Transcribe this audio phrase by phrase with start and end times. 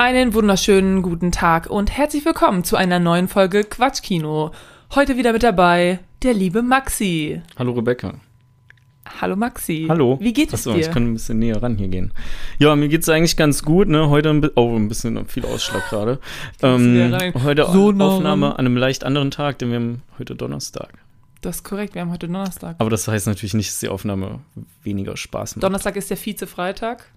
[0.00, 4.52] Einen wunderschönen guten Tag und herzlich willkommen zu einer neuen Folge Quatschkino.
[4.94, 7.42] Heute wieder mit dabei der liebe Maxi.
[7.58, 8.14] Hallo Rebecca.
[9.20, 9.86] Hallo Maxi.
[9.88, 10.16] Hallo.
[10.20, 10.80] Wie geht es Achso, dir?
[10.82, 12.12] ich kann ein bisschen näher ran hier gehen.
[12.60, 14.08] Ja, mir geht's eigentlich ganz gut, ne?
[14.08, 16.20] Heute ein, oh, ein bisschen viel Ausschlag gerade.
[16.62, 20.90] Ähm, heute So nah Aufnahme an einem leicht anderen Tag, denn wir haben heute Donnerstag.
[21.40, 22.76] Das ist korrekt, wir haben heute Donnerstag.
[22.78, 24.38] Aber das heißt natürlich nicht, dass die Aufnahme
[24.84, 25.64] weniger Spaß macht.
[25.64, 27.10] Donnerstag ist der Vize-Freitag.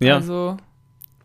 [0.00, 0.56] ja, Also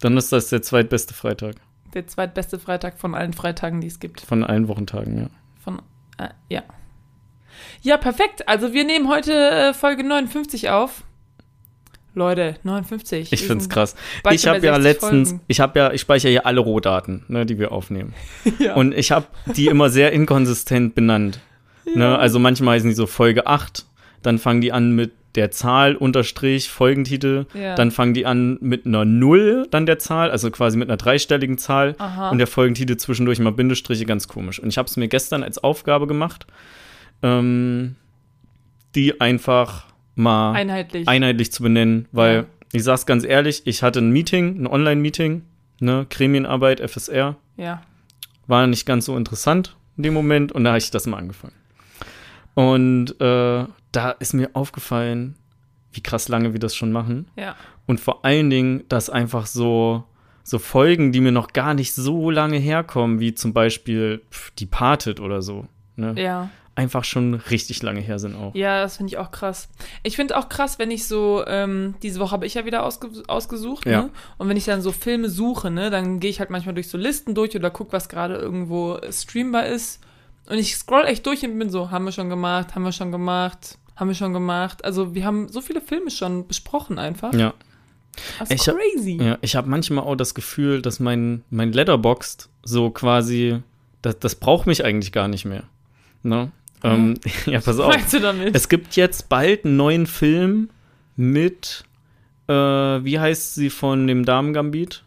[0.02, 1.56] Donnerstag ist der zweitbeste Freitag
[1.94, 4.22] der zweitbeste Freitag von allen Freitagen, die es gibt.
[4.22, 5.30] von allen Wochentagen, ja.
[5.64, 5.82] Von,
[6.18, 6.64] äh, ja.
[7.82, 8.48] Ja, perfekt.
[8.48, 11.04] Also wir nehmen heute äh, Folge 59 auf.
[12.14, 13.32] Leute, 59.
[13.32, 13.96] Ich find's sind krass.
[14.32, 15.44] Ich habe ja 60 letztens, Folgen.
[15.48, 18.14] ich habe ja, ich speichere ja alle Rohdaten, ne, die wir aufnehmen.
[18.60, 18.76] Ja.
[18.76, 21.40] Und ich habe die immer sehr inkonsistent benannt.
[21.96, 22.18] Ne?
[22.18, 23.86] Also manchmal heißen die so Folge 8,
[24.22, 27.76] dann fangen die an mit der Zahl unterstrich Folgentitel, Ja.
[27.76, 31.58] dann fangen die an mit einer Null, dann der Zahl, also quasi mit einer dreistelligen
[31.58, 32.30] Zahl Aha.
[32.32, 34.60] und der Folgentitel zwischendurch mal Bindestriche, ganz komisch.
[34.60, 36.48] Und ich habe es mir gestern als Aufgabe gemacht,
[37.24, 37.96] ähm,
[38.96, 41.08] die einfach mal Einheitlich.
[41.08, 42.46] einheitlich zu benennen, weil Ja.
[42.74, 45.44] ich sag's ganz ehrlich, ich hatte ein Meeting, ein Online-Meeting,
[45.80, 47.82] ne, Gremienarbeit, FSR, ja.
[48.48, 51.54] war nicht ganz so interessant in dem Moment und da habe ich das mal angefangen.
[52.54, 55.36] Und äh, da ist mir aufgefallen,
[55.92, 57.30] wie krass lange wir das schon machen.
[57.36, 57.56] Ja.
[57.86, 60.04] Und vor allen Dingen, dass einfach so,
[60.44, 65.20] so Folgen, die mir noch gar nicht so lange herkommen, wie zum Beispiel pf, Departed
[65.20, 65.68] oder so,
[65.98, 66.14] ne?
[66.18, 66.50] Ja.
[66.76, 68.56] einfach schon richtig lange her sind auch.
[68.56, 69.68] Ja, das finde ich auch krass.
[70.04, 73.10] Ich finde auch krass, wenn ich so, ähm, diese Woche habe ich ja wieder ausge
[73.28, 74.04] ausgesucht, Ja.
[74.04, 74.10] ne?
[74.38, 76.98] Und wenn ich dann so Filme suche, ne, dann gehe ich halt manchmal durch so
[76.98, 80.00] Listen durch oder guck, was gerade irgendwo streambar ist.
[80.50, 83.12] Und ich scroll echt durch und bin so, haben wir schon gemacht, haben wir schon
[83.12, 84.84] gemacht, haben wir schon gemacht.
[84.84, 87.34] Also wir haben so viele Filme schon besprochen einfach.
[87.34, 87.54] Ja.
[88.40, 89.18] Das ist Ich hab- crazy.
[89.22, 93.62] Ja, ich habe manchmal auch das Gefühl, dass mein, mein Letterboxd so quasi,
[94.02, 95.64] das, das braucht mich eigentlich gar nicht mehr.
[96.24, 96.52] Ne?
[96.84, 97.14] Ähm,
[97.46, 97.88] ja, pass Was auf.
[97.94, 98.54] meinst du damit?
[98.56, 100.70] Es gibt jetzt bald einen neuen Film
[101.16, 101.86] mit,
[102.48, 105.04] äh, wie heißt sie von dem Damen-Gambit?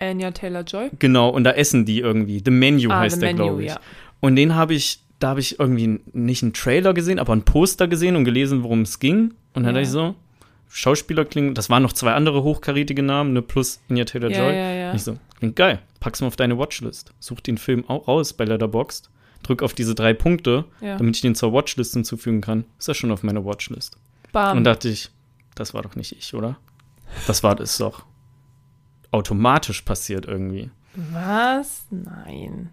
[0.00, 0.90] Anya Taylor-Joy?
[0.98, 2.40] Genau, und da essen die irgendwie.
[2.42, 3.70] The Menu Ah, heißt The der, glaube ich.
[3.70, 3.80] ja.
[4.20, 7.86] Und den habe ich, da habe ich irgendwie nicht einen Trailer gesehen, aber ein Poster
[7.88, 9.34] gesehen und gelesen, worum es ging.
[9.54, 9.70] Und dann Ja.
[9.72, 10.14] dachte ich so,
[10.68, 14.38] Schauspieler klingen, das waren noch zwei andere hochkarätige Namen, ne, plus Anya Taylor-Joy.
[14.38, 14.94] Ja, ja, ja.
[14.94, 17.12] Ich so, klingt geil, pack's mal auf deine Watchlist.
[17.20, 19.10] Such den Film auch raus bei Letterboxd,
[19.42, 22.64] drück auf diese drei Punkte, damit ich den zur Watchlist hinzufügen kann.
[22.78, 23.96] Ist er schon auf meiner Watchlist.
[24.32, 24.58] Bam.
[24.58, 25.10] Und dachte ich,
[25.56, 26.56] das war doch nicht ich, oder?
[27.26, 28.04] Das war das doch
[29.10, 30.70] automatisch passiert irgendwie.
[30.94, 31.84] Was?
[31.90, 32.70] Nein.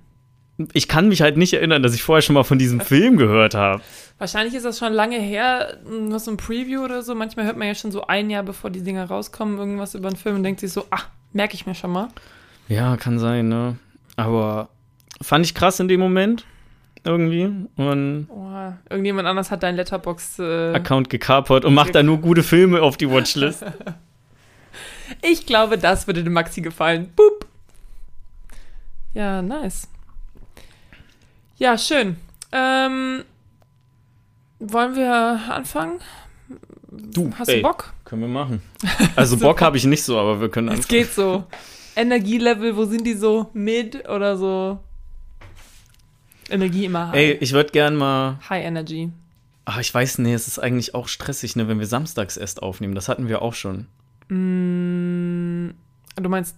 [0.73, 3.53] Ich kann mich halt nicht erinnern, dass ich vorher schon mal von diesem Film gehört
[3.53, 3.81] habe.
[4.17, 7.13] Wahrscheinlich ist das schon lange her, was so ein Preview oder so.
[7.13, 10.17] Manchmal hört man ja schon so ein Jahr, bevor die Dinger rauskommen, irgendwas über einen
[10.17, 11.01] Film und denkt sich so, ah,
[11.33, 12.07] merke ich mir schon mal.
[12.67, 13.77] Ja, kann sein, ne?
[14.15, 14.69] Aber
[15.21, 16.45] fand ich krass in dem Moment
[17.03, 17.51] irgendwie.
[17.75, 20.39] Und Oh, irgendjemand anders hat dein Letterbox.
[20.39, 23.63] Äh, Account gekapert und macht da nur gute Filme auf die Watchlist.
[25.21, 27.11] ich glaube, das würde dem Maxi gefallen.
[27.15, 27.45] Boop.
[29.13, 29.87] Ja, nice.
[31.57, 32.17] Ja, schön.
[32.51, 33.23] Ähm,
[34.59, 35.99] wollen wir anfangen?
[36.89, 37.93] Du, Hast ey, du Bock?
[38.05, 38.61] Können wir machen.
[39.15, 40.87] Also Bock habe ich nicht so, aber wir können Es anfangen.
[40.89, 41.45] geht so.
[41.95, 43.49] Energielevel, wo sind die so?
[43.53, 44.79] Mid oder so?
[46.49, 47.15] Energie immer high.
[47.15, 48.39] Ey, ich würde gern mal.
[48.49, 49.11] High Energy.
[49.65, 52.95] Ach, ich weiß, nee, es ist eigentlich auch stressig, ne, wenn wir samstags erst aufnehmen.
[52.95, 53.87] Das hatten wir auch schon.
[54.29, 55.71] Mm,
[56.15, 56.55] du meinst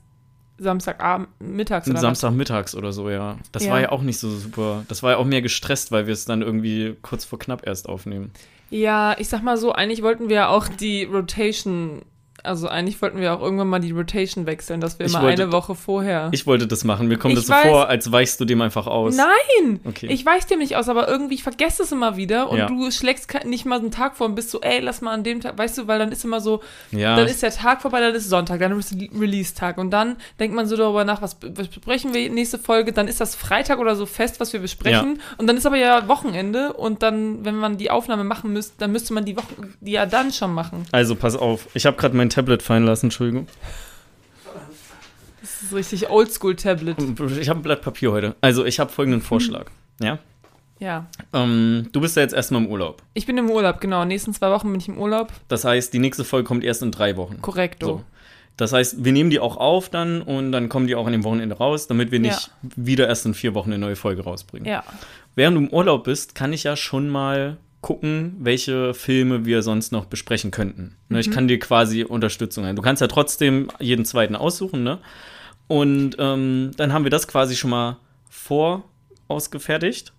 [0.60, 2.00] Samstagabend, mittags oder?
[2.00, 3.38] Samstagmittags oder so, ja.
[3.52, 3.72] Das Ja.
[3.72, 4.84] war ja auch nicht so super.
[4.88, 7.88] Das war ja auch mehr gestresst, weil wir es dann irgendwie kurz vor knapp erst
[7.90, 8.32] aufnehmen.
[8.70, 12.02] Ja, ich sag mal so, eigentlich wollten wir ja auch die Rotation,
[12.44, 15.44] also eigentlich wollten wir auch irgendwann mal die Rotation wechseln, dass wir Ich immer wollte-
[15.44, 16.30] eine Woche vorher.
[16.32, 17.08] Ich wollte das machen.
[17.08, 19.16] Mir kommt Ich das so weiß- vor, als weichst du dem einfach aus.
[19.18, 19.80] Nein!
[19.86, 20.08] Okay.
[20.12, 22.68] Ich weiß dem nicht aus, aber irgendwie, ich vergesse es immer wieder und Ja.
[22.68, 25.42] du schlägst nicht mal einen Tag vor und bist so, ey, lass mal an dem
[25.42, 28.16] Tag, weißt du, weil dann ist immer so, ja, dann ist der Tag vorbei, dann
[28.16, 32.30] ist Sonntag, dann ist Release-Tag und dann denkt man so darüber nach, was, besprechen wir
[32.30, 35.66] nächste Folge, dann ist das Freitag oder so fest, was wir besprechen und dann ist
[35.66, 39.36] aber ja Wochenende und dann, wenn man die Aufnahme machen müsste, dann müsste man die
[39.38, 39.46] Woche,
[39.82, 40.86] die ja dann schon machen.
[40.92, 41.68] also pass auf.
[41.74, 43.48] Ich habe gerade mein Tablet fallen lassen, Entschuldigung.
[45.42, 46.98] Das ist richtig Oldschool-Tablet.
[47.40, 48.36] Ich habe ein Blatt Papier heute.
[48.42, 49.68] Also ich habe folgenden Vorschlag.
[50.00, 50.20] Ja?
[50.80, 51.08] Ja.
[51.34, 53.04] Ähm, du bist ja jetzt erstmal im Urlaub.
[53.14, 54.06] Ich bin im Urlaub, genau.
[54.06, 55.32] Nächsten zwei Wochen bin ich im Urlaub.
[55.50, 57.42] Das heißt, die nächste Folge kommt erst in drei Wochen.
[57.42, 57.86] Korrekto.
[57.86, 58.04] So.
[58.56, 61.24] Das heißt, wir nehmen die auch auf dann und dann kommen die auch an dem
[61.24, 64.68] Wochenende raus, damit wir nicht wieder erst in vier Wochen eine neue Folge rausbringen.
[64.68, 64.84] Ja.
[65.36, 69.92] Während du im Urlaub bist, kann ich ja schon mal gucken, welche Filme wir sonst
[69.92, 70.96] noch besprechen könnten.
[71.08, 72.76] Ne, Ich kann dir quasi Unterstützung ein.
[72.76, 75.00] Du kannst ja trotzdem jeden zweiten aussuchen, ne?
[75.68, 77.98] Und ähm, dann haben wir das quasi schon mal
[78.30, 78.84] vor
[79.28, 80.14] ausgefertigt.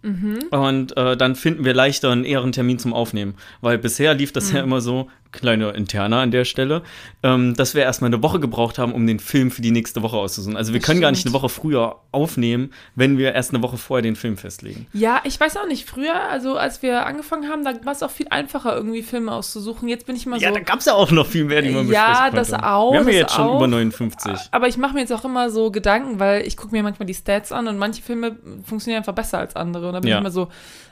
[0.50, 3.34] Und äh, dann finden wir leichter einen eher einen Termin zum Aufnehmen.
[3.60, 6.82] Weil bisher lief das ja immer so, kleine Interna an der Stelle,
[7.22, 10.16] ähm, dass wir erstmal eine Woche gebraucht haben, um den Film für die nächste Woche
[10.16, 10.56] auszusuchen.
[10.56, 13.76] Also wir Das können gar nicht eine Woche früher aufnehmen, wenn wir erst eine Woche
[13.76, 14.86] vorher den Film festlegen.
[14.92, 15.88] Ja, ich weiß auch nicht.
[15.88, 19.88] Früher, also als wir angefangen haben, da war es auch viel einfacher, irgendwie Filme auszusuchen.
[19.88, 20.54] Jetzt bin ich Ja, so.
[20.54, 22.66] da gab es ja auch noch viel mehr, die man Ja, besprechen das konnte.
[22.66, 23.56] auch, Wir haben ja das jetzt schon auch.
[23.56, 24.32] über 59.
[24.50, 27.14] Aber ich mache mir jetzt auch immer so Gedanken, weil ich gucke mir manchmal die
[27.14, 29.86] Stats an und manche Filme funktionieren einfach besser als andere.
[29.88, 30.16] Und da bin Ja.
[30.16, 30.48] ich immer so,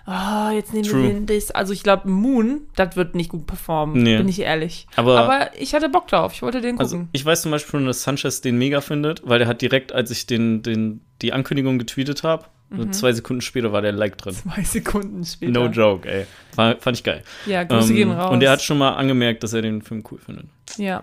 [0.08, 1.02] ah, jetzt nehmen True.
[1.02, 1.50] wir den das.
[1.50, 4.16] Also ich glaube, Moon, das wird nicht gut performen, Nee.
[4.18, 4.86] bin ich ehrlich.
[4.96, 7.08] Aber- Aber ich hatte Bock drauf, ich wollte den Also gucken.
[7.12, 10.10] ich weiß zum Beispiel schon, dass Sanchez den mega findet, weil der hat direkt, als
[10.10, 12.92] ich den, den, die Ankündigung getweetet habe, Mhm.
[12.92, 14.34] zwei Sekunden später war der Like drin.
[14.34, 15.52] Zwei Sekunden später.
[15.52, 16.26] No joke, ey.
[16.54, 17.22] War, fand ich geil.
[17.46, 18.26] Ja, Grüße gehen raus.
[18.26, 20.46] Ähm, und der hat schon mal angemerkt, dass er den Film cool findet.
[20.76, 21.02] Ja,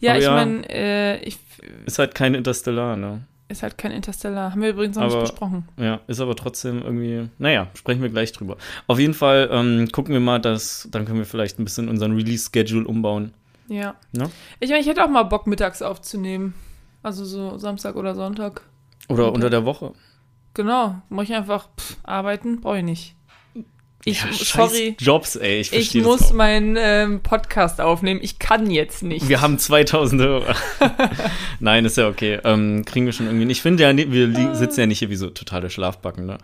[0.00, 0.32] ja Aber ich ja.
[0.34, 1.38] meine, äh, ich,
[1.86, 3.22] Ist halt kein Interstellar, ne?
[3.48, 4.52] Ist halt kein Interstellar.
[4.52, 5.68] Haben wir übrigens noch Aber- nicht besprochen.
[5.78, 8.56] Ja, ist aber trotzdem irgendwie, naja, sprechen wir gleich drüber.
[8.86, 12.14] Auf jeden Fall ähm, gucken wir mal, dass, dann können wir vielleicht ein bisschen unseren
[12.16, 13.32] Release-Schedule umbauen.
[13.68, 13.94] Ja.
[14.12, 14.30] Ja.
[14.60, 16.54] Ich meine, ich hätte auch mal Bock, mittags aufzunehmen.
[17.02, 18.62] Also so Samstag oder Sonntag.
[19.08, 19.34] Oder Okay.
[19.34, 19.92] unter der Woche.
[20.54, 20.96] Genau.
[21.08, 22.60] Muss ich einfach pff, arbeiten?
[22.60, 23.15] Brauche ich nicht.
[24.08, 24.96] Ich, ja, sorry.
[25.00, 28.20] Jobs, ey, ich Ich muss meinen ähm, Podcast aufnehmen.
[28.22, 29.28] Ich kann jetzt nicht.
[29.28, 30.54] Wir haben 2000 Hörer.
[31.60, 32.38] Nein, ist ja okay.
[32.44, 33.50] Ähm, kriegen wir schon irgendwie.
[33.50, 36.24] Ich finde ja, wir li- sitzen ja nicht hier wie so totale Schlafbacken.
[36.24, 36.38] Ne?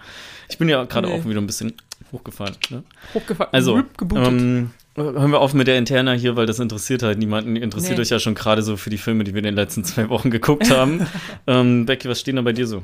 [0.50, 1.14] Ich bin ja gerade Nee.
[1.14, 1.74] auch wieder ein bisschen
[2.10, 2.56] hochgefahren.
[2.70, 2.82] Ne?
[3.14, 3.52] Hochgefahren.
[3.54, 3.80] Also,
[4.16, 7.54] ähm, hören wir auf mit der Interna hier, weil das interessiert halt niemanden.
[7.54, 8.02] Interessiert Nee.
[8.02, 10.30] euch ja schon gerade so für die Filme, die wir in den letzten zwei Wochen
[10.32, 11.06] geguckt haben.
[11.46, 12.82] ähm, Becky, was stehen da bei dir so?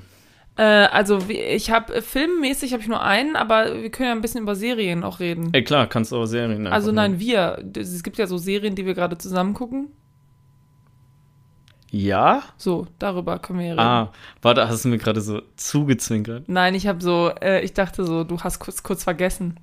[0.58, 4.20] Äh, also ich habe äh, filmmäßig habe ich nur einen, aber wir können ja ein
[4.20, 5.50] bisschen über Serien auch reden.
[5.52, 6.66] Ey, klar, kannst du auch Serien.
[6.66, 6.96] also nehmen.
[6.96, 7.58] nein, wir.
[7.62, 9.88] Das- Es gibt ja so Serien, die wir gerade zusammen gucken.
[11.90, 12.42] Ja?
[12.58, 13.80] So, darüber können wir ja reden.
[13.82, 14.12] Ah,
[14.42, 16.48] warte, hast du mir gerade so zugezwinkert?
[16.48, 19.58] Nein, ich habe so, äh, ich dachte so, du hast kurz, kurz vergessen.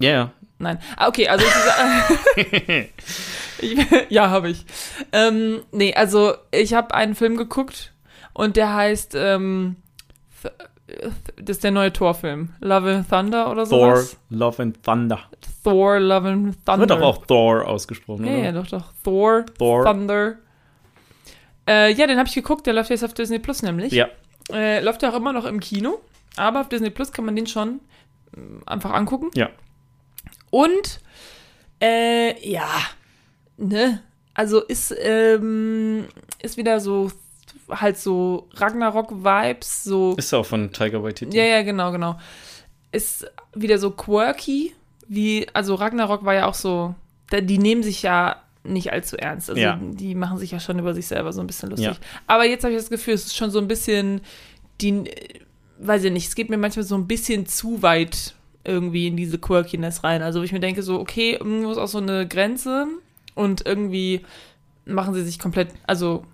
[0.00, 0.30] Ja, ja.
[0.58, 0.78] Nein.
[0.96, 1.44] Ah, okay, also
[2.36, 2.42] ich,
[3.60, 4.64] ich, ja, habe ich.
[5.12, 7.92] Ähm, nee, also ich habe einen Film geguckt
[8.36, 9.76] und der heißt, ähm,
[11.36, 12.50] das ist der neue Thor-Film.
[12.60, 14.16] Love and Thunder oder Thor, sowas.
[14.30, 15.18] Love and Thunder.
[15.64, 16.80] Thor, Love and Thunder.
[16.80, 18.42] Wird doch auch Thor ausgesprochen, Ja, oder?
[18.44, 18.92] ja, doch, doch.
[19.02, 19.84] Thor, Thor.
[19.84, 20.36] Thunder.
[21.68, 23.92] Äh, ja, den habe ich geguckt, der läuft jetzt auf Disney Plus nämlich.
[23.92, 24.08] Ja.
[24.52, 25.98] Äh, läuft ja auch immer noch im Kino,
[26.36, 27.80] aber auf Disney Plus kann man den schon
[28.36, 29.30] ähm, einfach angucken.
[29.34, 29.48] Ja.
[30.50, 31.00] Und,
[31.82, 32.68] äh, ja,
[33.56, 34.02] ne,
[34.34, 36.04] also ist, ähm,
[36.40, 37.10] ist wieder so,
[37.70, 41.36] halt so Ragnarok-Vibes, so, Ist auch von Tiger Waititi.
[41.36, 42.18] ja, ja, genau, genau.
[42.92, 44.72] Ist wieder so quirky,
[45.08, 46.94] wie, also Ragnarok war ja auch so,
[47.32, 49.48] die nehmen sich ja nicht allzu ernst.
[49.50, 49.78] Also Ja.
[49.80, 51.86] die machen sich ja schon über sich selber so ein bisschen lustig.
[51.88, 51.96] Ja.
[52.26, 54.20] Aber jetzt habe ich das Gefühl, es ist schon so ein bisschen,
[54.80, 55.04] die,
[55.78, 58.34] weiß ich nicht, es geht mir manchmal so ein bisschen zu weit
[58.64, 60.22] irgendwie in diese Quirkiness rein.
[60.22, 62.86] Also wo ich mir denke so, okay, irgendwo ist auch so eine Grenze
[63.36, 64.22] und irgendwie
[64.84, 66.24] machen sie sich komplett, also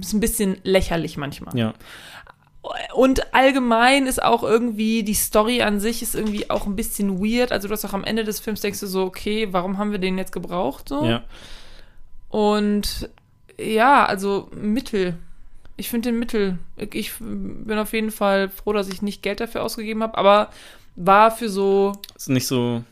[0.00, 1.56] ist ein bisschen lächerlich manchmal.
[1.56, 1.74] Ja.
[2.94, 7.52] Und allgemein ist auch irgendwie, die Story an sich ist irgendwie auch ein bisschen weird.
[7.52, 9.98] Also du hast auch am Ende des Films denkst du so, okay, warum haben wir
[9.98, 10.88] den jetzt gebraucht?
[10.88, 11.04] So?
[11.04, 11.24] ja.
[12.28, 13.10] Und
[13.58, 15.16] ja, also Mittel.
[15.76, 16.58] Ich finde den Mittel.
[16.92, 20.50] Ich bin auf jeden Fall froh, dass ich nicht Geld dafür ausgegeben habe, aber
[20.96, 22.84] war für so, Ist nicht so.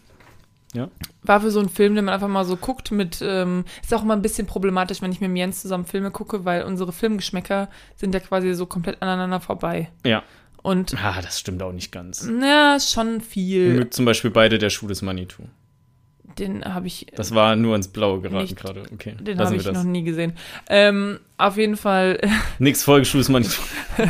[1.23, 4.03] War für so einen Film, den man einfach mal so guckt mit, ähm, ist auch
[4.03, 8.15] immer ein bisschen problematisch, wenn ich mit Jens zusammen Filme gucke, weil unsere Filmgeschmäcker sind
[8.15, 9.91] ja quasi so komplett aneinander vorbei.
[10.05, 10.23] Ja.
[10.63, 12.29] Und Ah, das stimmt auch nicht ganz.
[12.43, 13.75] Ja, schon viel.
[13.75, 15.45] mögen zum Beispiel beide der Schuh des Manitou.
[16.39, 18.83] Den habe ich, Das war nur ins Blaue geraten gerade.
[18.93, 19.17] Okay.
[19.19, 19.75] den habe ich das.
[19.75, 20.35] noch nie gesehen.
[20.69, 22.21] Ähm, auf jeden Fall,
[22.59, 23.61] Nix Folge Schuh des Manitou.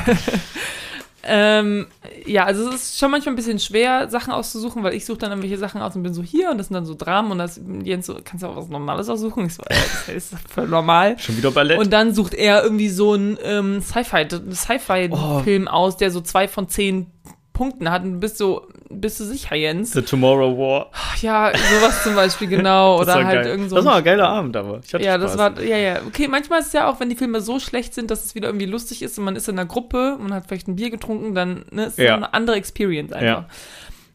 [1.29, 1.87] ähm,
[2.27, 5.31] ja, also es ist schon manchmal ein bisschen schwer, Sachen auszusuchen, weil ich suche dann
[5.31, 7.61] irgendwelche Sachen aus und bin so hier und das sind dann so Dramen und das
[7.85, 9.47] Jens so, kannst du auch was Normales aussuchen?
[9.47, 9.75] Ich so, äh,
[10.07, 11.19] das ist voll normal.
[11.19, 11.79] Schon wieder Ballett.
[11.79, 15.71] Und dann sucht er irgendwie so einen ähm, Sci-Fi, Sci-Fi-Film Oh.
[15.71, 17.07] aus, der so zwei von zehn
[17.53, 19.93] Punkten hat und du bist so, bist du sicher, Jens?
[19.93, 20.91] The Tomorrow War.
[20.93, 22.99] Ach ja, sowas zum Beispiel, genau.
[23.05, 23.47] Das Oder war halt geil.
[23.53, 24.81] irgend so Das ein war ein geiler Abend, aber.
[24.87, 25.37] Ich hatte Ja, Spaß.
[25.37, 25.97] das war, ja, ja.
[26.07, 28.49] Okay, manchmal ist es ja auch, wenn die Filme so schlecht sind, dass es wieder
[28.49, 31.35] irgendwie lustig ist und man ist in einer Gruppe, man hat vielleicht ein Bier getrunken,
[31.35, 32.15] dann ne, ist es Ja.
[32.17, 33.27] eine andere Experience einfach.
[33.27, 33.49] Ja.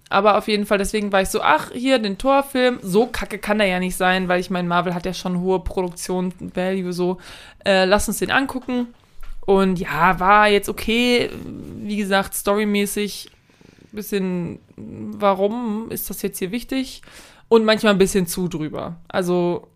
[0.09, 3.57] Aber auf jeden Fall, deswegen war ich so, ach, hier, den Torfilm, so kacke kann
[3.57, 7.17] der ja nicht sein, weil ich meine, Marvel hat ja schon hohe Produktion-Value, so.
[7.65, 8.87] Äh, lass uns den angucken.
[9.45, 11.29] Und ja, war jetzt okay,
[11.81, 13.29] wie gesagt, storymäßig
[13.95, 17.01] bisschen, warum ist das jetzt hier wichtig?
[17.49, 18.97] Und manchmal ein bisschen zu drüber.
[19.07, 19.67] Also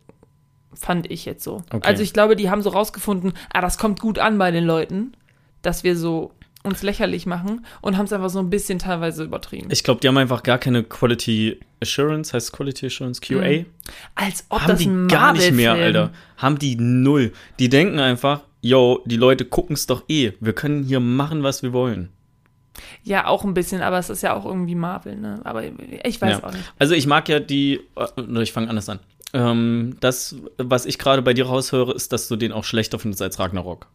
[0.74, 1.64] fand ich jetzt so.
[1.72, 1.88] Okay.
[1.88, 5.14] Also ich glaube, die haben so rausgefunden, ah, das kommt gut an bei den Leuten,
[5.62, 6.32] dass wir so
[6.64, 9.70] uns lächerlich machen und haben es einfach so ein bisschen teilweise übertrieben.
[9.72, 13.66] Ich glaube, die haben einfach gar keine Quality Assurance, heißt Quality Assurance, QA.
[14.16, 16.12] Als ob haben das die ein gar nicht mehr, Alter.
[16.38, 17.32] Haben die null.
[17.60, 20.34] Die denken einfach, yo, die Leute gucken es doch eh.
[20.40, 22.10] Wir können hier machen, was wir wollen.
[23.04, 25.42] Ja, auch ein bisschen, aber es ist ja auch irgendwie Marvel, ne?
[25.44, 26.44] Aber ich weiß Ja.
[26.44, 26.74] auch nicht.
[26.80, 29.00] Also ich mag ja die, äh, ich fange anders an.
[29.34, 33.22] Ähm, das, was ich gerade bei dir raushöre, ist, dass du den auch schlechter findest
[33.22, 33.88] als Ragnarok.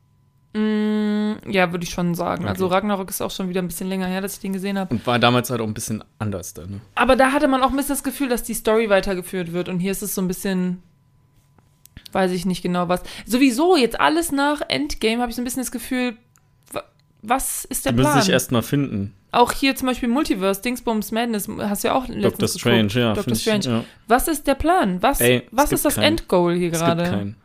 [0.55, 2.47] Mm, ja, würde ich schon sagen.
[2.47, 2.75] Also Okay.
[2.75, 4.93] Ragnarok ist auch schon wieder ein bisschen länger her, dass ich den gesehen habe.
[4.95, 6.71] Und war damals halt auch ein bisschen anders dann.
[6.71, 6.81] Ne?
[6.95, 9.71] Aber da hatte man auch ein bisschen das Gefühl, dass die Story weitergeführt wird.
[9.71, 10.83] Und hier ist es so ein bisschen,
[12.12, 13.03] weiß ich nicht genau was.
[13.25, 16.17] Sowieso jetzt alles nach Endgame habe ich so ein bisschen das Gefühl,
[17.23, 18.23] was ist der Die müssen Plan?
[18.23, 19.14] sich erst mal finden.
[19.31, 22.95] auch hier zum Beispiel Multiverse, Dingsbums Madness, hast du ja auch letztens Doctor Strange, geguckt.
[22.97, 23.09] ja.
[23.14, 23.25] Dr.
[23.25, 23.64] find ich, Strange.
[23.64, 23.85] Ja.
[24.09, 25.02] Was ist der Plan?
[25.02, 26.05] Was, Ey, was ist das keinen.
[26.19, 27.05] Endgoal hier Es gibt gerade?
[27.05, 27.37] keinen.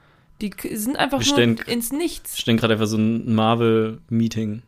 [0.41, 2.33] Die sind einfach Wir nur stellen- ins Nichts.
[2.35, 4.61] Ich stehen gerade einfach so ein Marvel-Meeting.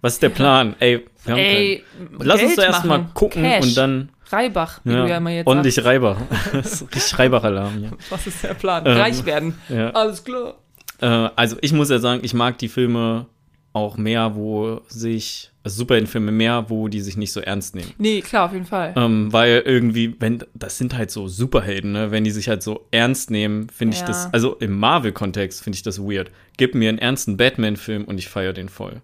[0.00, 0.74] Was ist der Plan?
[0.80, 2.18] Ey, wir haben Ey, keinen.
[2.20, 3.10] Lass uns Geld doch erst mal machen.
[3.14, 3.64] gucken Cash.
[3.64, 6.20] und dann Reibach, wie du ja immer jetzt ordentlich sagst.
[6.54, 7.90] Ist richtig Reibach-Alarm hier.
[8.10, 8.84] Was ist der Plan?
[8.86, 9.54] Ähm, Reich werden.
[9.68, 9.90] Ja.
[9.90, 10.54] Alles klar.
[11.00, 13.26] Äh, also ich muss ja sagen, ich mag die Filme
[13.74, 17.92] auch mehr, wo sich, also Superheldenfilme mehr, wo die sich nicht so ernst nehmen.
[17.98, 18.94] Nee, klar, auf jeden Fall.
[18.96, 22.10] Ähm, weil irgendwie, wenn, das sind halt so Superhelden, ne?
[22.12, 24.06] Wenn die sich halt so ernst nehmen, finde ich Ja.
[24.06, 26.30] das, also im Marvel-Kontext finde ich das weird.
[26.56, 29.02] Gib mir einen ernsten Batman-Film und ich feiere den voll.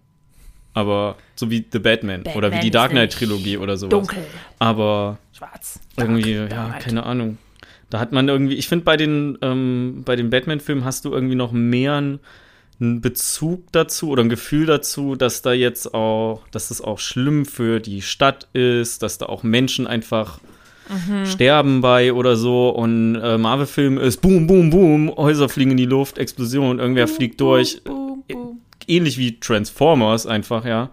[0.73, 3.91] Aber so wie The Batman, oder wie Batman die Dark Knight-Trilogie oder sowas.
[3.91, 4.23] Dunkel,
[4.61, 5.81] Aber schwarz.
[5.97, 6.81] irgendwie, Dark, ja, Dark.
[6.81, 7.39] keine Ahnung.
[7.91, 11.35] Da hat man irgendwie, ich finde, bei den, ähm, bei den Batman-Filmen hast du irgendwie
[11.35, 12.21] noch mehr einen,
[12.81, 17.45] einen Bezug dazu oder ein Gefühl dazu, dass da jetzt auch, dass das auch schlimm
[17.45, 20.41] für die Stadt ist, dass da auch Menschen einfach
[20.89, 21.25] Mhm.
[21.27, 22.71] sterben bei oder so.
[22.71, 27.41] Und äh, Marvel-Film ist boom, boom, boom, Häuser fliegen in die Luft, Explosion, irgendwer fliegt
[27.41, 28.61] durch Boom, boom.
[28.89, 30.91] ähnlich wie Transformers einfach, ja.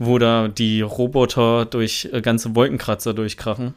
[0.00, 3.74] Wo da die Roboter durch äh, ganze Wolkenkratzer durchkrachen.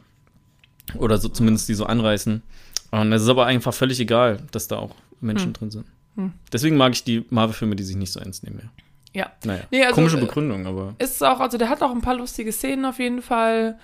[0.98, 2.42] Oder so zumindest die so anreißen.
[2.90, 5.52] Und es ist aber einfach völlig egal, dass da auch Menschen Hm.
[5.52, 5.84] drin sind.
[6.16, 6.32] Hm.
[6.52, 8.70] Deswegen mag ich die Marvel-Filme, die sich nicht so ernst nehmen mehr.
[9.12, 9.32] Ja.
[9.44, 10.94] Naja, Nee, also, komische äh, Begründung, aber.
[10.98, 13.78] Ist auch, also der hat auch ein paar lustige Szenen auf jeden Fall.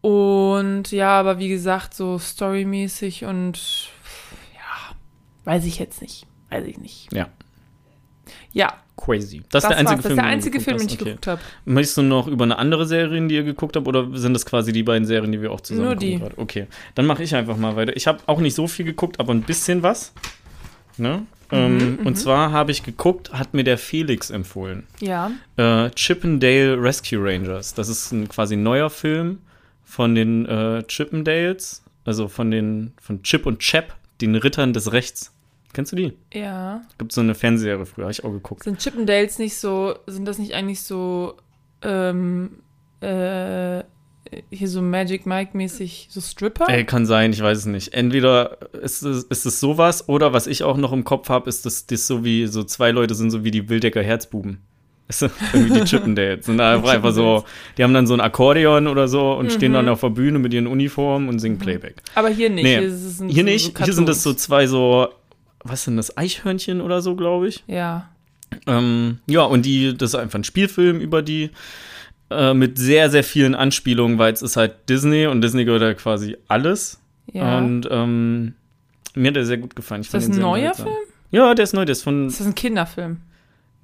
[0.00, 3.88] Und ja, aber wie gesagt, so storymäßig und
[4.54, 4.94] ja,
[5.44, 6.26] weiß ich jetzt nicht.
[6.50, 7.12] Weiß ich nicht.
[7.12, 7.28] Ja.
[8.52, 9.42] Ja, Crazy.
[9.50, 10.02] Das ist der einzige war's.
[10.02, 11.04] Film, Das ist der einzige Film, den ich Okay.
[11.04, 11.40] geguckt habe.
[11.64, 14.72] Möchtest du noch über eine andere Serie, die ihr geguckt habt, oder sind das quasi
[14.72, 16.18] die beiden Serien, die wir auch zusammen Nur gucken die.
[16.18, 16.38] gerade?
[16.38, 17.96] Okay, dann mache ich einfach mal weiter.
[17.96, 20.12] Ich habe auch nicht so viel geguckt, aber ein bisschen was.
[20.96, 21.26] Ne?
[21.50, 22.06] ähm, mhm.
[22.06, 24.86] und zwar habe ich geguckt, hat mir der Felix empfohlen.
[25.00, 25.30] Ja.
[25.56, 27.74] Äh, Chippendale Rescue Rangers.
[27.74, 29.38] Das ist ein quasi neuer Film
[29.84, 35.32] von den äh, Chippendales, also von den von Chip und Chap, den Rittern des Rechts.
[35.72, 36.12] Kennst du die?
[36.32, 36.82] Ja.
[36.98, 38.62] Gibt so eine Fernsehserie früher, habe ich auch geguckt.
[38.62, 41.36] Sind Chippendales nicht so, sind das nicht eigentlich so,
[41.82, 42.58] ähm,
[43.00, 43.82] äh,
[44.50, 46.66] hier so Magic Mike-mäßig, so Stripper?
[46.68, 47.92] Ey, kann sein, ich weiß es nicht.
[47.94, 51.66] Entweder ist es, ist es sowas oder was ich auch noch im Kopf habe, ist
[51.66, 54.58] das, das so wie so zwei Leute sind so wie die Wildecker Herzbuben.
[55.52, 56.46] Irgendwie die Chippendales.
[56.46, 57.44] Sind einfach, einfach so,
[57.76, 59.76] die haben dann so ein Akkordeon oder so und stehen Mhm.
[59.76, 61.96] dann auf der Bühne mit ihren Uniformen und singen Playback.
[62.14, 62.64] Aber hier nicht.
[62.64, 65.08] Nee, hier, ist es ein, Hier so, nicht, so hier sind das so zwei so,
[65.62, 67.62] was sind das, Eichhörnchen oder so, glaube ich.
[67.66, 68.08] Ja.
[68.66, 71.50] Ähm, ja, und die, das ist einfach ein Spielfilm über die
[72.30, 75.94] äh, mit sehr, sehr vielen Anspielungen, weil es ist halt Disney und Disney gehört ja
[75.94, 77.00] quasi alles.
[77.32, 77.58] Ja.
[77.58, 78.54] Und ähm,
[79.14, 80.02] mir hat der sehr gut gefallen.
[80.02, 80.74] Ich ist das ein neuer.
[80.74, 80.88] Film?
[81.30, 82.26] Ja, der ist neu, der ist von.
[82.28, 83.18] Ist das ein Kinderfilm?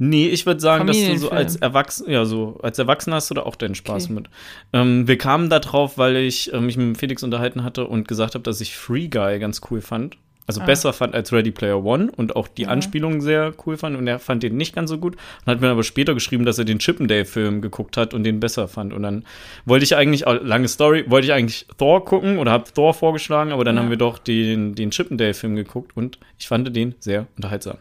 [0.03, 3.35] Nee, ich würde sagen, dass du so als Erwachsener, ja, so als Erwachsener hast du
[3.35, 4.13] da auch deinen Spaß Okay.
[4.15, 4.31] mit.
[4.73, 8.35] Ähm, wir kamen da drauf, weil ich äh, mich mit Felix unterhalten hatte und gesagt
[8.35, 10.17] habe, dass ich Free Guy ganz cool fand.
[10.51, 10.65] Also Ah.
[10.67, 12.71] besser fand als Ready Player One und auch die Ja.
[12.71, 15.69] Anspielungen sehr cool fand und er fand den nicht ganz so gut und hat mir
[15.69, 18.93] aber später geschrieben, dass er den Chippendale-Film geguckt hat und den besser fand.
[18.93, 19.25] Und dann
[19.65, 23.53] wollte ich eigentlich, auch- lange Story, wollte ich eigentlich Thor gucken oder habe Thor vorgeschlagen,
[23.53, 23.83] aber dann Ja.
[23.83, 27.77] haben wir doch den, den Chippendale-Film geguckt und ich fand den sehr unterhaltsam.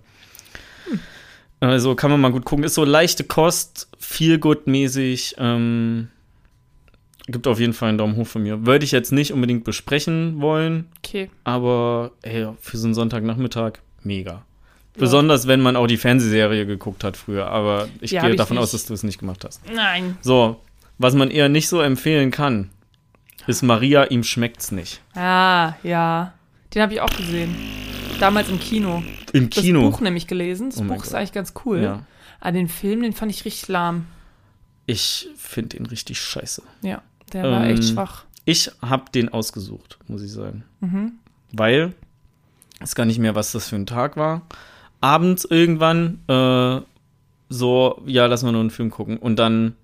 [1.60, 2.64] Also kann man mal gut gucken.
[2.64, 5.36] Ist so leichte Kost, viel gut mäßig.
[5.40, 6.10] Ähm,
[7.32, 8.66] gibt auf jeden Fall einen Daumen hoch von mir.
[8.66, 11.30] Würde ich jetzt nicht unbedingt besprechen wollen, Okay.
[11.44, 14.44] aber ey, für so einen Sonntagnachmittag mega.
[14.98, 17.48] Besonders wenn man auch die Fernsehserie geguckt hat früher.
[17.48, 18.64] Aber ich Ja, gehe ich davon nicht.
[18.64, 19.62] aus, dass du es nicht gemacht hast.
[19.74, 20.18] Nein.
[20.22, 20.60] So,
[20.98, 22.70] was man eher nicht so empfehlen kann,
[23.48, 25.02] ist Maria, ihm schmeckt's nicht.
[25.16, 26.34] Ah, ja.
[26.74, 27.56] Den habe ich auch gesehen.
[28.20, 29.02] Damals im Kino.
[29.32, 29.90] Im Das Kino.
[29.90, 30.70] Buch nämlich gelesen.
[30.72, 31.14] Das Oh Buch ist Gott.
[31.16, 31.82] eigentlich ganz cool.
[31.82, 32.04] Ja.
[32.42, 34.06] Aber den Film, den fand ich richtig lahm.
[34.86, 36.64] Ich finde ihn richtig scheiße.
[36.82, 38.26] Ja, der war Ähm, echt schwach.
[38.46, 40.64] Ich habe den ausgesucht, muss ich sagen.
[40.80, 41.14] Mhm.
[41.52, 41.94] Weil
[42.80, 44.42] weiß gar nicht mehr, was das für ein Tag war.
[45.02, 46.82] Abends irgendwann, äh,
[47.50, 49.18] so, ja, lass mal nur einen Film gucken.
[49.18, 49.76] Und dann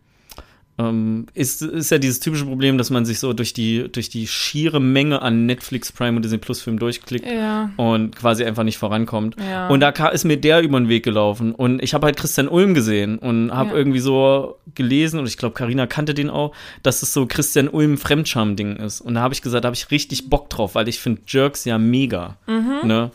[0.78, 4.28] ähm, ist, ist ja dieses typische Problem, dass man sich so durch die, durch die
[4.28, 7.70] schiere Menge an Netflix Prime und Disney Plus Filmen durchklickt Ja.
[7.78, 9.38] und quasi einfach nicht vorankommt.
[9.40, 9.70] Ja.
[9.70, 11.56] Und da ist mir der über den Weg gelaufen.
[11.56, 13.76] Und ich habe halt Christian Ulm gesehen und habe Ja.
[13.78, 16.54] irgendwie so gelesen, und ich glaube, Karina kannte den auch,
[16.84, 19.00] dass es so Christian Ulm Fremdscham-Ding ist.
[19.00, 21.64] Und da habe ich gesagt, da habe ich richtig Bock drauf, weil ich finde Jerks
[21.64, 22.36] ja mega.
[22.48, 22.80] Mhm.
[22.88, 23.12] Ne?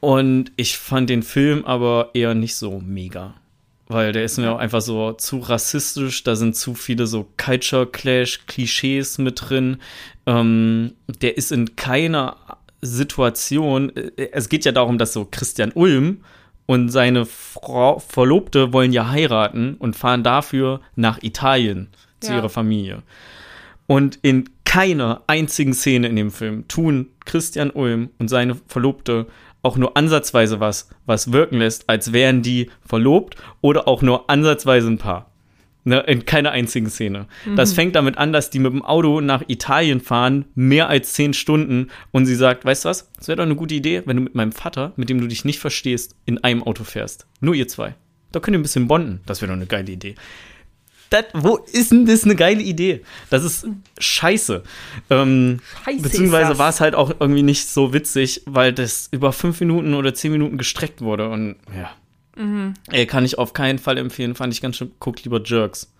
[0.00, 3.32] Und ich fand den Film aber eher nicht so mega.
[3.94, 7.86] Weil der ist mir auch einfach so zu rassistisch, da sind zu viele so Culture
[7.86, 9.78] Clash Klischees mit drin.
[10.26, 12.36] Ähm, der ist in keiner
[12.82, 16.18] Situation, äh, es geht ja darum, dass so Christian Ulm
[16.66, 21.88] und seine Frau, Verlobte wollen ja heiraten und fahren dafür nach Italien
[22.20, 22.38] zu Ja.
[22.38, 23.02] ihrer Familie.
[23.86, 29.26] Und in keiner einzigen Szene in dem Film tun Christian Ulm und seine Verlobte
[29.64, 34.88] auch nur ansatzweise was, was wirken lässt, als wären die verlobt oder auch nur ansatzweise
[34.88, 35.30] ein Paar.
[35.86, 37.26] Ne, in keiner einzigen Szene.
[37.56, 41.34] Das fängt damit an, dass die mit dem Auto nach Italien fahren, mehr als zehn
[41.34, 44.22] Stunden, und sie sagt, weißt du was, es wäre doch eine gute Idee, wenn du
[44.22, 47.26] mit meinem Vater, mit dem du dich nicht verstehst, in einem Auto fährst.
[47.40, 47.94] Nur ihr zwei.
[48.32, 49.20] Da könnt ihr ein bisschen bonden.
[49.26, 50.14] Das wäre doch eine geile Idee.
[51.14, 53.04] Das, wo ist denn das eine geile Idee?
[53.30, 53.68] Das ist
[54.00, 54.64] scheiße.
[55.10, 59.60] Ähm, Scheiße beziehungsweise war es halt auch irgendwie nicht so witzig, weil das über fünf
[59.60, 61.30] Minuten oder zehn Minuten gestreckt wurde.
[61.30, 61.92] Und ja.
[62.36, 62.74] Mhm.
[62.90, 64.34] Ey, kann ich auf keinen Fall empfehlen.
[64.34, 64.90] Fand ich ganz schön.
[64.98, 65.92] Guckt lieber Jerks.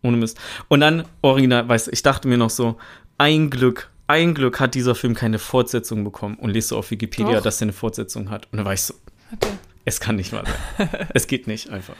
[0.00, 0.38] Ohne Mist.
[0.68, 2.78] Und dann, original, weißt du, ich dachte mir noch so,
[3.18, 6.36] ein Glück, ein Glück hat dieser Film keine Fortsetzung bekommen.
[6.36, 7.42] Und lest so auf Wikipedia, Doch.
[7.42, 8.46] dass er eine Fortsetzung hat.
[8.52, 8.94] Und dann war ich so,
[9.40, 9.48] er.
[9.84, 10.88] es kann nicht wahr sein.
[11.14, 11.96] es geht nicht einfach.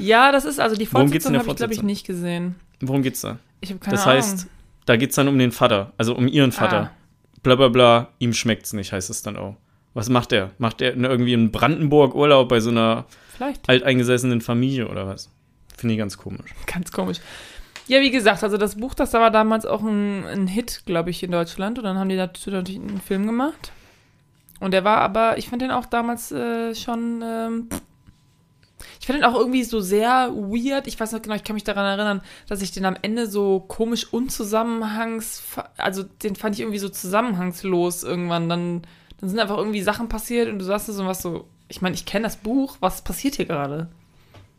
[0.00, 2.06] Ja, das ist also die Worum geht's in Fortsetzung der habe ich, glaube ich, nicht
[2.06, 2.56] gesehen.
[2.80, 3.38] Worum geht's da?
[3.60, 4.16] Ich habe keine das Ahnung.
[4.16, 4.46] heißt,
[4.86, 6.90] da geht's dann um den Vater, also um ihren Vater.
[6.92, 6.96] Ah.
[7.42, 9.56] Bla bla bla, ihm schmeckt's nicht, heißt es dann auch.
[9.94, 10.50] Was macht er?
[10.58, 13.68] Macht er irgendwie in Brandenburg Urlaub bei so einer vielleicht.
[13.68, 15.30] alteingesessenen Familie oder was?
[15.76, 16.50] Finde ich ganz komisch.
[16.66, 17.18] Ganz komisch.
[17.86, 21.22] Ja, wie gesagt, also das Buch, das war damals auch ein, ein Hit, glaube ich,
[21.22, 21.78] in Deutschland.
[21.78, 23.72] Und dann haben die dazu natürlich einen Film gemacht.
[24.60, 27.22] Und der war aber, ich fand den auch damals äh, schon.
[27.24, 27.68] Ähm,
[29.00, 30.86] ich fand den auch irgendwie so sehr weird.
[30.86, 33.60] Ich weiß noch genau, ich kann mich daran erinnern, dass ich den am Ende so
[33.60, 35.42] komisch unzusammenhangs.
[35.78, 38.50] Also den fand ich irgendwie so zusammenhangslos irgendwann.
[38.50, 38.82] Dann,
[39.18, 41.46] dann sind einfach irgendwie Sachen passiert und du sagst so was so.
[41.68, 42.76] Ich meine, ich kenne das Buch.
[42.80, 43.88] Was passiert hier gerade?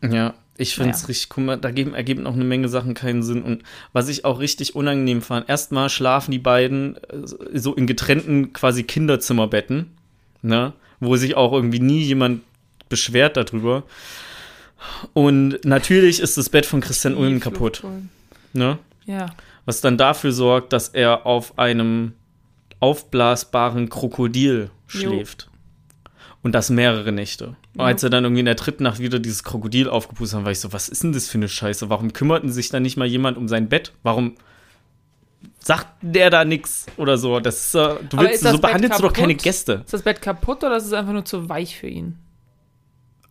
[0.04, 1.08] Ja, ich finde es Naja.
[1.10, 3.44] richtig, mal, da geben, ergeben auch eine Menge Sachen keinen Sinn.
[3.44, 3.62] Und
[3.94, 8.84] was ich auch richtig unangenehm fand, erstmal schlafen die beiden äh, so in getrennten quasi
[8.84, 9.92] Kinderzimmerbetten,
[10.42, 10.74] ne?
[11.00, 12.42] Wo sich auch irgendwie nie jemand
[12.90, 13.84] beschwert darüber.
[15.14, 17.84] Und natürlich ist das Bett von Christian Ulm kaputt,
[18.54, 18.78] ne?
[19.06, 19.28] Ja.
[19.66, 22.14] Was dann dafür sorgt, dass er auf einem
[22.80, 25.00] aufblasbaren Krokodil Jo.
[25.00, 25.50] schläft.
[26.44, 27.50] Und das mehrere Nächte.
[27.74, 27.84] Und Jo.
[27.84, 30.60] als er dann irgendwie in der dritten Nacht wieder dieses Krokodil aufgepustet hat, war ich
[30.60, 31.90] so, was ist denn das für eine Scheiße?
[31.90, 33.94] Warum kümmerten sich dann nicht mal jemand um sein Bett?
[34.02, 34.36] Warum
[35.60, 37.40] sagt der da nichts oder so?
[37.40, 39.44] Das ist, du Aber willst, ist das so Bett behandelst du doch keine kaputt?
[39.44, 39.74] Gäste.
[39.86, 42.18] Ist das Bett kaputt oder ist es einfach nur zu weich für ihn?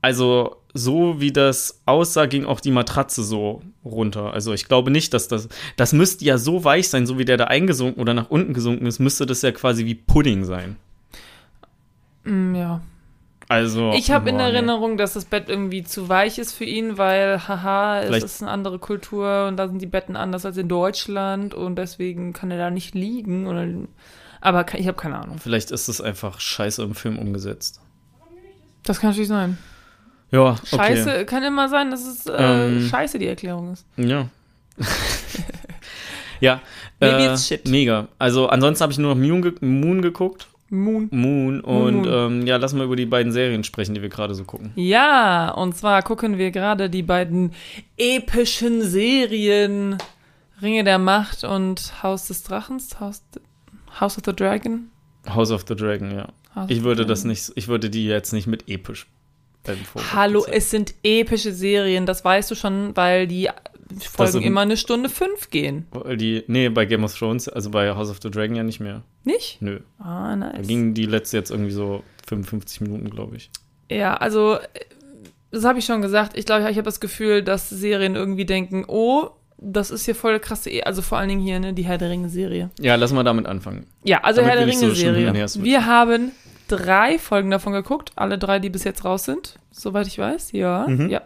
[0.03, 4.33] Also, so wie das aussah, ging auch die Matratze so runter.
[4.33, 5.49] Also, ich glaube nicht, dass das.
[5.77, 8.87] Das müsste ja so weich sein, so wie der da eingesunken oder nach unten gesunken
[8.87, 10.77] ist, müsste das ja quasi wie Pudding sein.
[12.25, 12.81] Mm, ja.
[13.49, 13.93] Also.
[13.95, 14.39] Ich habe in.
[14.39, 18.51] Erinnerung, dass das Bett irgendwie zu weich ist für ihn, weil, haha, es ist eine
[18.51, 22.59] andere Kultur und da sind die Betten anders als in Deutschland und deswegen kann er
[22.59, 23.49] da nicht liegen.
[23.49, 23.67] Oder,
[24.41, 25.39] aber ich habe keine Ahnung.
[25.41, 27.81] Vielleicht ist es einfach scheiße im Film umgesetzt.
[28.85, 29.59] Das kann natürlich sein.
[30.31, 30.77] Ja, okay.
[30.77, 32.89] Scheiße, kann immer sein, dass es äh, Ähm.
[32.89, 33.85] scheiße die Erklärung ist.
[33.97, 34.29] Ja.
[36.41, 36.61] ja.
[37.01, 37.67] Maybe äh, it's shit.
[37.69, 38.09] Mega.
[38.19, 40.49] Also, ansonsten habe ich nur noch Moon, ge Moon geguckt.
[40.69, 41.09] Moon.
[41.11, 41.61] Moon.
[41.63, 42.09] Und Moon.
[42.09, 44.71] Ähm, ja, lass mal über die beiden Serien sprechen, die wir gerade so gucken.
[44.77, 47.53] Ja, und zwar gucken wir gerade die beiden
[47.97, 49.99] epischen Serien
[50.63, 53.23] Ringe der Macht und Haus des Drachens, Haus,
[53.99, 54.91] House of the Dragon.
[55.29, 56.29] House of the Dragon, ja.
[56.55, 59.07] House Ich würde das nicht, ich würde die jetzt nicht mit episch
[60.13, 63.49] Hallo, es sind epische Serien, das weißt du schon, weil die
[64.01, 65.87] Folgen sind- immer eine Stunde fünf gehen.
[66.17, 69.03] Die, nee, bei Game of Thrones, also bei House of the Dragon ja nicht mehr.
[69.25, 69.59] Nicht?
[69.61, 69.81] Nö.
[69.99, 70.67] Ah, Da nice.
[70.67, 73.51] ging die letzte jetzt irgendwie so 55 Minuten, glaube ich.
[73.91, 74.59] Ja, also,
[75.51, 76.37] das habe ich schon gesagt.
[76.39, 80.39] Ich glaube, ich habe das Gefühl, dass Serien irgendwie denken, oh, das ist hier voll
[80.41, 82.71] krasse, E also vor allen Dingen hier, ne, die Herr der Ringe-Serie.
[82.81, 83.87] Ja, lass mal damit anfangen.
[84.05, 85.49] Ja, also Damit Herr der so Ringe-Serie.
[85.49, 85.65] switchen.
[85.65, 86.31] Wir haben
[86.71, 90.53] drei Folgen davon geguckt, alle drei, die bis jetzt raus sind, soweit ich weiß.
[90.53, 91.09] Ja, Mhm.
[91.11, 91.23] ja.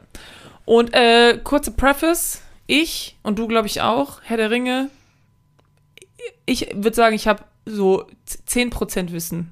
[0.64, 4.88] Und äh, kurze Preface, ich und du, glaube ich, auch, Herr der Ringe,
[6.46, 8.06] ich würde sagen, ich habe so
[8.48, 9.50] 10% Wissen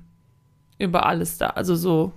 [0.78, 1.48] über alles da.
[1.48, 2.12] Also so,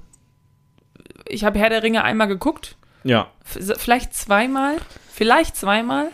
[1.28, 3.28] ich habe Herr der Ringe einmal geguckt, Ja.
[3.44, 4.78] vielleicht zweimal,
[5.12, 6.10] vielleicht zweimal.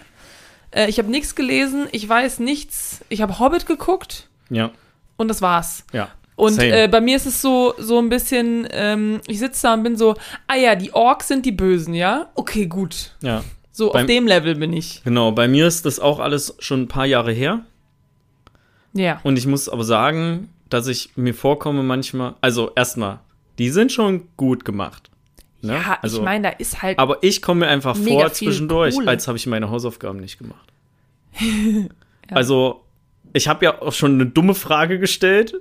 [0.71, 3.03] Äh, ich habe nichts gelesen, ich weiß nichts.
[3.09, 4.71] Ich habe Hobbit geguckt Ja.
[5.17, 5.85] und das war's.
[5.91, 6.09] Ja.
[6.35, 9.83] Und äh, bei mir ist es so, so ein bisschen, ähm, ich sitze da und
[9.83, 10.15] bin so,
[10.47, 12.29] ah ja, die Orks sind die Bösen, ja?
[12.35, 13.15] Okay, gut.
[13.21, 13.43] Ja.
[13.71, 15.03] So Beim- auf dem Level bin ich.
[15.03, 15.31] Genau.
[15.31, 17.61] Bei mir ist das auch alles schon ein paar Jahre her.
[18.93, 19.19] Ja.
[19.23, 23.19] Und ich muss aber sagen, dass ich mir vorkomme manchmal, also erstmal,
[23.59, 25.09] die sind schon gut gemacht.
[25.61, 25.73] Ne?
[25.73, 26.97] Ja, also, ich meine, da ist halt.
[26.97, 29.09] aber ich komme mir einfach vor zwischendurch, Kohle.
[29.09, 30.71] als habe ich meine Hausaufgaben nicht gemacht.
[32.33, 32.85] Also,
[33.33, 35.53] ich habe ja auch schon eine dumme Frage gestellt.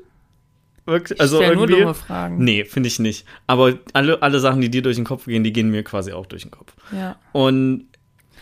[0.90, 1.80] Wirklich, ich also nur irgendwie.
[1.80, 2.42] dumme Fragen.
[2.42, 3.24] Nee, finde ich nicht.
[3.46, 6.26] Aber alle, alle Sachen, die dir durch den Kopf gehen, die gehen mir quasi auch
[6.26, 6.74] durch den Kopf.
[6.92, 7.16] Ja.
[7.32, 7.86] Und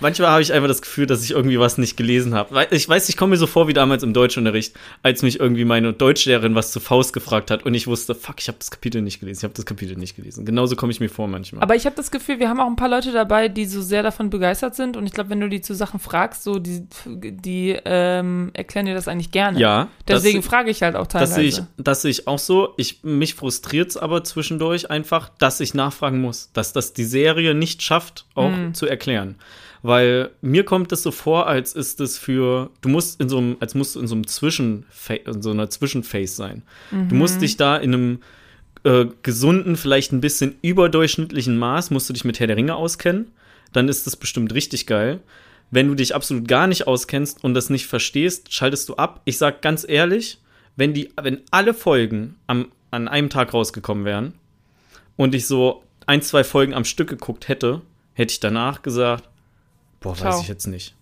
[0.01, 2.67] manchmal habe ich einfach das Gefühl, dass ich irgendwie was nicht gelesen habe.
[2.71, 5.93] Ich weiß, ich komme mir so vor wie damals im Deutschunterricht, als mich irgendwie meine
[5.93, 9.21] Deutschlehrerin was zu Faust gefragt hat und ich wusste, fuck, ich habe das Kapitel nicht
[9.21, 10.45] gelesen, ich habe das Kapitel nicht gelesen.
[10.45, 11.63] Genauso komme ich mir vor manchmal.
[11.63, 14.03] Aber ich habe das Gefühl, wir haben auch ein paar Leute dabei, die so sehr
[14.03, 14.97] davon begeistert sind.
[14.97, 18.95] Und ich glaube, wenn du die zu Sachen fragst, so die, die ähm, erklären dir
[18.95, 19.59] das eigentlich gerne.
[19.59, 21.35] ja, das- Deswegen frage ich halt auch Das teilweise.
[21.35, 22.75] sehe ich, das sehe ich auch so.
[22.77, 27.55] Ich, mich frustriert es aber zwischendurch einfach, dass ich nachfragen muss, dass das die Serie
[27.55, 28.75] nicht schafft, auch Mhm.
[28.75, 29.37] zu erklären.
[29.83, 33.57] Weil mir kommt es so vor, als ist es für, du musst in so einem,
[33.61, 34.87] als musst du in so einem Zwischen,
[35.25, 36.62] in so einer Zwischenphase sein.
[36.91, 37.41] Du musst Mhm.
[37.41, 38.19] dich da in einem
[38.85, 43.33] äh, gesunden, vielleicht ein bisschen überdurchschnittlichen Maß, musst du dich mit Herr der Ringe auskennen.
[43.73, 45.21] Dann ist das bestimmt richtig geil.
[45.71, 49.21] Wenn du dich absolut gar nicht auskennst und das nicht verstehst, schaltest du ab.
[49.27, 50.38] Ich sag ganz ehrlich,
[50.77, 54.33] wenn die, wenn alle Folgen am, an einem Tag rausgekommen wären
[55.17, 57.83] und ich so ein, zwei Folgen am Stück geguckt hätte,
[58.14, 59.29] hätte ich danach gesagt,
[60.01, 60.41] boah, weiß Ciao.
[60.41, 60.95] ich jetzt nicht.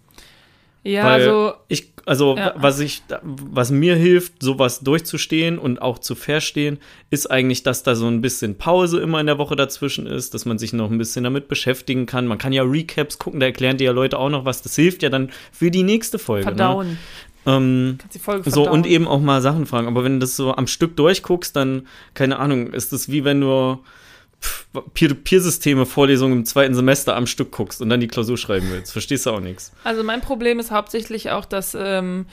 [0.85, 2.55] ja, Weil also ich, also Ja.
[2.57, 6.79] was ich, was mir hilft, sowas durchzustehen und auch zu verstehen,
[7.11, 10.45] ist eigentlich, dass da so ein bisschen Pause immer in der Woche dazwischen ist, dass
[10.45, 12.27] man sich noch ein bisschen damit beschäftigen kann.
[12.29, 14.63] Man kann ja Recaps gucken, da erklären dir ja Leute auch noch was.
[14.63, 16.45] Das hilft ja dann für die nächste Folge.
[16.45, 16.91] verdauen.
[16.91, 16.97] Ne?
[17.49, 19.87] Ähm, Kannst die Folge so, und eben auch mal Sachen fragen.
[19.89, 23.41] Aber wenn du das so am Stück durchguckst, dann, keine Ahnung, ist das wie wenn
[23.41, 23.79] du
[24.95, 28.93] Peer-to-Peer-Systeme, Vorlesungen im zweiten Semester am Stück guckst und dann die Klausur schreiben willst.
[28.93, 29.73] Verstehst du auch nichts.
[29.85, 32.27] Also mein Problem ist hauptsächlich auch, dass ähm,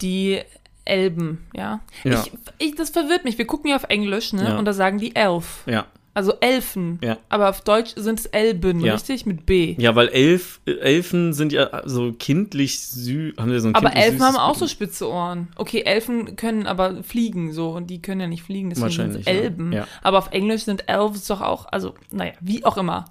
[0.00, 0.40] die
[0.84, 1.80] Elben, ja.
[2.04, 2.24] Ja.
[2.24, 3.38] Ich, ich, das verwirrt mich.
[3.38, 4.44] Wir gucken ja auf Englisch, ne?
[4.44, 4.58] Ja.
[4.58, 5.62] Und da sagen die Elf.
[5.66, 5.86] Ja.
[6.14, 6.98] Also Elfen.
[7.02, 7.16] Ja.
[7.30, 8.92] Aber auf Deutsch sind es Elben, Ja.
[8.94, 9.24] richtig?
[9.24, 9.74] Mit B.
[9.78, 14.36] Ja, weil Elf, Elfen sind ja so kindlich süß, haben so ein Aber Elfen haben
[14.36, 15.48] auch so spitze Ohren.
[15.56, 19.26] Okay, Elfen können aber fliegen so und die können ja nicht fliegen, deswegen sind es.
[19.26, 19.72] Elben.
[19.72, 19.86] Ja.
[20.02, 23.06] Aber auf Englisch sind Elves doch auch, also naja, wie auch immer.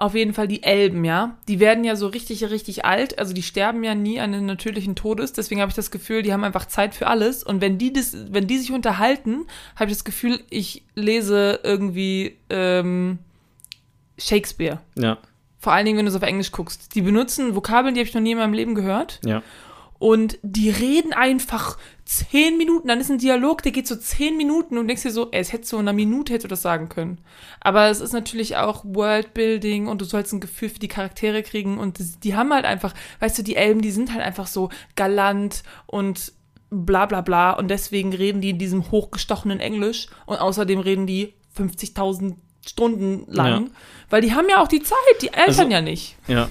[0.00, 1.36] Auf jeden Fall die Elben, ja.
[1.46, 3.18] Die werden ja so richtig, richtig alt.
[3.18, 5.34] Also die sterben ja nie an den natürlichen Todes.
[5.34, 7.44] Deswegen habe ich das Gefühl, die haben einfach Zeit für alles.
[7.44, 12.38] Und wenn die das, wenn die sich unterhalten, habe ich das Gefühl, ich lese irgendwie
[12.48, 13.18] ähm,
[14.16, 14.80] Shakespeare.
[14.96, 15.18] Ja,
[15.58, 16.94] Vor allen Dingen, wenn du es auf Englisch guckst.
[16.94, 19.20] Die benutzen Vokabeln, die habe ich noch nie in meinem Leben gehört.
[19.26, 19.42] ja.
[20.00, 22.88] Und die reden einfach zehn Minuten.
[22.88, 25.52] Dann ist ein Dialog, der geht so zehn Minuten und denkst dir so, ey, es
[25.52, 27.18] hätte so in einer Minute hätte du das sagen können.
[27.60, 31.76] Aber es ist natürlich auch Worldbuilding und du sollst ein Gefühl für die Charaktere kriegen
[31.78, 35.62] und die haben halt einfach, weißt du, die Elben, die sind halt einfach so galant
[35.86, 36.32] und
[36.70, 41.34] bla bla bla und deswegen reden die in diesem hochgestochenen Englisch und außerdem reden die
[41.56, 42.36] 50.000
[42.66, 43.70] Stunden lang, Ja.
[44.08, 46.16] weil die haben ja auch die Zeit, die altern Also- ja nicht.
[46.26, 46.48] Ja,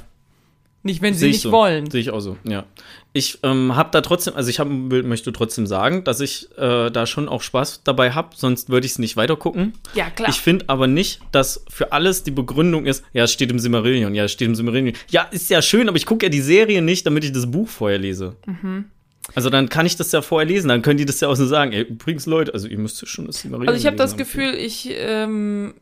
[0.84, 1.52] Nicht, wenn sie nicht so.
[1.52, 1.90] wollen.
[1.92, 2.64] Sehe ich auch so, ja.
[3.12, 7.08] Ich ähm, habe da trotzdem, also ich hab, möchte trotzdem sagen, dass ich äh, da
[7.08, 9.74] schon auch Spaß dabei habe, sonst würde ich es nicht weiter gucken.
[9.96, 10.30] Ja, klar.
[10.30, 14.14] Ich finde aber nicht, dass für alles die Begründung ist, ja, es steht im Simmerillion,
[14.14, 14.96] ja, es steht im Simmerillion.
[15.10, 17.68] Ja, ist ja schön, aber ich gucke ja die Serie nicht, damit ich das Buch
[17.68, 18.36] vorher lese.
[18.46, 18.86] Mhm.
[19.36, 21.46] Also dann kann ich das ja vorher lesen, dann können die das ja auch so
[21.46, 21.72] sagen.
[21.72, 24.52] Ey, übrigens, Leute, also ihr müsst schon das Simmerillion Also ich habe das gelesen haben.
[24.52, 25.74] Gefühl, ich, ähm,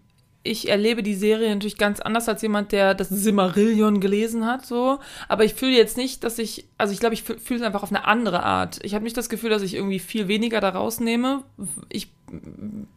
[0.44, 5.00] ich erlebe die Serie natürlich ganz anders als jemand, der das Simmerillion gelesen hat, so.
[5.28, 7.92] Aber ich fühle jetzt nicht, dass ich, also ich glaube, ich fühle es einfach auf
[7.92, 8.80] eine andere Art.
[8.84, 11.44] Ich habe nicht das Gefühl, dass ich irgendwie viel weniger da rausnehme.
[11.90, 12.12] Ich,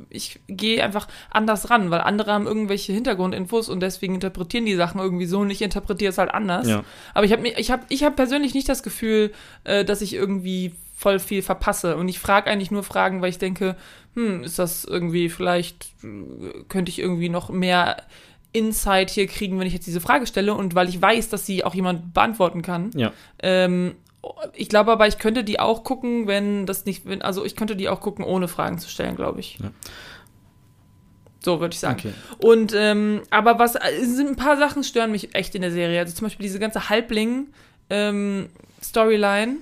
[0.09, 5.01] ich gehe einfach anders ran, weil andere haben irgendwelche Hintergrundinfos und deswegen interpretieren die Sachen
[5.01, 6.69] irgendwie so und ich interpretiere es halt anders.
[6.69, 6.85] Ja.
[7.15, 9.33] Aber ich habe ich hab, ich hab persönlich nicht das Gefühl,
[9.65, 11.97] äh, dass ich irgendwie voll viel verpasse.
[11.97, 13.75] Und ich frage eigentlich nur Fragen, weil ich denke,
[14.15, 15.95] hm, ist das irgendwie, vielleicht
[16.69, 17.97] könnte ich irgendwie noch mehr
[18.53, 21.65] Insight hier kriegen, wenn ich jetzt diese Frage stelle und weil ich weiß, dass sie
[21.65, 22.91] auch jemand beantworten kann.
[22.95, 23.13] Ja.
[23.43, 23.95] Ähm,
[24.55, 27.77] ich glaube aber, ich könnte die auch gucken, wenn das nicht, wenn, also ich könnte
[27.77, 29.59] die auch gucken, ohne Fragen zu stellen, glaube ich.
[29.63, 29.71] Ja.
[31.43, 31.99] So würde ich sagen.
[31.99, 32.13] Okay.
[32.39, 36.01] Und, ähm, aber was, sind ein paar Sachen stören mich echt in der Serie.
[36.01, 37.47] Also zum Beispiel diese ganze Halbling,
[37.89, 38.51] ähm,
[38.83, 39.57] Storyline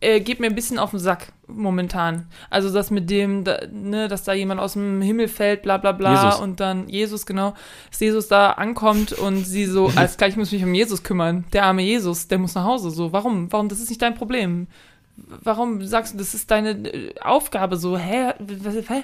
[0.00, 2.28] äh, geht mir ein bisschen auf den Sack momentan.
[2.50, 5.92] Also das mit dem, da, ne, dass da jemand aus dem Himmel fällt, bla bla
[5.92, 6.40] bla Jesus.
[6.40, 7.54] und dann Jesus, genau,
[7.90, 11.44] dass Jesus da ankommt und sie so, als gleich muss ich mich um Jesus kümmern.
[11.52, 12.90] Der arme Jesus, der muss nach Hause.
[12.90, 13.50] So, warum?
[13.52, 13.68] Warum?
[13.68, 14.68] Das ist nicht dein Problem.
[15.16, 17.76] Warum sagst du, das ist deine äh, Aufgabe?
[17.76, 18.34] So, hä?
[18.38, 19.02] Was, hä?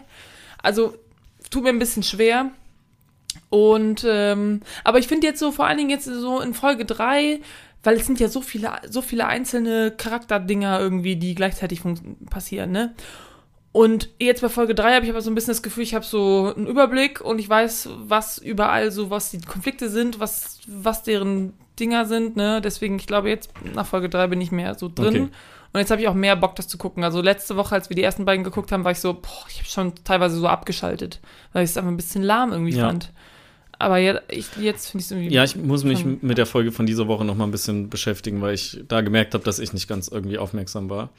[0.63, 0.95] Also,
[1.51, 2.51] tut mir ein bisschen schwer.
[3.51, 7.41] Und, ähm, aber ich finde jetzt so, vor allen Dingen jetzt so in Folge 3,
[7.85, 11.83] weil es sind ja so viele, so viele einzelne Charakterdinger irgendwie, die gleichzeitig
[12.29, 12.95] passieren, ne?
[13.73, 16.05] Und jetzt bei Folge 3 habe ich aber so ein bisschen das Gefühl, ich habe
[16.05, 21.03] so einen Überblick und ich weiß, was überall so, was die Konflikte sind, was, was
[21.03, 22.61] deren Dinger sind, ne?
[22.61, 25.07] Deswegen, ich glaube, jetzt nach Folge 3 bin ich mehr so drin.
[25.09, 25.29] Okay.
[25.73, 27.03] Und jetzt habe ich auch mehr Bock, das zu gucken.
[27.03, 29.59] Also letzte Woche, als wir die ersten beiden geguckt haben, war ich so, boah, ich
[29.59, 31.21] habe schon teilweise so abgeschaltet,
[31.53, 32.87] weil ich es einfach ein bisschen lahm irgendwie Ja.
[32.87, 33.13] fand.
[33.79, 35.35] Aber jetzt, ich, jetzt finde ich es irgendwie.
[35.35, 38.41] Ja, ich muss mich mit der Folge von dieser Woche noch mal ein bisschen beschäftigen,
[38.41, 41.11] weil ich da gemerkt habe, dass ich nicht ganz irgendwie aufmerksam war.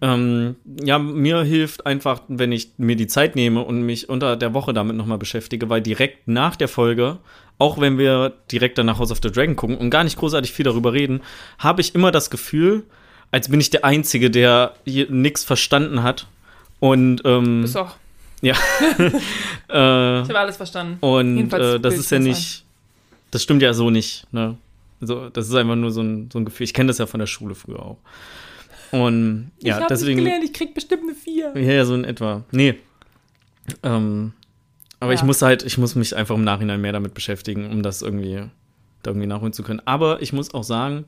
[0.00, 4.54] Ähm, ja, mir hilft einfach, wenn ich mir die Zeit nehme und mich unter der
[4.54, 7.18] Woche damit noch mal beschäftige, weil direkt nach der Folge,
[7.58, 10.64] auch wenn wir direkt danach House of the Dragon gucken und gar nicht großartig viel
[10.64, 11.20] darüber reden,
[11.58, 12.84] habe ich immer das Gefühl,
[13.30, 16.26] als bin ich der Einzige, der hier nichts verstanden hat.
[16.80, 17.96] Und ähm, Bist auch.
[18.44, 18.54] Ja,
[19.68, 20.98] äh, Ich habe alles verstanden.
[21.00, 22.64] und äh, das ist ja nicht,
[23.30, 24.56] das stimmt ja so nicht, ne?
[25.00, 26.64] Also, das ist einfach nur so ein, so ein Gefühl.
[26.64, 27.98] Ich kenne das ja von der Schule früher auch.
[28.92, 30.16] Und ich ja, habe deswegen.
[30.22, 31.52] nicht gelernt, ich krieg bestimmt eine 4.
[31.56, 32.44] Ja, ja, so in etwa.
[32.52, 32.76] Nee.
[33.82, 34.32] Ähm,
[35.00, 35.18] aber Ja.
[35.18, 38.44] ich muss halt, ich muss mich einfach im Nachhinein mehr damit beschäftigen, um das irgendwie,
[39.02, 39.82] da irgendwie nachholen zu können.
[39.84, 41.04] Aber ich muss auch sagen,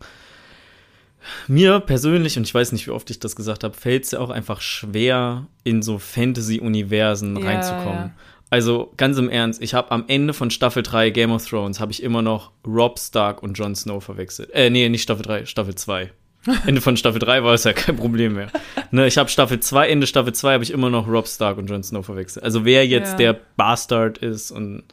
[1.49, 4.19] mir persönlich, und ich weiß nicht, wie oft ich das gesagt habe, fällt es ja
[4.21, 7.95] auch einfach schwer, in so Fantasy-Universen Ja, reinzukommen.
[7.95, 8.11] ja.
[8.49, 11.91] Also ganz im Ernst, ich habe am Ende von Staffel 3 Game of Thrones habe
[11.91, 14.51] ich immer noch Rob Stark und Jon Snow verwechselt.
[14.53, 16.12] Äh, nee, nicht Staffel 3, Staffel 2.
[16.67, 18.47] Ende von Staffel 3 war es ja kein Problem mehr.
[18.93, 21.67] Ne, ich habe Staffel 2, Ende Staffel 2 habe ich immer noch Rob Stark und
[21.69, 22.45] Jon Snow verwechselt.
[22.45, 23.17] Also wer jetzt Ja.
[23.33, 24.85] der Bastard ist und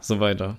[0.00, 0.56] so weiter.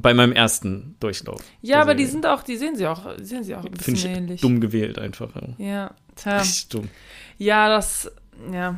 [0.00, 1.40] Bei meinem ersten Durchlauf.
[1.62, 2.12] Ja, aber die Serie.
[2.12, 4.40] sind auch, die sehen sie auch, die sehen sie auch ein bisschen Finde ich ähnlich.
[4.42, 5.30] dumm gewählt einfach.
[5.34, 5.64] Ja.
[5.66, 6.38] Ja, tja.
[6.38, 6.88] Richtig dumm.
[7.38, 8.10] Ja, das,
[8.52, 8.76] ja.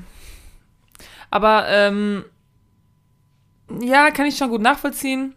[1.31, 2.25] Aber, ähm,
[3.83, 5.35] ja, kann ich schon gut nachvollziehen.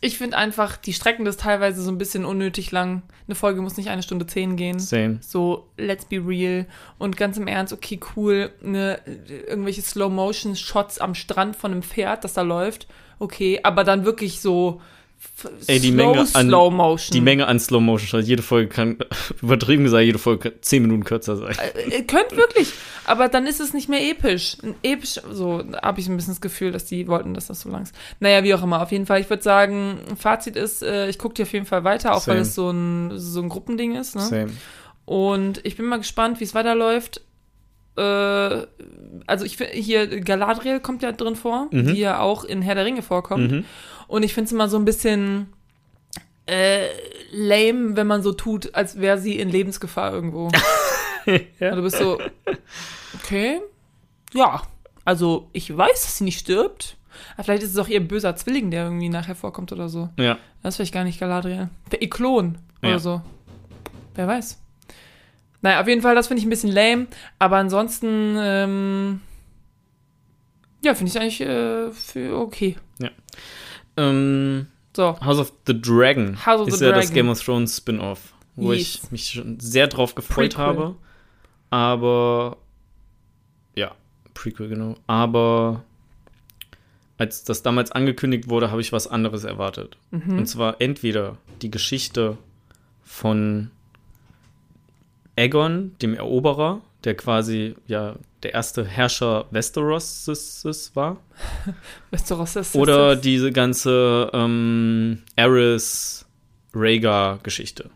[0.00, 3.02] Ich finde einfach, die strecken das teilweise so ein bisschen unnötig lang.
[3.26, 4.78] Eine Folge muss nicht eine Stunde zehn gehen.
[4.78, 5.18] Same.
[5.22, 6.66] So, let's be real.
[6.98, 8.52] Und ganz im Ernst, okay, cool.
[8.62, 12.86] Ne, irgendwelche Slow-Motion-Shots am Strand von einem Pferd, das da läuft.
[13.18, 14.80] Okay, aber dann wirklich so
[15.66, 17.12] Ey, die slow, Menge an- Slow-Motion.
[17.12, 18.98] Die Menge an Slow Motion, jede Folge kann,
[19.42, 21.56] übertrieben gesagt, jede Folge kann 10 Minuten kürzer sein.
[21.74, 22.72] Äh, Ihr könnt wirklich,
[23.04, 24.56] aber dann ist es nicht mehr episch.
[24.84, 27.82] Episch, so habe ich ein bisschen das Gefühl, dass die wollten, dass das so lang
[27.82, 27.94] ist.
[28.20, 28.80] Naja, wie auch immer.
[28.80, 31.82] Auf jeden Fall, ich würde sagen, Fazit ist, äh, ich gucke die auf jeden Fall
[31.82, 32.40] weiter, auch weil Same.
[32.42, 34.14] es so ein, so ein Gruppending ist.
[34.14, 34.22] Ne?
[34.22, 34.50] Same.
[35.04, 37.22] Und ich bin mal gespannt, wie es weiterläuft.
[37.98, 38.66] Äh,
[39.26, 41.86] also ich finde, hier Galadriel kommt ja drin vor, Mhm.
[41.94, 43.50] die ja auch in Herr der Ringe vorkommt.
[43.50, 43.64] Mhm.
[44.06, 45.52] Und ich finde es immer so ein bisschen
[46.46, 46.86] äh,
[47.32, 50.48] lame, wenn man so tut, als wäre sie in Lebensgefahr irgendwo.
[51.60, 51.70] Ja.
[51.72, 52.18] Und du bist so,
[53.16, 53.60] okay,
[54.32, 54.62] ja,
[55.04, 56.96] also ich weiß, dass sie nicht stirbt.
[57.34, 60.08] Aber vielleicht ist es auch ihr böser Zwilling, der irgendwie nachher vorkommt oder so.
[60.18, 60.38] Ja.
[60.62, 61.68] Das ist vielleicht gar nicht Galadriel.
[61.92, 62.98] Der Klon oder Ja.
[62.98, 63.20] so.
[64.14, 64.58] Wer weiß.
[65.62, 67.06] Naja, auf jeden Fall, das finde ich ein bisschen lame.
[67.38, 69.20] Aber ansonsten, ähm,
[70.84, 72.76] ja, finde ich eigentlich äh, für okay.
[73.96, 74.66] Ähm,
[74.96, 77.14] So, House of the Dragon House of ist the ja das Dragon.
[77.14, 79.00] Game of Thrones Spin-off, wo Yes.
[79.04, 80.64] ich mich schon sehr drauf gefreut Prequel.
[80.64, 80.94] habe.
[81.70, 82.58] Aber
[83.74, 83.94] ja,
[84.34, 84.94] Prequel genau.
[85.08, 85.82] Aber
[87.18, 89.96] als das damals angekündigt wurde, habe ich was anderes erwartet.
[90.12, 90.38] Mhm.
[90.38, 92.38] Und zwar entweder die Geschichte
[93.02, 93.72] von
[95.38, 100.26] Aegon, dem Eroberer, der quasi ja der erste Herrscher Westeros
[100.94, 101.18] war.
[102.10, 106.26] Westeros ist Oder diese ganze ähm, Aerys
[106.74, 107.90] Rhaegar-Geschichte,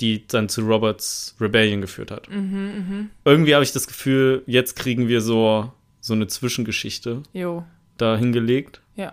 [0.00, 2.28] die dann zu Roberts Rebellion geführt hat.
[2.30, 7.64] Mhm, Irgendwie habe ich das Gefühl, jetzt kriegen wir so, so eine Zwischengeschichte Jo,
[7.98, 9.12] da hingelegt, ja.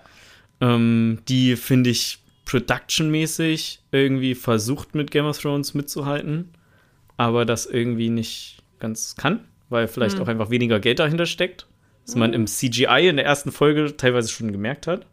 [0.62, 6.50] ähm, die, finde ich, productionmäßig irgendwie versucht mit Game of Thrones mitzuhalten,
[7.18, 10.24] aber das irgendwie nicht ganz kann, weil vielleicht Hm.
[10.24, 11.68] auch einfach weniger Geld dahinter steckt.
[12.06, 15.06] Was man im CGI in der ersten Folge teilweise schon gemerkt hat.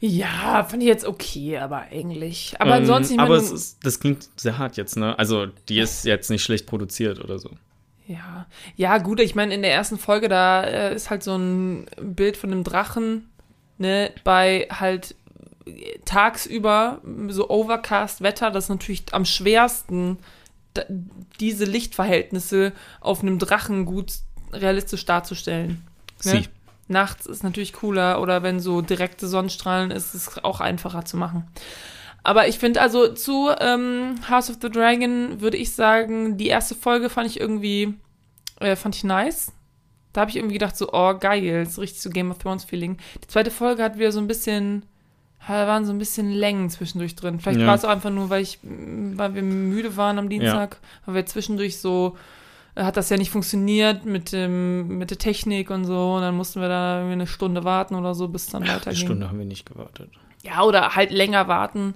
[0.00, 2.54] Ja, fand ich jetzt okay, aber eigentlich.
[2.60, 5.18] Aber Ähm, ansonsten, ich aber meine, es ist, das klingt sehr hart jetzt, ne?
[5.18, 7.50] Also, die ist jetzt nicht schlecht produziert oder so.
[8.06, 11.86] Ja, ja, gut, ich meine, in der ersten Folge, da äh, ist halt so ein
[12.00, 13.28] Bild von einem Drachen,
[13.78, 15.16] ne, bei halt
[15.66, 20.18] äh, tagsüber so Overcast-Wetter, das ist natürlich am schwersten
[21.40, 24.12] diese Lichtverhältnisse auf einem Drachen gut
[24.52, 25.82] realistisch darzustellen.
[26.24, 26.42] Ne?
[26.42, 26.48] Sie.
[26.88, 31.18] Nachts ist natürlich cooler oder wenn so direkte Sonnenstrahlen ist, ist es auch einfacher zu
[31.18, 31.46] machen.
[32.22, 36.74] Aber ich finde also zu ähm, House of the Dragon würde ich sagen, die erste
[36.74, 37.94] Folge fand ich irgendwie,
[38.60, 39.52] äh, fand ich nice.
[40.12, 42.96] Da habe ich irgendwie gedacht so, oh geil, so richtig so Game of Thrones Feeling.
[43.22, 44.84] Die zweite Folge hat wieder so ein bisschen,
[45.46, 47.38] da waren so ein bisschen Längen zwischendurch drin.
[47.40, 47.66] Vielleicht Ja.
[47.66, 51.26] war es auch einfach nur, weil ich, weil wir müde waren am Dienstag, weil wir
[51.26, 52.16] zwischendurch so
[52.74, 56.36] äh, hat das ja nicht funktioniert mit dem mit der Technik und so und dann
[56.36, 59.04] mussten wir da irgendwie eine Stunde warten oder so, bis dann Eine weiterging.
[59.04, 60.10] Stunde haben wir nicht gewartet.
[60.42, 61.94] Ja, oder halt länger warten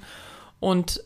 [0.61, 1.03] und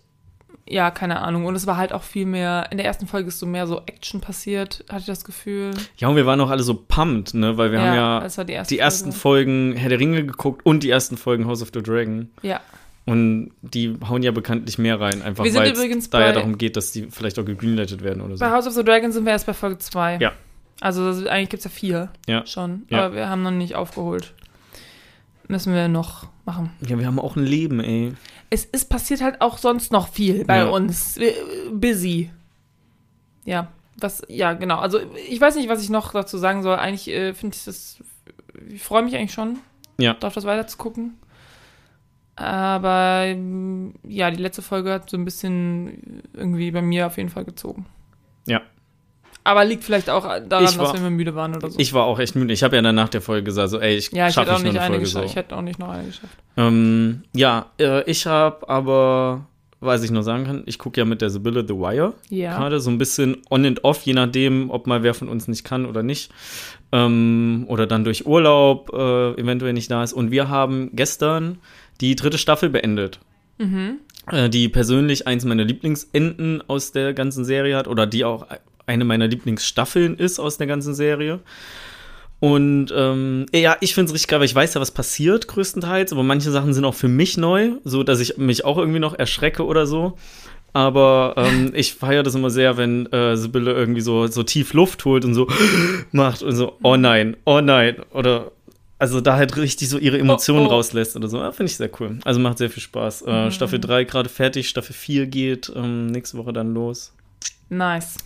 [0.68, 1.44] ja, keine Ahnung.
[1.46, 3.82] Und es war halt auch viel mehr, in der ersten Folge ist so mehr so
[3.86, 5.70] Action passiert, hatte ich das Gefühl.
[5.96, 7.56] Ja, und wir waren auch alle so pumped, ne?
[7.56, 9.20] Weil wir haben ja das war die erste die ersten Folge.
[9.50, 12.30] Folgen Herr der Ringe geguckt und die ersten Folgen House of the Dragon.
[12.42, 12.60] Ja,
[13.04, 15.48] Und die hauen ja bekanntlich mehr rein, einfach weil
[15.96, 18.44] es da ja darum geht, dass die vielleicht auch gegreenlightet werden oder so.
[18.44, 20.18] bei House of the Dragon sind wir erst bei Folge 2.
[20.20, 20.32] Ja.
[20.80, 22.44] Also das, eigentlich gibt es ja vier Ja.
[22.46, 23.04] schon, Ja.
[23.06, 24.34] aber wir haben noch nicht aufgeholt.
[25.48, 26.70] Müssen wir noch machen.
[26.86, 28.12] Ja, wir haben auch ein Leben, ey.
[28.50, 30.68] Es ist passiert halt auch sonst noch viel bei Ja.
[30.68, 31.18] uns.
[31.72, 32.30] Busy.
[33.44, 34.78] Ja, was, ja, genau.
[34.78, 36.76] Also ich weiß nicht, was ich noch dazu sagen soll.
[36.76, 37.98] Eigentlich äh, finde ich das,
[38.68, 39.58] ich freue mich eigentlich schon,
[39.98, 40.14] Ja.
[40.14, 41.14] darauf das weiter zu gucken.
[42.36, 43.24] Aber
[44.06, 47.86] ja, die letzte Folge hat so ein bisschen irgendwie bei mir auf jeden Fall gezogen.
[48.46, 48.60] Ja.
[49.46, 51.78] Aber liegt vielleicht auch daran, Ich war- dass wir müde waren oder so.
[51.78, 52.52] Ich war auch echt müde.
[52.52, 54.78] Ich habe ja dann nach der Folge gesagt, so, ey, ich ja, schaffe nicht nicht
[54.80, 55.22] eine Folge so.
[55.22, 56.36] Ich hätte auch nicht noch eine geschafft.
[56.56, 59.46] Ähm, ja, äh, ich habe aber,
[59.80, 62.56] was ich nur sagen kann, ich gucke ja mit der Sibylle The Wire Ja.
[62.58, 65.64] gerade so ein bisschen on and off, je nachdem, ob mal wer von uns nicht
[65.64, 66.30] kann oder nicht.
[66.92, 70.12] Ähm, oder dann durch Urlaub äh, eventuell nicht da ist.
[70.12, 71.58] Und wir haben gestern
[72.00, 73.18] die dritte Staffel beendet.
[73.58, 73.98] Mhm.
[74.30, 78.46] Äh, die persönlich eins meiner Lieblingsenden aus der ganzen Serie hat oder die auch
[78.86, 81.40] eine meiner Lieblingsstaffeln ist aus der ganzen Serie.
[82.38, 86.12] Und ähm, ja, ich finde es richtig geil, weil ich weiß ja, was passiert größtenteils,
[86.12, 89.18] aber manche Sachen sind auch für mich neu, so dass ich mich auch irgendwie noch
[89.18, 90.18] erschrecke oder so.
[90.74, 95.04] Aber ähm, ich feiere das immer sehr, wenn äh, Sibylle irgendwie so, so tief Luft
[95.06, 95.48] holt und so
[96.12, 97.96] macht und so, oh nein, oh nein.
[98.12, 98.52] Oder
[98.98, 100.72] also da halt richtig so ihre Emotionen Oh, oh.
[100.74, 101.38] rauslässt oder so.
[101.38, 102.18] Ja, Finde ich sehr cool.
[102.24, 103.22] Also macht sehr viel Spaß.
[103.22, 107.14] Äh, Staffel 3 gerade fertig, Staffel 4 geht ähm, nächste Woche dann los.
[107.68, 108.16] Nice.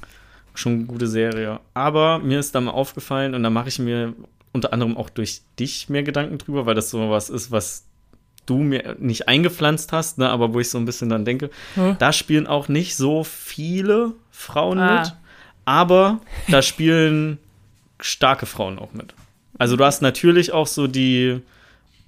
[0.60, 1.60] Schon eine gute Serie.
[1.74, 4.12] Aber mir ist da mal aufgefallen und da mache ich mir
[4.52, 7.86] unter anderem auch durch dich mehr Gedanken drüber, weil das so was ist, was
[8.46, 11.94] du mir nicht eingepflanzt hast, ne, aber wo ich so ein bisschen dann denke, Hä?
[11.98, 15.00] da spielen auch nicht so viele Frauen Ah.
[15.00, 15.14] mit,
[15.64, 16.20] aber
[16.50, 17.38] da spielen
[18.00, 19.14] starke Frauen auch mit.
[19.58, 21.40] Also du hast natürlich auch so die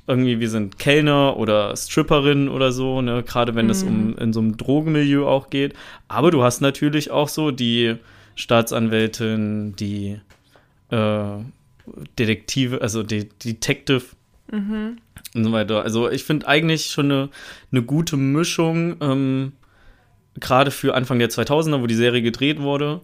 [0.08, 4.40] irgendwie, wir sind Kellner oder Stripperin oder so, ne, gerade wenn es um in so
[4.40, 5.74] einem Drogenmilieu auch geht.
[6.08, 7.96] Aber du hast natürlich auch so die
[8.36, 10.18] Staatsanwältin, die
[10.90, 11.38] äh,
[12.18, 14.02] Detektive, also die Detective
[15.34, 15.82] und so weiter.
[15.82, 17.28] Also ich finde eigentlich schon eine,
[17.70, 19.52] eine gute Mischung, ähm,
[20.38, 23.00] gerade für Anfang der 2000er, wo die Serie gedreht wurde.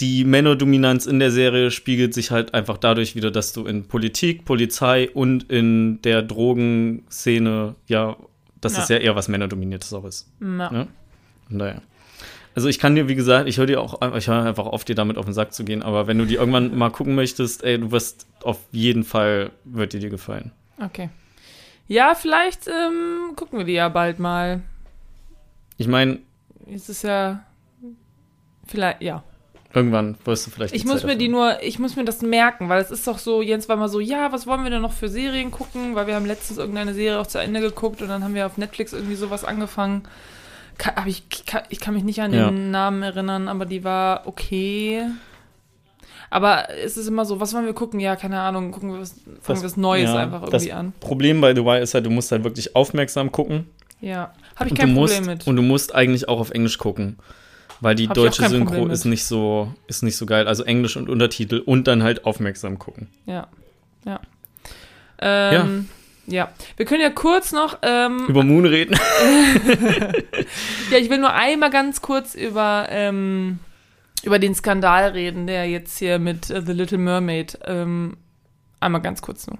[0.00, 4.44] Die Männerdominanz in der Serie spiegelt sich halt einfach dadurch wieder, dass du in Politik,
[4.44, 8.16] Polizei und in der Drogenszene, ja,
[8.60, 8.82] dass Ja.
[8.82, 10.30] es ja eher was Männerdominiertes auch ist.
[10.40, 10.70] Ja.
[10.72, 10.86] Ja.
[11.48, 11.82] Von daher.
[12.54, 14.94] Also ich kann dir, wie gesagt, ich höre dir auch, ich höre einfach auf, dir
[14.94, 17.78] damit auf den Sack zu gehen, aber wenn du die irgendwann mal gucken möchtest, ey,
[17.78, 20.52] du wirst auf jeden Fall, wird die dir gefallen.
[20.78, 21.08] Okay.
[21.88, 24.62] Ja, vielleicht ähm, gucken wir die ja bald mal.
[25.78, 26.18] Ich meine,
[26.70, 27.44] Es ist ja.
[28.66, 29.24] Vielleicht, ja.
[29.74, 30.74] irgendwann wirst du vielleicht.
[30.74, 33.18] Ich muss Zeit mir die nur, ich muss mir das merken, weil es ist doch
[33.18, 35.94] so, Jens war mal so, ja, was wollen wir denn noch für Serien gucken?
[35.94, 38.56] Weil wir haben letztens irgendeine Serie auch zu Ende geguckt und dann haben wir auf
[38.58, 40.02] Netflix irgendwie sowas angefangen.
[40.82, 42.50] Ka- aber ich, kann, ich kann mich nicht an den Ja.
[42.50, 45.06] Namen erinnern, aber die war okay.
[46.28, 48.00] Aber es ist immer so, was wollen wir gucken?
[48.00, 50.92] Ja, keine Ahnung, gucken wir was, fangen wir was Neues ja, einfach das irgendwie an.
[50.98, 53.68] Problem bei The Wire ist halt, du musst halt wirklich aufmerksam gucken.
[54.00, 55.46] Ja, habe ich kein du musst, Problem mit.
[55.46, 57.18] Und du musst eigentlich auch auf Englisch gucken.
[57.80, 60.48] Weil die Hab deutsche Synchro Problem ist nicht so, ist nicht so geil.
[60.48, 63.08] Also Englisch und Untertitel und dann halt aufmerksam gucken.
[63.26, 63.46] Ja,
[64.04, 64.20] ja.
[65.20, 66.01] Ähm, ja.
[66.26, 68.96] Wir können ja kurz noch ähm, Über Moon reden.
[70.90, 73.58] Ja, ich will nur einmal ganz kurz über, ähm,
[74.22, 78.16] über den Skandal reden, der jetzt hier mit äh, The Little Mermaid, ähm,
[78.80, 79.58] einmal ganz kurz nur.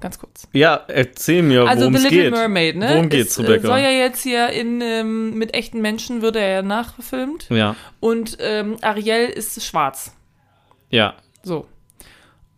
[0.00, 0.48] Ganz kurz.
[0.52, 2.32] ja, erzähl mir, Also worum The es Little geht.
[2.32, 2.88] Mermaid, ne?
[2.90, 3.68] Worum geht's, äh, Rebecca?
[3.68, 8.36] Soll ja jetzt hier in, ähm, mit echten Menschen wird er ja nachgefilmt Ja, und
[8.40, 10.14] ähm, Ariel ist schwarz.
[10.90, 11.14] ja.
[11.44, 11.66] So.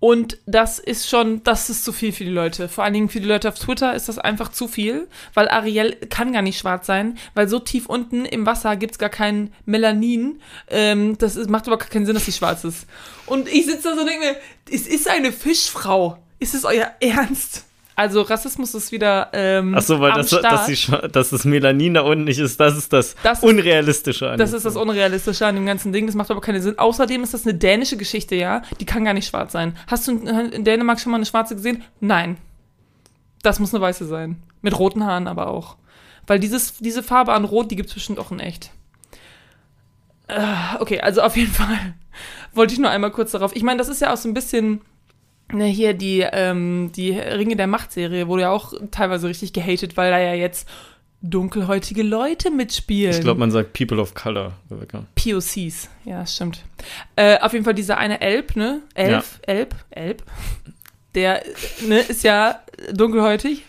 [0.05, 2.68] Und das ist schon, das ist zu viel für die Leute.
[2.68, 5.96] Vor allen Dingen für die Leute auf Twitter ist das einfach zu viel, weil Ariel
[6.11, 10.42] kann gar nicht schwarz sein, weil so tief unten im Wasser gibt's gar kein Melanin.
[10.68, 12.86] Ähm, das ist, macht überhaupt keinen Sinn, dass sie schwarz ist.
[13.24, 14.36] Und ich sitze da so und denke mir,
[14.70, 16.18] es ist eine Fischfrau.
[16.38, 17.64] Ist es euer Ernst?
[17.97, 20.45] Also Rassismus ist wieder ähm, Ach so, weil am das, Start.
[20.45, 24.38] dass, die, dass das Melanin da unten nicht ist, das ist das, Das- Unrealistische an
[24.38, 24.74] Das ist das.
[24.76, 26.07] Unrealistische an dem ganzen Ding.
[26.07, 26.76] Das macht aber keinen Sinn.
[26.78, 28.62] Außerdem ist das eine dänische Geschichte, ja.
[28.80, 29.76] Die kann gar nicht schwarz sein.
[29.86, 31.84] Hast du in- in Dänemark schon mal eine schwarze gesehen?
[32.01, 32.36] Nein.
[33.42, 34.42] Das muss eine weiße sein.
[34.61, 35.76] Mit roten Haaren aber auch.
[36.26, 38.70] Weil dieses, diese Farbe an Rot, die gibt es bestimmt auch in echt.
[40.28, 40.42] Äh,
[40.80, 41.95] okay, also auf jeden Fall
[42.55, 43.55] wollte ich nur einmal kurz darauf.
[43.55, 44.80] Ich meine, das ist ja auch so ein bisschen.
[45.53, 50.11] Ne, hier die, ähm, die Ringe der Macht-Serie wurde ja auch teilweise richtig gehatet, weil
[50.11, 50.68] da ja jetzt
[51.20, 53.12] dunkelhäutige Leute mitspielen.
[53.12, 55.05] Ich glaube, man sagt People of Color, Rebecca.
[55.14, 56.62] POCs, ja, stimmt.
[57.16, 58.82] Äh, auf jeden Fall dieser eine Elb, ne?
[58.95, 60.22] Elf, Elb, Elb.
[61.14, 61.42] Der,
[61.86, 62.61] ne, ist ja
[62.92, 63.62] dunkelhäutig.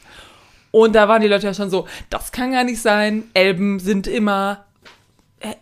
[0.71, 3.23] Und da waren die Leute ja schon so, das kann gar nicht sein.
[3.33, 4.65] Elben sind immer
[5.39, 5.53] äh,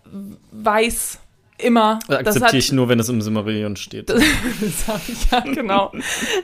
[0.51, 1.19] weiß,
[1.63, 1.99] immer.
[2.07, 4.09] Das hat, Akzeptiere ich nur, wenn es im Silmarillion steht.
[4.09, 5.91] das hab ich, ja, genau.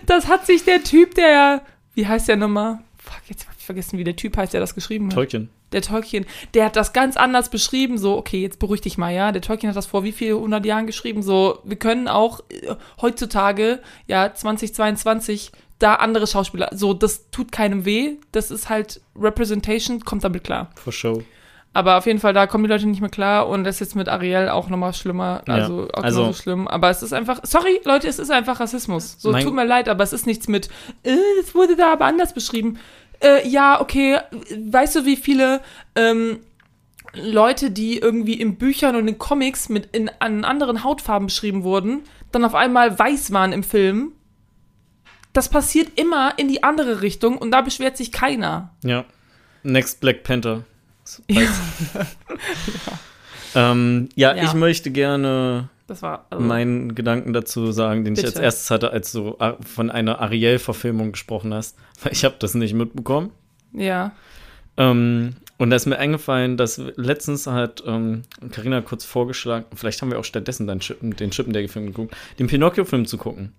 [0.05, 1.61] Das hat sich der Typ, der,
[1.93, 2.79] wie heißt der nochmal?
[2.97, 5.49] Fuck, jetzt hab ich vergessen, wie der Typ heißt, der das geschrieben hat Tolkien.
[5.71, 9.31] der Tolkien, der hat das ganz anders beschrieben, so, okay, jetzt beruhig dich mal, ja,
[9.31, 12.75] der Tolkien hat das vor wie viel hundert Jahren geschrieben, so, wir können auch äh,
[13.01, 20.01] heutzutage, ja, 2022, da andere Schauspieler, so, das tut keinem weh, das ist halt Representation,
[20.01, 20.71] kommt damit klar.
[20.75, 21.23] For show.
[21.71, 23.95] Aber auf jeden Fall, da kommen die Leute nicht mehr klar und das ist jetzt
[23.95, 27.41] mit Ariel auch nochmal schlimmer, Ja, also auch also- genauso schlimm, aber es ist einfach,
[27.43, 30.69] sorry, Leute, es ist einfach Rassismus, so, tut mir leid, aber es ist nichts mit,
[31.03, 32.79] äh, es wurde da aber anders beschrieben,
[33.21, 34.17] äh, ja, okay,
[34.71, 35.61] weißt du, wie viele
[35.95, 36.39] ähm,
[37.13, 42.01] Leute, die irgendwie in Büchern und in Comics mit in an anderen Hautfarben beschrieben wurden,
[42.31, 44.13] dann auf einmal weiß waren im Film?
[45.33, 48.73] Das passiert immer in die andere Richtung und da beschwert sich keiner.
[48.83, 49.05] Ja.
[49.63, 50.63] Next Black Panther.
[53.55, 54.43] Ähm, ja, Ja.
[54.43, 58.35] ich möchte gerne war also, meinen Gedanken dazu sagen, den ich Bitte.
[58.35, 61.75] als erstes hatte, als du a- von einer Ariel-Verfilmung gesprochen hast.
[62.03, 63.31] Weil ich habe das nicht mitbekommen.
[63.73, 64.11] ja.
[64.77, 70.09] Ähm, und da ist mir eingefallen, dass letztens hat ähm, Carina kurz vorgeschlagen, vielleicht haben
[70.09, 73.51] wir auch stattdessen dann Chippen, den Chippendale-Film geguckt, den Pinocchio-Film zu gucken.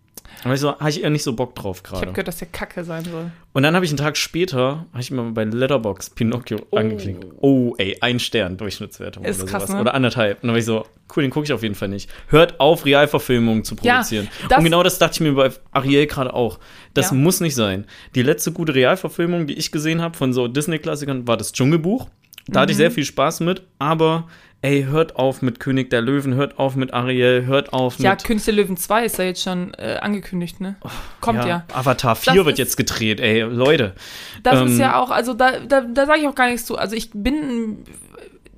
[0.43, 2.13] Aber ich so, habe ich eher nicht so Bock drauf Ich habe gerade.
[2.13, 3.31] gehört, dass der Kacke sein soll.
[3.53, 6.79] Und dann habe ich einen Tag später, habe ich mal bei Letterbox Pinocchio Oh.
[6.79, 7.27] angeklickt.
[7.43, 9.75] Oh, ey, ein Stern Durchschnittswertung Ist oder krass, sowas.
[9.75, 9.81] ne?
[9.83, 10.39] Oder anderthalb.
[10.43, 12.09] Und dann war ich so, cool, den gucke ich auf jeden Fall nicht.
[12.29, 14.29] Hört auf, Realverfilmungen zu Ja, produzieren.
[14.49, 16.59] das- Und genau das dachte ich mir bei Ariel gerade auch.
[16.95, 17.17] Das Ja.
[17.17, 17.85] muss nicht sein.
[18.15, 22.09] Die letzte gute Realverfilmung, die ich gesehen habe von so Disney-Klassikern, war das Dschungelbuch.
[22.47, 22.83] Da hatte ich Mhm.
[22.83, 24.27] sehr viel Spaß mit, aber
[24.63, 28.25] ey, hört auf mit König der Löwen, hört auf mit Ariel, hört auf Ja, mit
[28.25, 30.77] König der Löwen 2 ist ja jetzt schon äh, angekündigt, ne?
[31.21, 31.65] Kommt ja.
[31.73, 33.95] Avatar 4 Das wird jetzt gedreht, ey, Leute.
[34.43, 36.77] Das Ähm, ist ja auch, also da, da, da sage ich auch gar nichts zu.
[36.77, 37.85] Also ich bin,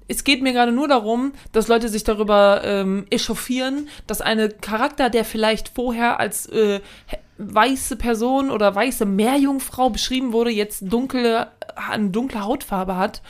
[0.08, 5.08] es geht mir gerade nur darum, dass Leute sich darüber ähm, echauffieren, dass eine Charakter,
[5.08, 6.80] der vielleicht vorher als äh,
[7.38, 13.22] weiße Person oder weiße Meerjungfrau beschrieben wurde, jetzt dunkle, eine dunkle Hautfarbe hat.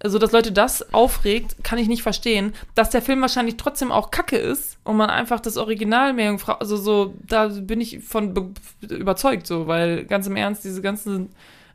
[0.00, 2.54] Also, dass Leute das aufregt, kann ich nicht verstehen.
[2.74, 6.76] Dass der Film wahrscheinlich trotzdem auch kacke ist und man einfach das Original Meerjungfrau, also
[6.76, 8.50] so, da bin ich von be
[8.88, 11.30] überzeugt, so, weil ganz im Ernst, diese ganzen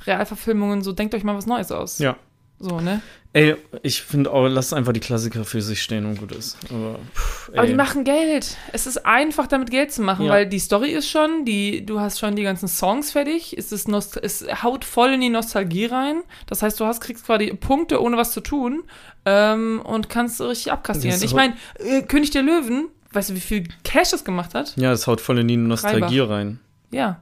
[0.06, 2.00] Realverfilmungen, so denkt euch mal was Neues aus.
[2.00, 2.16] Ja.
[2.60, 3.02] So, ne?
[3.36, 6.56] Ey, ich finde auch, lasst einfach die Klassiker für sich stehen und gut ist.
[6.70, 8.58] Aber, pff, Aber die machen Geld.
[8.74, 10.32] Es ist einfach, damit Geld zu machen, Ja.
[10.34, 13.88] weil die Story ist schon, die, du hast schon die ganzen Songs fertig, es, ist
[13.88, 16.22] Nost es haut voll in die Nostalgie rein.
[16.46, 18.84] Das heißt, du hast, kriegst quasi Punkte, ohne was zu tun
[19.26, 21.20] ähm, und kannst richtig abkassieren.
[21.24, 24.74] Ich meine, äh, König der Löwen, weißt du, wie viel Cash das gemacht hat?
[24.78, 26.60] Ja, das haut voll in die Nostalgie rein.
[26.92, 27.20] Ja.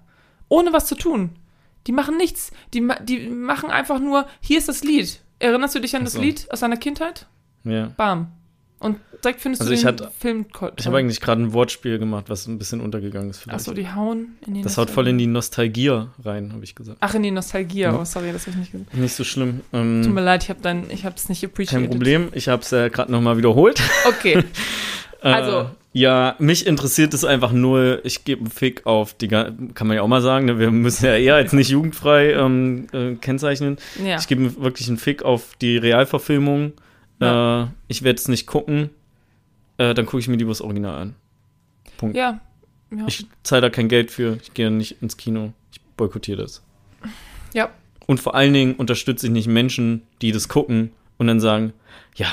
[0.49, 1.29] Ohne was zu tun.
[1.87, 2.51] Die machen nichts.
[2.73, 5.19] Die, die machen einfach nur, hier ist das Lied.
[5.39, 6.21] Erinnerst du dich an das so.
[6.21, 7.25] Lied aus deiner Kindheit?
[7.63, 7.91] Ja.
[7.97, 8.31] Bam.
[8.79, 10.73] Und direkt findest Also du den hatte- Film toll.
[10.77, 13.59] Ich habe eigentlich gerade ein Wortspiel gemacht, was ein bisschen untergegangen ist vielleicht.
[13.59, 15.89] Achso, die hauen in die das haut voll in die Nostalgie
[16.23, 16.97] rein, habe ich gesagt.
[16.99, 17.81] Ach, in die Nostalgie.
[17.81, 17.99] Ja.
[17.99, 18.93] Oh, sorry, das habe ich nicht gesagt.
[18.95, 19.61] Nicht so schlimm.
[19.71, 20.49] Tut Ähm, mir leid, ich
[21.05, 21.83] habe es nicht appreciated.
[21.83, 22.29] kein Problem.
[22.33, 23.81] Ich habe es ja gerade nochmal wiederholt.
[24.07, 24.43] Okay.
[25.23, 29.87] Äh, Also- ja, mich interessiert es einfach nur, ich gebe einen Fick auf die, kann
[29.87, 30.57] man ja auch mal sagen, ne?
[30.59, 33.77] wir müssen ja eher als nicht jugendfrei ähm, äh, kennzeichnen.
[34.03, 34.17] Ja.
[34.17, 36.73] Ich gebe wirklich einen Fick auf die Realverfilmung.
[37.19, 37.63] Ja.
[37.63, 38.89] Äh, ich werde es nicht gucken.
[39.77, 41.15] Äh, dann gucke ich mir lieber das Original an.
[41.97, 42.15] Punkt.
[42.15, 42.39] ja.
[42.93, 43.05] Ja.
[43.07, 44.37] Ich zahle da kein Geld für.
[44.41, 45.53] Ich gehe nicht ins Kino.
[45.71, 46.61] Ich boykottiere das.
[47.53, 47.69] ja.
[48.05, 51.71] Und vor allen Dingen unterstütze ich nicht Menschen, die das gucken und dann sagen,
[52.15, 52.27] ja,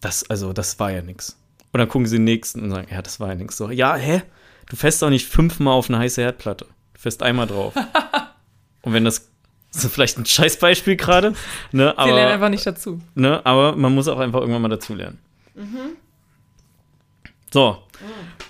[0.00, 1.38] das, also, das war ja nix.
[1.72, 3.56] Und dann gucken sie den nächsten und sagen, ja, das war ja nix.
[3.56, 4.22] So, ja, hä?
[4.72, 6.66] du fährst auch nicht fünfmal auf eine heiße Herdplatte.
[6.94, 7.74] Du fährst einmal drauf.
[8.82, 9.30] Und wenn das,
[9.72, 11.34] das ist vielleicht ein Scheißbeispiel gerade,
[11.72, 13.00] ne, Wir lernen aber, einfach nicht dazu.
[13.14, 15.18] ne, aber man muss auch einfach irgendwann mal dazulernen.
[17.52, 17.78] So.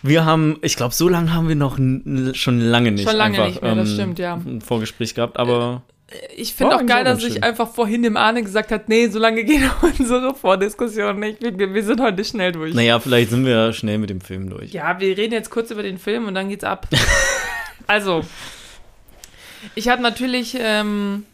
[0.02, 3.08] Wir haben, ich glaube, so lange haben wir noch schon lange nicht.
[3.08, 4.34] Schon lange einfach, nicht mehr, das ähm, stimmt, ja.
[4.34, 5.82] Ein Vorgespräch gehabt, aber
[6.36, 9.18] Ich finde auch geil, auch dass ich einfach vorhin dem Arne gesagt hat, nee, so
[9.18, 11.42] lange gehen unsere Vordiskussionen nicht.
[11.42, 12.74] Wir, wir sind heute schnell durch.
[12.74, 14.72] naja, vielleicht sind wir ja schnell mit dem Film durch.
[14.72, 16.88] Ja, wir reden jetzt kurz über den Film und dann geht's ab.
[17.86, 18.22] also,
[19.74, 21.24] ich habe natürlich ähm,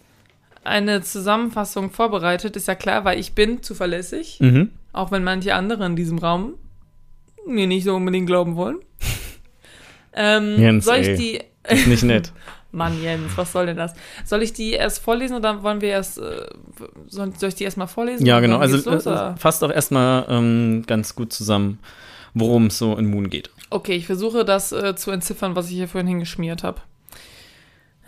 [0.65, 4.71] eine Zusammenfassung vorbereitet, ist ja klar, weil ich bin zuverlässig, Mhm.
[4.93, 6.55] auch wenn manche andere in diesem Raum
[7.47, 8.79] mir nicht so unbedingt glauben wollen.
[10.21, 11.17] Ähm, Jens, soll ich ey.
[11.17, 11.41] die.
[11.73, 12.33] Ist nicht nett.
[12.71, 13.95] Mann, Jens, was soll denn das?
[14.25, 16.19] Soll ich die erst vorlesen oder wollen wir erst.
[16.19, 16.47] Äh,
[17.07, 18.27] soll, ich die erst mal vorlesen?
[18.27, 18.59] Ja, genau.
[18.59, 21.79] Also los, äh, fasst auch erstmal ähm, ganz gut zusammen,
[22.35, 23.51] worum es so in Moon geht.
[23.71, 26.83] Okay, ich versuche das äh, zu entziffern, was ich hier vorhin hingeschmiert habe.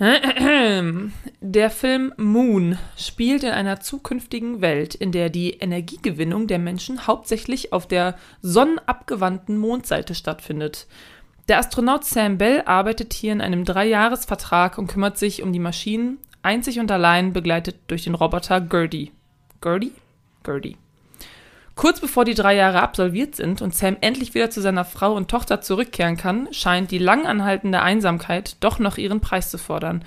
[1.40, 7.74] Der Film Moon spielt in einer zukünftigen Welt, in der die Energiegewinnung der Menschen hauptsächlich
[7.74, 10.86] auf der sonnenabgewandten Mondseite stattfindet.
[11.50, 16.18] Der Astronaut Sam Bell arbeitet hier in einem Dreijahresvertrag und kümmert sich um die Maschinen,
[16.42, 19.10] einzig und allein begleitet durch den Roboter Gertie.
[19.60, 19.90] Gertie?
[20.44, 20.76] Gertie.
[21.74, 25.28] Kurz bevor die drei Jahre absolviert sind und Sam endlich wieder zu seiner Frau und
[25.28, 30.04] Tochter zurückkehren kann, scheint die lang anhaltende Einsamkeit doch noch ihren Preis zu fordern.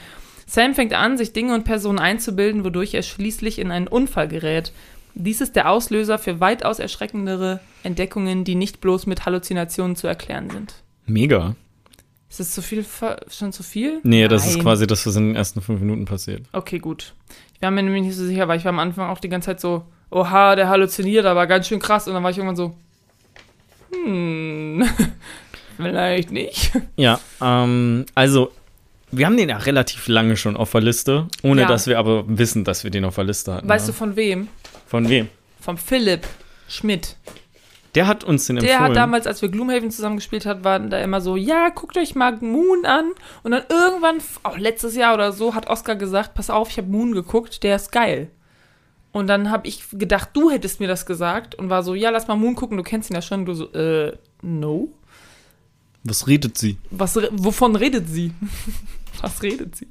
[0.48, 4.72] Sam fängt an, sich Dinge und Personen einzubilden, wodurch er schließlich in einen Unfall gerät.
[5.14, 10.50] Dies ist der Auslöser für weitaus erschreckendere Entdeckungen, die nicht bloß mit Halluzinationen zu erklären
[10.50, 10.83] sind.
[11.06, 11.56] Mega.
[12.30, 12.84] Ist das zu viel?
[13.30, 13.99] Schon zu viel?
[14.04, 16.43] Nee, das ist quasi das, was in den ersten fünf Minuten passiert.
[16.51, 17.14] Okay, gut.
[17.56, 19.47] Ich war mir nämlich nicht so sicher, weil ich war am Anfang auch die ganze
[19.47, 22.08] Zeit so, oha, der halluziniert, aber ganz schön krass.
[22.08, 22.76] Und dann war ich irgendwann so,
[23.91, 24.84] hm,
[25.78, 26.72] vielleicht nicht.
[26.95, 28.51] Ja, ähm, also
[29.12, 31.68] wir haben den ja relativ lange schon auf der Liste, ohne Ja.
[31.68, 33.70] dass wir aber wissen, dass wir den auf der Liste hatten.
[33.70, 33.91] Weißt ja.
[33.91, 34.47] du von wem?
[34.88, 35.30] von wem?
[35.60, 36.28] Vom Philipp
[36.68, 37.16] Schmidt.
[37.96, 38.89] Der hat uns den Der empfohlen.
[38.89, 42.16] hat damals, als wir Gloomhaven zusammen gespielt haben, war da immer so, ja, guckt euch
[42.16, 43.12] mal Moon an.
[43.44, 46.88] Und dann irgendwann, auch letztes Jahr oder so, hat Oscar gesagt, pass auf, ich habe
[46.89, 48.32] Moon geguckt, der ist geil.
[49.12, 52.28] Und dann habe ich gedacht, du hättest mir das gesagt und war so, ja, lass
[52.28, 53.41] mal Moon gucken, du kennst ihn ja schon.
[53.41, 54.89] Und du so, äh, no.
[56.04, 56.78] Was redet sie?
[56.89, 58.32] Was, re- wovon redet sie?
[59.22, 59.88] Was redet sie?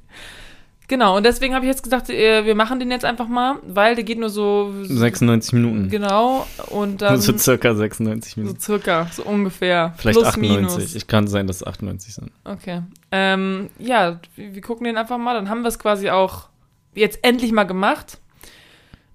[0.87, 3.95] Genau, und deswegen habe ich jetzt gesagt, äh, wir machen den jetzt einfach mal, weil
[3.95, 4.73] der geht nur so.
[4.83, 5.89] 96 Minuten.
[5.89, 7.21] Genau, und dann.
[7.21, 8.59] so circa 96 so Minuten.
[8.59, 9.93] circa, so ungefähr.
[9.97, 10.77] Vielleicht Plus, 98.
[10.77, 10.95] minus.
[10.95, 12.31] Ich kann sein, dass es 98 sind.
[12.43, 12.81] Okay.
[13.11, 15.33] Ähm, ja, wir, wir gucken den einfach mal.
[15.35, 16.49] Dann haben wir es quasi auch
[16.95, 18.19] jetzt endlich mal gemacht.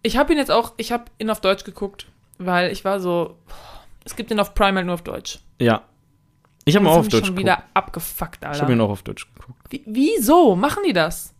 [0.02, 2.06] Ich habe ihn jetzt auch, ich habe ihn auf Deutsch geguckt,
[2.38, 3.36] weil ich war so,
[4.04, 5.40] es gibt ihn auf Prime halt nur auf Deutsch.
[5.60, 5.82] Ja.
[6.64, 7.38] Ich habe ihn auch auf Deutsch schon geguckt.
[7.40, 8.56] wieder abgefuckt, Alter.
[8.56, 9.58] Ich habe ihn auch auf Deutsch geguckt.
[9.70, 11.34] Wie, wieso machen die das?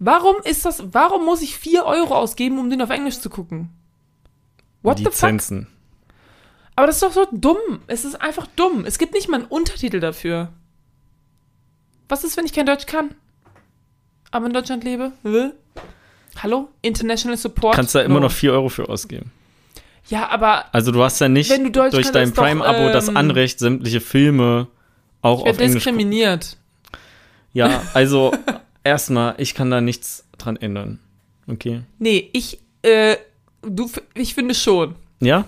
[0.00, 3.68] Warum ist das, warum muss ich 4 Euro ausgeben, um den auf Englisch zu gucken?
[4.82, 5.12] What the fuck?
[5.12, 5.66] Lizenzen.
[6.74, 7.80] Aber das ist doch so dumm.
[7.86, 8.84] Es ist einfach dumm.
[8.86, 10.48] Es gibt nicht mal einen Untertitel dafür.
[12.08, 13.14] Was ist, wenn ich kein Deutsch kann?
[14.30, 15.12] Aber in Deutschland lebe?
[15.22, 15.50] Hä?
[16.42, 16.68] Hallo?
[16.80, 17.74] International Support?
[17.76, 18.20] Kannst da immer No.
[18.26, 19.30] noch 4 Euro für ausgeben.
[20.08, 24.00] Ja, aber Also du hast ja nicht durch kannst, dein Prime-Abo das ähm, Anrecht, sämtliche
[24.00, 24.68] Filme
[25.20, 25.98] auch ich auf Englisch gucken.
[25.98, 26.56] diskriminiert.
[27.52, 28.32] Ja, also
[28.84, 30.98] erstmal, ich kann da nichts dran ändern.
[31.46, 31.82] Okay.
[31.98, 33.16] Nee, ich, äh,
[33.62, 34.94] du, ich finde schon.
[35.20, 35.44] Ja?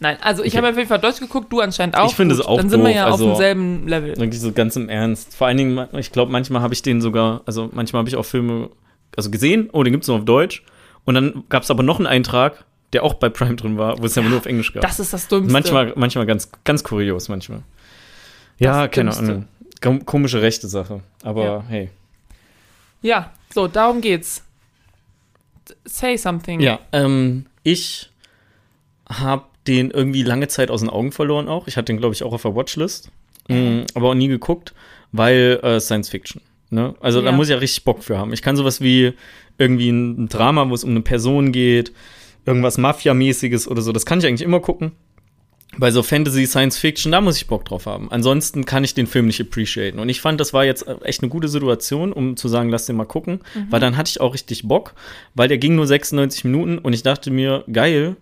[0.00, 0.58] Nein, also ich Okay.
[0.58, 2.08] habe auf jeden Fall Deutsch geguckt, du anscheinend auch.
[2.08, 4.16] Ich finde es auch Dann sind wir doof, ja also- auf demselben Level.
[4.16, 5.34] Wirklich so ganz im Ernst.
[5.36, 8.24] Vor allen Dingen, ich glaube, manchmal habe ich den sogar, also manchmal habe ich auch
[8.24, 8.70] Filme,
[9.16, 10.62] also gesehen, oh, den gibt es nur auf Deutsch.
[11.04, 14.04] Und dann gab es aber noch einen Eintrag, der auch bei Prime drin war, wo
[14.06, 14.82] es ja, nur auf Englisch gab.
[14.82, 15.52] Das ist das Dummste.
[15.52, 17.62] manchmal, manchmal ganz, ganz kurios, manchmal.
[18.58, 19.24] Ja, Das keine Dümmste.
[19.32, 19.48] Ahnung.
[19.80, 21.00] Kom- Komische rechte Sache.
[21.22, 21.64] Aber Ja.
[21.68, 21.90] hey.
[23.02, 24.44] Ja, so, darum geht's.
[25.84, 26.60] Say something.
[26.60, 28.10] Ja, ähm, ich
[29.08, 31.68] habe den irgendwie lange Zeit aus den Augen verloren auch.
[31.68, 33.10] Ich hatte den, glaube ich, auch auf der Watchlist.
[33.48, 34.74] Mm, aber auch nie geguckt,
[35.12, 36.42] weil äh, Science Fiction.
[36.70, 36.94] Ne?
[37.00, 37.32] Also da Ja.
[37.32, 38.32] muss ich ja richtig Bock für haben.
[38.32, 39.12] Ich kann sowas wie
[39.58, 41.92] irgendwie ein Drama, wo es um eine Person geht,
[42.46, 44.92] irgendwas Mafia-mäßiges oder so, das kann ich eigentlich immer gucken.
[45.78, 48.10] Bei so Fantasy, Science Fiction, da muss ich Bock drauf haben.
[48.10, 49.98] Ansonsten kann ich den Film nicht appreciaten.
[49.98, 52.86] Und ich fand, das war jetzt äh, echt eine gute Situation, um zu sagen, lass
[52.86, 53.40] den mal gucken.
[53.70, 54.94] Weil dann hatte ich auch richtig Bock,
[55.34, 58.16] weil der ging nur 96 Minuten und ich dachte mir, geil,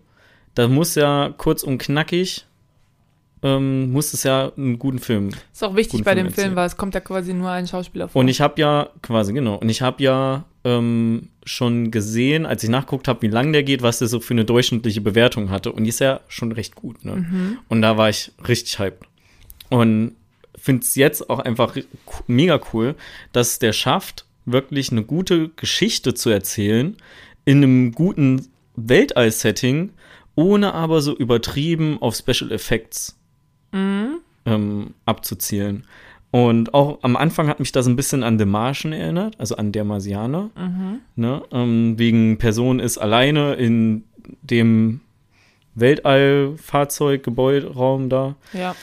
[0.55, 2.47] da muss ja kurz und knackig,
[3.43, 6.67] ähm, muss es ja einen guten Film Ist auch wichtig bei Film dem Film, weil
[6.67, 8.21] es kommt ja quasi nur ein Schauspieler vor.
[8.21, 12.71] Und ich habe ja, quasi, genau, und ich habe ja ähm, schon gesehen, als ich
[12.71, 15.73] nachguckt habe, wie lang der geht, was der so für eine durchschnittliche Bewertung hatte.
[15.73, 17.59] Und die ist ja schon recht gut, ne?
[17.69, 19.07] Und da war ich richtig hyped.
[19.69, 20.17] Und
[20.57, 21.77] finde es jetzt auch einfach
[22.27, 22.97] mega cool,
[23.33, 26.97] dass der schafft, wirklich eine gute Geschichte zu erzählen
[27.45, 29.91] in einem guten Weltall-Setting,
[30.35, 33.19] ohne aber so übertrieben auf Special Effects
[33.73, 34.19] mhm.
[34.45, 35.85] ähm, abzuzielen.
[36.31, 39.73] Und auch am Anfang hat mich das ein bisschen an The Martian erinnert, also an
[39.73, 40.51] der Marsianer.
[40.57, 41.01] Mhm.
[41.15, 41.43] Ne?
[41.51, 44.05] Ähm, wegen Person ist alleine in
[44.43, 45.01] dem
[45.75, 48.35] Weltallfahrzeug, Gebäuderaum da.
[48.53, 48.75] Ja.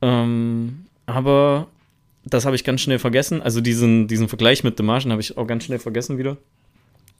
[0.00, 1.66] Ähm, aber
[2.24, 3.42] das habe ich ganz schnell vergessen.
[3.42, 6.36] Also diesen, diesen Vergleich mit The Martian habe ich auch ganz schnell vergessen wieder.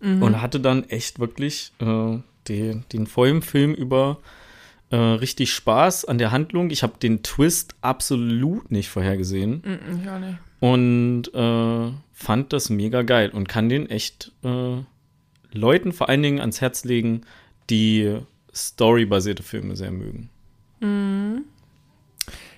[0.00, 0.22] Mhm.
[0.22, 4.18] Und hatte dann echt wirklich äh, die, den vollen Film über
[4.90, 6.70] äh, richtig Spaß an der Handlung.
[6.70, 9.62] Ich habe den Twist absolut nicht vorhergesehen.
[9.64, 10.38] Mhm, ja, nicht.
[10.60, 14.78] Und äh, fand das mega geil und kann den echt äh,
[15.52, 17.22] Leuten vor allen Dingen ans Herz legen,
[17.68, 18.18] die
[18.54, 20.30] storybasierte Filme sehr mögen.
[20.80, 21.44] Mhm.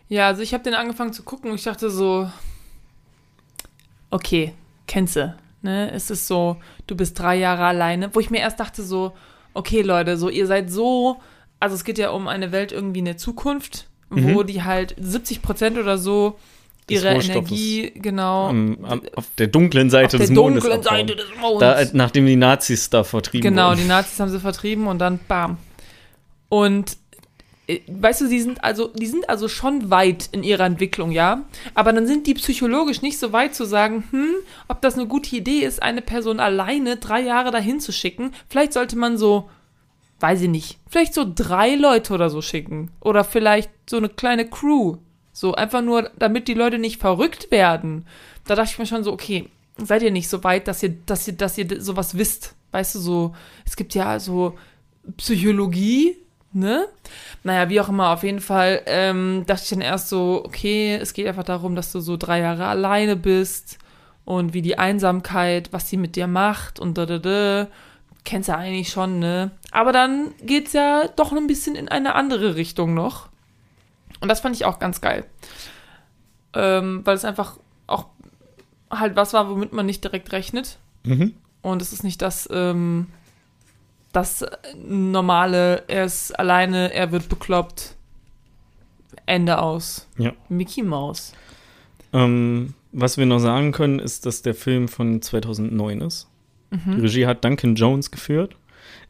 [0.08, 2.30] Ja, also ich habe den angefangen zu gucken und ich dachte so,
[4.10, 4.54] okay,
[4.86, 5.90] kennst du, ne?
[5.90, 6.56] Es ist so,
[6.86, 9.12] du bist drei Jahre alleine, wo ich mir erst dachte so,
[9.54, 11.20] okay Leute, so ihr seid so,
[11.60, 14.34] also es geht ja um eine Welt irgendwie in der Zukunft, mhm.
[14.34, 16.38] wo die halt 70 Prozent oder so
[16.90, 18.48] ihre Energie, genau.
[18.48, 20.64] Um, um, auf der dunklen Seite auf des der Mondes.
[20.64, 21.60] dunklen Seite des Mondes.
[21.60, 23.76] Da, nachdem die Nazis da vertrieben genau, wurden.
[23.76, 25.58] Genau, die Nazis haben sie vertrieben und dann bam.
[26.48, 26.96] Und
[27.66, 31.44] äh, weißt du, sie sind also, die sind also schon weit in ihrer Entwicklung, ja.
[31.74, 34.34] Aber dann sind die psychologisch nicht so weit zu sagen, hm,
[34.68, 38.32] ob das eine gute Idee ist, eine Person alleine drei Jahre dahin zu schicken.
[38.48, 39.50] Vielleicht sollte man so,
[40.20, 42.90] weiß ich nicht, vielleicht so drei Leute oder so schicken.
[43.00, 44.96] Oder vielleicht so eine kleine Crew.
[45.32, 48.06] So einfach nur, damit die Leute nicht verrückt werden.
[48.44, 51.28] Da dachte ich mir schon so, okay, seid ihr nicht so weit, dass ihr, dass
[51.28, 52.54] ihr, dass ihr sowas wisst.
[52.72, 54.58] Weißt du, so, es gibt ja so
[55.16, 56.16] Psychologie,
[56.52, 56.86] ne?
[57.44, 61.14] Naja, wie auch immer, auf jeden Fall ähm, dachte ich dann erst so, okay, es
[61.14, 63.78] geht einfach darum, dass du so drei Jahre alleine bist
[64.24, 67.68] und wie die Einsamkeit, was sie mit dir macht und da, da, da.
[68.28, 69.52] Kennst du ja eigentlich schon, ne?
[69.70, 73.30] Aber dann geht's ja doch ein bisschen in eine andere Richtung noch.
[74.20, 75.24] Und das fand ich auch ganz geil.
[76.52, 77.56] Ähm, weil es einfach
[77.86, 78.04] auch
[78.90, 80.76] halt was war, womit man nicht direkt rechnet.
[81.04, 81.36] Mhm.
[81.62, 83.06] Und es ist nicht das, ähm,
[84.12, 84.44] das
[84.76, 87.94] normale, er ist alleine, er wird bekloppt.
[89.24, 90.06] Ende aus.
[90.18, 90.34] Ja.
[90.50, 91.32] Mickey Mouse.
[92.12, 96.28] Ähm, was wir noch sagen können, ist, dass der Film von 2009 ist.
[96.70, 96.96] Mhm.
[96.96, 98.54] Die Regie hat Duncan Jones geführt.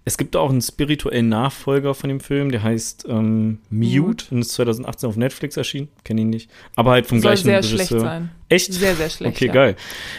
[0.05, 4.41] Es gibt auch einen spirituellen Nachfolger von dem Film, der heißt ähm, Mute, Mute und
[4.41, 5.89] ist 2018 auf Netflix erschienen.
[6.03, 6.51] Kenne ihn nicht.
[6.77, 7.87] Aber halt vom Soll gleichen sehr Regisseur.
[7.87, 8.31] schlecht sein.
[8.49, 8.73] Echt?
[8.73, 9.37] Sehr, sehr schlecht.
[9.37, 9.53] Okay, ja.
[9.53, 9.77] geil.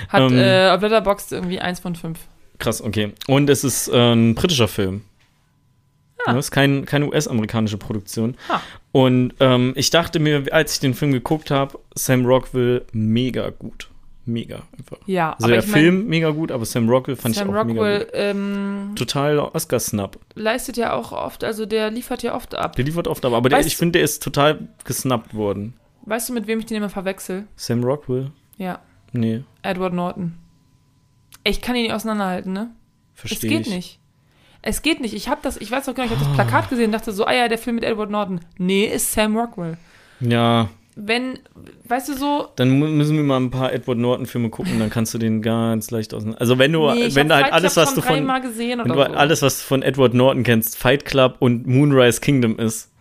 [0.09, 2.19] Hat Ähm, äh, auf Letterboxd irgendwie eins von fünf.
[2.59, 3.13] Krass, okay.
[3.27, 5.01] Und es ist äh, ein britischer Film.
[6.25, 6.33] Ah.
[6.33, 8.35] Das ist kein, keine US-amerikanische Produktion.
[8.49, 8.59] Ah.
[8.91, 13.87] Und ähm, ich dachte mir, als ich den Film geguckt habe, Sam Rockwell mega gut.
[14.31, 14.97] Mega einfach.
[15.05, 17.63] Ja, Also der ich mein, Film mega gut, aber Sam Rockwell fand Sam ich auch
[17.63, 18.09] mega Rockwell gut.
[18.13, 20.17] ähm, Total Oscar-Snap.
[20.35, 22.75] leistet ja auch oft, also der liefert ja oft ab.
[22.75, 25.73] Der liefert oft ab, aber der, ich finde, der ist total gesnappt worden.
[26.03, 27.47] Weißt du, mit wem ich den immer verwechsel?
[27.55, 28.31] Sam Rockwell?
[28.57, 28.79] Ja,
[29.11, 30.35] Nee, Edward Norton.
[31.43, 32.69] Ich kann ihn nicht auseinanderhalten, ne?
[33.15, 33.73] verstehe Es geht ich.
[33.73, 33.99] nicht.
[34.61, 35.13] Es geht nicht.
[35.13, 37.11] Ich habe das, ich weiß noch gar nicht, ich habe das Plakat gesehen und dachte
[37.13, 38.41] so, ah ja, der Film mit Edward Norton.
[38.57, 39.77] Nee, ist Sam Rockwell.
[40.19, 41.39] Ja, Wenn,
[41.87, 45.17] weißt du so, dann müssen wir mal ein paar Edward Norton-Filme gucken, dann kannst du
[45.17, 46.41] den ganz leicht auseinander.
[46.41, 48.79] Also wenn du, nee, wenn du halt Fight alles, Club was du von dreimal gesehen
[48.79, 49.17] Wenn oder du so.
[49.17, 52.91] alles, was du von Edward Norton kennst, Fight Club und Moonrise Kingdom ist,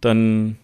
[0.00, 0.56] dann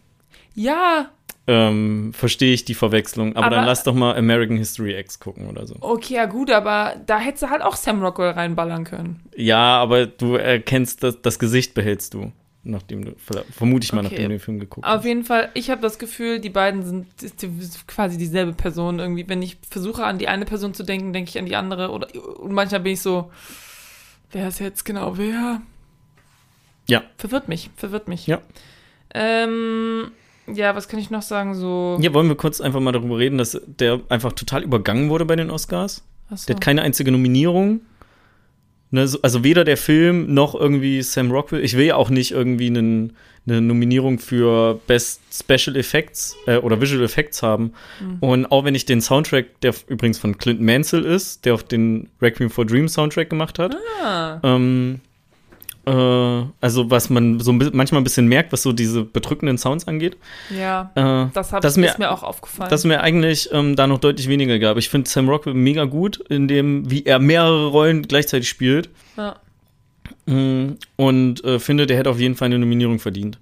[0.54, 1.10] Ja,
[1.46, 3.34] ähm, verstehe ich die Verwechslung.
[3.36, 5.76] Aber, dann Aber- lass doch mal American History X gucken oder so.
[5.80, 9.20] okay, ja gut, aber da hättest du halt auch Sam Rockwell reinballern können.
[9.36, 12.32] Ja, aber du erkennst, das, das Gesicht behältst du,
[12.64, 13.12] nachdem du,
[13.50, 14.10] vermute ich mal, Okay.
[14.14, 15.04] nachdem du den Film geguckt Auf hast.
[15.04, 17.06] jeden Fall, ich habe das Gefühl, die beiden sind
[17.86, 19.28] quasi dieselbe Person irgendwie.
[19.28, 21.90] Wenn ich versuche, an die eine Person zu denken, denke ich an die andere.
[21.90, 22.08] Oder,
[22.40, 23.30] und manchmal bin ich so,
[24.30, 25.60] wer ist jetzt genau wer?
[26.88, 27.02] Ja.
[27.16, 28.26] Verwirrt mich, verwirrt mich.
[28.26, 28.40] Ja.
[29.14, 30.10] Ähm,
[30.52, 31.54] ja, was kann ich noch sagen?
[31.54, 31.98] So.
[32.00, 35.36] Ja, wollen wir kurz einfach mal darüber reden, dass der einfach total übergangen wurde bei
[35.36, 36.02] den Oscars?
[36.30, 36.46] Achso.
[36.46, 37.82] Der hat keine einzige Nominierung.
[38.94, 41.64] Ne, so, also weder der Film noch irgendwie Sam Rockwell.
[41.64, 43.16] Ich will ja auch nicht irgendwie einen,
[43.46, 47.72] eine Nominierung für Best Special Effects äh, oder Visual Effects haben.
[48.00, 48.18] Mhm.
[48.20, 52.10] Und auch wenn ich den Soundtrack, der übrigens von Clint Mansell ist, der auch den
[52.20, 55.11] Requiem for Dream Soundtrack gemacht hat, Ah, ähm, äh,
[55.90, 60.16] also was man so manchmal ein bisschen merkt, was so diese bedrückenden Sounds angeht.
[60.56, 62.70] ja, Äh, das, hab, das ist mir- auch aufgefallen.
[62.70, 64.76] dass mir eigentlich ähm, da noch deutlich weniger gab.
[64.76, 68.90] Ich finde Sam Rockwell mega gut, in dem, wie er mehrere Rollen gleichzeitig spielt.
[69.16, 69.36] ja.
[70.26, 73.38] Mm, Und äh, finde, der hätte auf jeden Fall eine Nominierung verdient.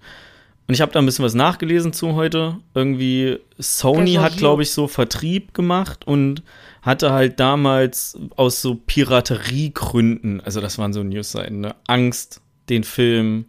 [0.67, 2.57] Und ich habe da ein bisschen was nachgelesen zu heute.
[2.75, 6.43] Irgendwie Sony hat, glaube ich, so Vertrieb gemacht und
[6.83, 13.47] hatte halt damals aus so Pirateriegründen, also das waren so Newsseiten, ne, Angst, den Film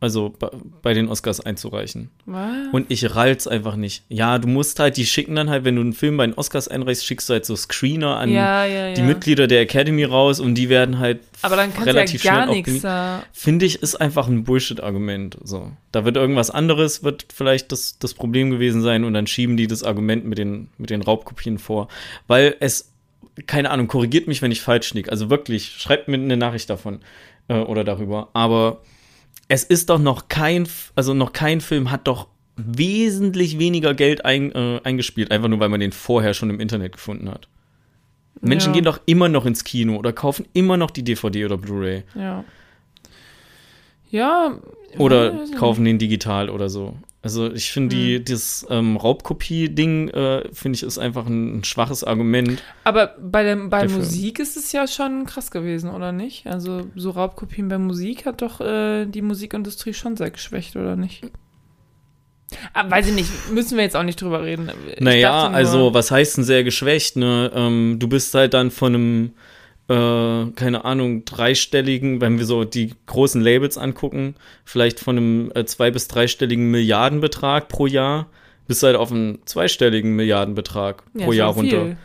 [0.00, 0.32] also
[0.80, 2.10] bei den Oscars einzureichen.
[2.24, 2.72] Was?
[2.72, 4.02] Und ich rall's einfach nicht.
[4.08, 6.68] Ja, du musst halt, die schicken dann halt, wenn du einen Film bei den Oscars
[6.68, 9.06] einreichst, schickst du halt so Screener an ja, ja, die ja.
[9.06, 12.86] Mitglieder der Academy raus und die werden halt Aber dann relativ ja gar schnell nichts.
[13.32, 15.36] Finde ich, ist einfach ein Bullshit-Argument.
[15.44, 15.70] So.
[15.92, 19.66] Da wird irgendwas anderes, wird vielleicht das, das Problem gewesen sein und dann schieben die
[19.66, 21.88] das Argument mit den, mit den Raubkopien vor.
[22.26, 22.90] Weil es,
[23.46, 25.10] keine Ahnung, korrigiert mich, wenn ich falsch liege.
[25.10, 27.00] Also wirklich, schreibt mir eine Nachricht davon
[27.48, 28.30] äh, oder darüber.
[28.32, 28.80] Aber
[29.50, 34.52] es ist doch noch kein, also noch kein Film hat doch wesentlich weniger Geld ein,
[34.52, 37.48] äh, eingespielt, einfach nur weil man den vorher schon im Internet gefunden hat.
[38.40, 38.74] Menschen Ja.
[38.74, 42.04] gehen doch immer noch ins Kino oder kaufen immer noch die DVD oder Blu-ray.
[42.14, 42.44] Ja.
[44.10, 44.56] Ja.
[44.98, 46.94] Oder kaufen den digital oder so.
[47.22, 48.24] Also ich finde die Hm.
[48.24, 52.62] das ähm, Raubkopie-Ding äh, finde ich ist einfach ein, ein schwaches Argument.
[52.84, 53.98] Aber bei, der, bei Dafür.
[53.98, 56.46] Musik ist es ja schon krass gewesen, oder nicht?
[56.46, 61.22] Also so Raubkopien bei Musik hat doch äh, die Musikindustrie schon sehr geschwächt, oder nicht?
[62.72, 64.70] Ah, weiß ich nicht, müssen wir jetzt auch nicht drüber reden.
[64.96, 67.16] Ich Naja, nur- also was heißt denn sehr geschwächt?
[67.16, 67.50] Ne?
[67.54, 69.30] Ähm, du bist halt dann von einem
[69.90, 75.64] äh, keine Ahnung dreistelligen, wenn wir so die großen Labels angucken, vielleicht von einem äh,
[75.64, 78.26] zwei bis dreistelligen Milliardenbetrag pro Jahr,
[78.68, 81.84] bist halt auf einen zweistelligen Milliardenbetrag Ja, pro Jahr runter.
[81.84, 81.96] viel.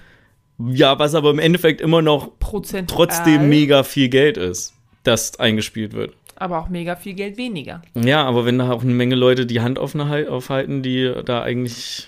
[0.73, 4.73] Ja, was aber im Endeffekt immer noch Prozentual, trotzdem mega viel Geld ist,
[5.03, 6.13] das eingespielt wird.
[6.37, 7.81] Aber auch mega viel Geld weniger.
[7.93, 12.07] Ja, aber wenn da auch eine Menge Leute die Hand aufhalten, die da eigentlich,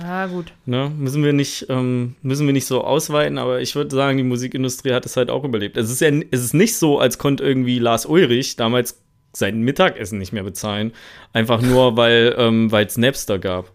[0.00, 0.52] Ja, gut.
[0.66, 4.24] ne, müssen wir nicht, ähm, müssen wir nicht so ausweiten, aber ich würde sagen, die
[4.24, 5.76] Musikindustrie hat es halt auch überlebt.
[5.76, 9.00] Es ist ja, es ist nicht so, als konnte irgendwie Lars Ulrich damals
[9.32, 10.92] sein Mittagessen nicht mehr bezahlen,
[11.32, 13.70] einfach nur, weil ähm, es Napster gab.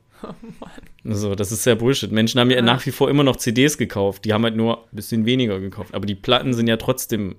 [1.06, 2.12] Also, das ist ja Bullshit.
[2.12, 2.62] Menschen haben ja, Ja.
[2.62, 4.26] nach wie vor immer noch CDs gekauft.
[4.26, 5.94] Die haben halt nur ein bisschen weniger gekauft.
[5.94, 7.38] Aber die Platten sind ja trotzdem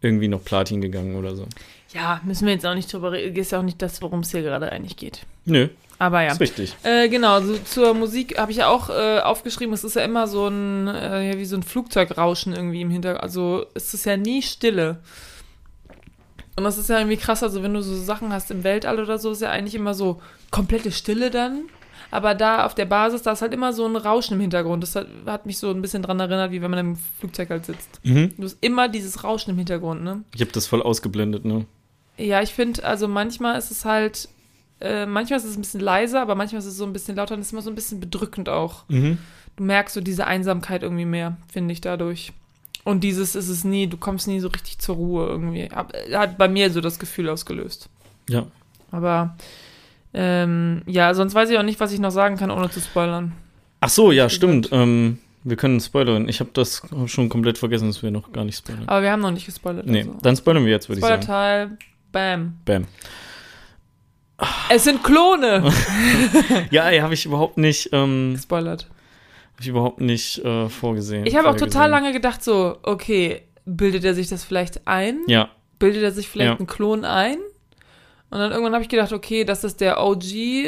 [0.00, 1.46] irgendwie noch Platin gegangen oder so.
[1.92, 3.34] Ja, müssen wir jetzt auch nicht drüber reden.
[3.36, 5.26] Ist ja auch nicht das, worum es hier gerade eigentlich geht.
[5.44, 6.32] Nö, Aber ja.
[6.32, 6.76] ist richtig.
[6.82, 10.26] Äh, genau, so, zur Musik habe ich ja auch äh, aufgeschrieben, es ist ja immer
[10.26, 13.22] so ein, äh, wie so ein Flugzeugrauschen irgendwie im Hintergrund.
[13.22, 14.98] Also es ist ja nie Stille.
[16.56, 19.18] Und das ist ja irgendwie krass, also wenn du so Sachen hast im Weltall oder
[19.18, 20.20] so, ist ja eigentlich immer so
[20.50, 21.62] komplette Stille dann.
[22.10, 24.84] Aber da auf der Basis, da ist halt immer so ein Rauschen im Hintergrund.
[24.84, 27.66] Das hat, hat mich so ein bisschen dran erinnert, wie wenn man im Flugzeug halt
[27.66, 28.00] sitzt.
[28.04, 28.34] Mhm.
[28.36, 30.22] Du hast immer dieses Rauschen im Hintergrund, ne?
[30.32, 31.66] Ich habe das voll ausgeblendet, ne?
[32.16, 34.28] Ja, ich finde, also manchmal ist es halt,
[34.80, 37.34] äh, manchmal ist es ein bisschen leiser, aber manchmal ist es so ein bisschen lauter
[37.34, 38.84] und es ist immer so ein bisschen bedrückend auch.
[38.88, 39.18] Mhm.
[39.56, 42.32] Du merkst so diese Einsamkeit irgendwie mehr, finde ich dadurch.
[42.84, 45.70] Und dieses ist es nie, du kommst nie so richtig zur Ruhe irgendwie.
[45.70, 47.88] Hat bei mir so das Gefühl ausgelöst.
[48.28, 48.46] Ja.
[48.90, 49.36] Aber
[50.12, 53.32] ähm, ja, sonst weiß ich auch nicht, was ich noch sagen kann, ohne zu spoilern.
[53.80, 54.68] Ach so, ja, stimmt.
[54.70, 56.28] Ähm, wir können spoilern.
[56.28, 58.88] Ich habe das schon komplett vergessen, dass wir noch gar nicht spoilern.
[58.88, 59.86] Aber wir haben noch nicht gespoilert.
[59.86, 60.16] nee, also.
[60.22, 61.22] dann spoilern wir jetzt, würde ich sagen.
[61.22, 61.78] Spoilerteil,
[62.12, 62.54] bam.
[62.64, 62.86] Bam.
[64.70, 65.70] Es sind Klone!
[66.70, 68.88] Ja, ey, habe ich überhaupt nicht, ähm, Gespoilert.
[69.52, 71.26] hab ich überhaupt nicht äh, vorgesehen.
[71.26, 75.20] Ich habe auch total lange gedacht, so, okay, bildet er sich das vielleicht ein?
[75.26, 76.56] Ja, Bildet er sich vielleicht Ja.
[76.56, 77.36] einen Klon ein?
[78.30, 80.24] Und dann irgendwann habe ich gedacht, okay, das ist der OG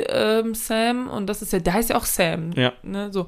[0.09, 2.53] ähm, Sam und das ist der, der heißt ja auch Sam.
[2.55, 2.73] Ja.
[2.83, 3.23] Ne, so.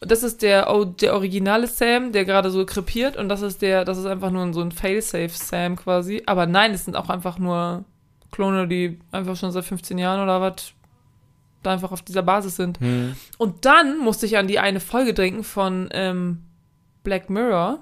[0.00, 0.66] Und Das ist der,
[1.00, 4.52] der originale Sam, der gerade so krepiert und das ist der, das ist einfach nur
[4.52, 6.22] so ein Failsafe Sam quasi.
[6.26, 7.84] Aber nein, es sind auch einfach nur
[8.34, 10.72] Klone, die einfach schon seit 15 Jahren oder was
[11.62, 12.78] da einfach auf dieser Basis sind.
[12.80, 13.14] hm.
[13.38, 16.42] Und dann musste ich an die eine Folge denken von ähm,
[17.04, 17.78] Black Mirror.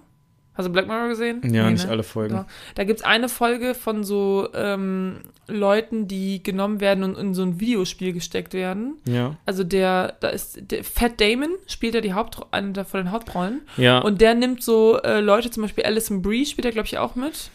[0.54, 1.40] Hast du Black Mirror gesehen?
[1.44, 1.90] ja, Nee, nicht ne?
[1.90, 2.34] alle Folgen.
[2.34, 2.46] Ja.
[2.74, 7.42] Da gibt es eine Folge von so ähm, Leuten, die genommen werden und in so
[7.42, 8.98] ein Videospiel gesteckt werden.
[9.08, 13.00] Ja, Also der, da ist der Fat Damon spielt ja die Hauptro eine der- von
[13.00, 13.62] den Hauptrollen.
[13.78, 16.98] ja, Und der nimmt so äh, Leute, zum Beispiel Alison Brie spielt er, glaube ich,
[16.98, 17.50] auch mit.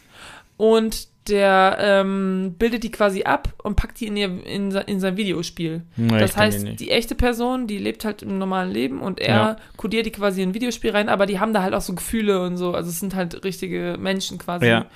[0.56, 5.16] Und der ähm, bildet die quasi ab und packt die in, ihr, in, in sein
[5.16, 5.82] Videospiel.
[5.96, 9.56] Nee, das heißt, die echte Person, die lebt halt im normalen Leben und er Ja.
[9.76, 12.42] kodiert die quasi in ein Videospiel rein, aber die haben da halt auch so Gefühle
[12.42, 12.72] und so.
[12.74, 14.66] Also es sind halt richtige Menschen quasi.
[14.66, 14.86] Ja.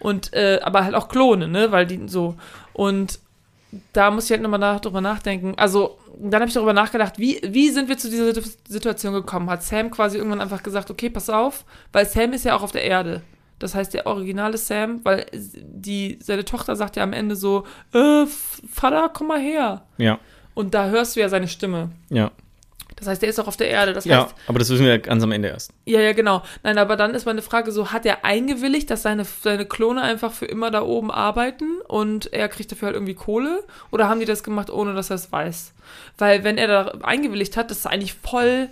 [0.00, 1.72] Und äh, aber halt auch Klone, ne?
[1.72, 2.36] Weil die so.
[2.72, 3.18] Und
[3.92, 5.54] da muss ich halt nochmal nach, drüber nachdenken.
[5.56, 9.50] Also, dann habe ich darüber nachgedacht, wie, wie sind wir zu dieser Situ- Situation gekommen?
[9.50, 12.72] Hat Sam quasi irgendwann einfach gesagt, okay, pass auf, weil Sam ist ja auch auf
[12.72, 13.20] der Erde.
[13.58, 18.24] Das heißt, der originale Sam, weil die, seine Tochter sagt ja am Ende so, äh,
[18.70, 19.82] Vater, komm mal her.
[19.96, 20.18] Ja,
[20.54, 21.90] Und da hörst du ja seine Stimme.
[22.08, 22.30] ja,
[22.96, 23.92] Das heißt, der ist auch auf der Erde.
[23.92, 25.72] Das Ja, heißt, aber das wissen wir ja ganz am Ende erst.
[25.86, 26.42] ja, ja, genau.
[26.64, 30.32] Nein, aber dann ist meine Frage so, hat er eingewilligt, dass seine, seine Klone einfach
[30.32, 33.62] für immer da oben arbeiten und er kriegt dafür halt irgendwie Kohle?
[33.90, 35.72] Oder haben die das gemacht, ohne dass er es weiß?
[36.16, 38.68] Weil wenn er da eingewilligt hat, das ist eigentlich voll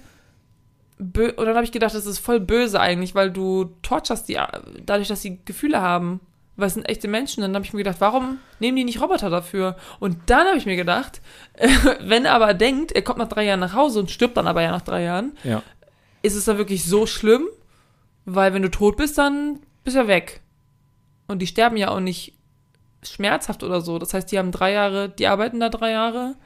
[0.99, 4.39] bö und dann habe ich gedacht, das ist voll böse eigentlich, weil du torturst die
[4.85, 6.21] dadurch, dass sie Gefühle haben.
[6.59, 7.43] Weil es sind echte Menschen.
[7.43, 9.77] Dann habe ich mir gedacht, warum nehmen die nicht Roboter dafür?
[10.01, 11.21] Und dann habe ich mir gedacht,
[12.01, 14.63] wenn er aber denkt, er kommt nach drei Jahren nach Hause und stirbt dann aber
[14.63, 15.63] ja nach drei Jahren, Ja.
[16.23, 17.47] ist es dann wirklich so schlimm?
[18.25, 20.41] Weil wenn du tot bist, dann bist du ja weg.
[21.27, 22.33] Und die sterben ja auch nicht
[23.03, 23.99] schmerzhaft oder so.
[23.99, 26.37] Das heißt, die haben drei Jahre, die arbeiten da drei Jahre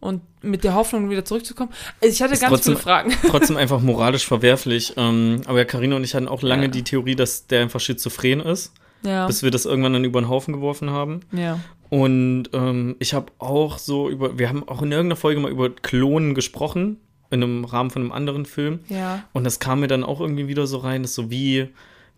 [0.00, 1.70] und mit der Hoffnung, wieder zurückzukommen.
[2.02, 3.12] Also ich hatte Ist ganz trotzdem- viele Fragen.
[3.28, 4.92] Trotzdem einfach moralisch verwerflich.
[4.96, 6.68] Ähm, aber ja, Carino und ich hatten auch lange Ja.
[6.68, 8.72] die Theorie, dass der einfach schizophren ist,
[9.02, 9.26] Ja.
[9.26, 11.20] bis wir das irgendwann dann über den Haufen geworfen haben.
[11.32, 11.58] ja.
[11.88, 15.70] Und ähm, ich habe auch so über, wir haben auch in irgendeiner Folge mal über
[15.70, 16.96] Klonen gesprochen,
[17.30, 18.80] in einem Rahmen von einem anderen Film.
[18.88, 19.22] Ja.
[19.32, 21.68] Und das kam mir dann auch irgendwie wieder so rein, dass so wie,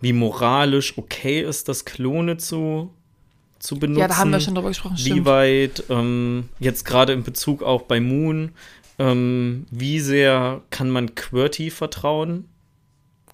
[0.01, 2.95] wie moralisch okay ist, das Klone zu,
[3.59, 4.01] zu benutzen.
[4.01, 5.27] Ja, da haben wir schon drüber gesprochen, Wie stimmt.
[5.27, 8.53] weit, ähm, jetzt gerade in Bezug auch bei Moon,
[8.99, 12.47] ähm, wie sehr kann man QWERTY vertrauen?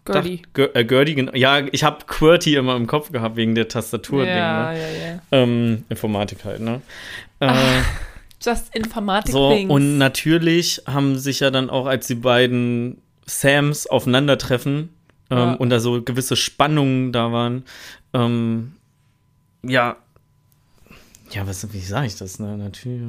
[0.04, 0.42] Gertie.
[0.54, 1.30] Äh, Gertie.
[1.34, 4.26] Ja, ich habe QWERTY immer im Kopf gehabt wegen der Tastatur.
[4.26, 4.78] Ja, ne?
[4.78, 5.20] ja, ja.
[5.32, 6.82] ähm, Informatik halt, ne?
[7.40, 7.52] Äh,
[8.42, 9.70] Just Informatic so, Things.
[9.70, 14.90] und natürlich haben sich ja dann auch, als die beiden Sams aufeinandertreffen
[15.30, 15.52] ähm, Ja.
[15.54, 17.64] und da so gewisse Spannungen da waren,
[18.12, 18.74] ähm,
[19.62, 19.96] ja,
[21.34, 22.38] ja, was, wie sage ich das?
[22.38, 22.56] Ne?
[22.56, 23.02] Natürlich.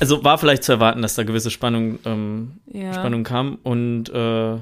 [0.00, 2.92] Also war vielleicht zu erwarten, dass da gewisse Spannung, ähm, ja.
[2.92, 4.58] Spannung kam und äh,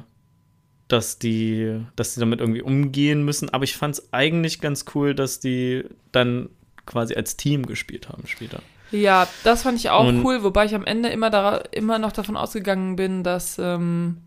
[0.88, 3.50] dass die, dass die damit irgendwie umgehen müssen.
[3.50, 6.48] Aber ich fand es eigentlich ganz cool, dass die dann
[6.86, 8.60] quasi als Team gespielt haben später.
[8.90, 12.12] Ja, das fand ich auch Und- cool, wobei ich am Ende immer, da, immer noch
[12.12, 14.18] davon ausgegangen bin, dass, ähm,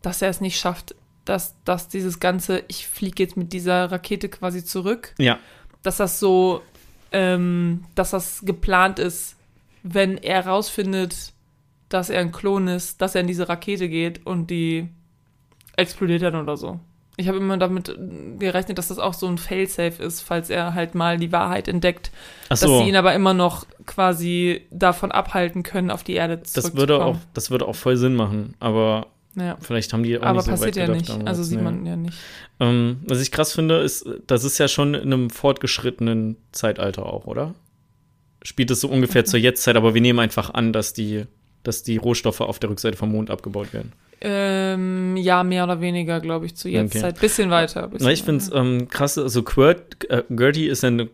[0.00, 0.94] dass er es nicht schafft,
[1.26, 5.38] dass, dass dieses ganze, ich fliege jetzt mit dieser Rakete quasi zurück, Ja,
[5.82, 6.62] dass das so,
[7.12, 9.36] ähm, dass das geplant ist,
[9.82, 11.32] wenn er rausfindet,
[11.88, 14.88] dass er ein Klon ist, dass er in diese Rakete geht und die
[15.76, 16.80] explodiert dann oder so.
[17.16, 17.96] Ich habe immer damit
[18.38, 22.12] gerechnet, dass das auch so ein Failsafe ist, falls er halt mal die Wahrheit entdeckt
[22.44, 22.78] ach dass so.
[22.78, 27.16] sie ihn aber immer noch quasi davon abhalten können, auf die Erde Das würde auch,
[27.34, 29.08] das würde auch voll Sinn machen, aber
[29.38, 29.56] Ja.
[29.60, 31.08] vielleicht haben die auch Aber nicht so passiert weit ja nicht.
[31.08, 31.64] damals, Also sieht nee.
[31.64, 32.16] man ja nicht.
[32.60, 37.26] Ähm, was ich krass finde, ist, das ist ja schon in einem fortgeschrittenen Zeitalter auch,
[37.26, 37.54] oder?
[38.42, 39.26] Spielt es so ungefähr Mhm.
[39.26, 41.24] zur Jetztzeit, aber wir nehmen einfach an, dass die,
[41.64, 43.92] dass die Rohstoffe auf der Rückseite vom Mond abgebaut werden.
[44.20, 47.12] Ähm, ja, mehr oder weniger, glaube ich, zu jetzt Okay.
[47.20, 47.86] Bisschen weiter.
[47.88, 51.08] Bisschen Na, ich finde es ähm, krass, also Quirt, äh, Gertie ist ja eine,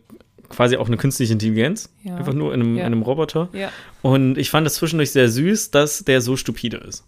[0.49, 2.17] quasi auch eine künstliche Intelligenz, Ja.
[2.17, 2.83] einfach nur in einem, Ja.
[2.87, 3.49] in einem Roboter.
[3.53, 3.71] Ja.
[4.03, 7.05] Und ich fand es zwischendurch sehr süß, dass der so stupide ist.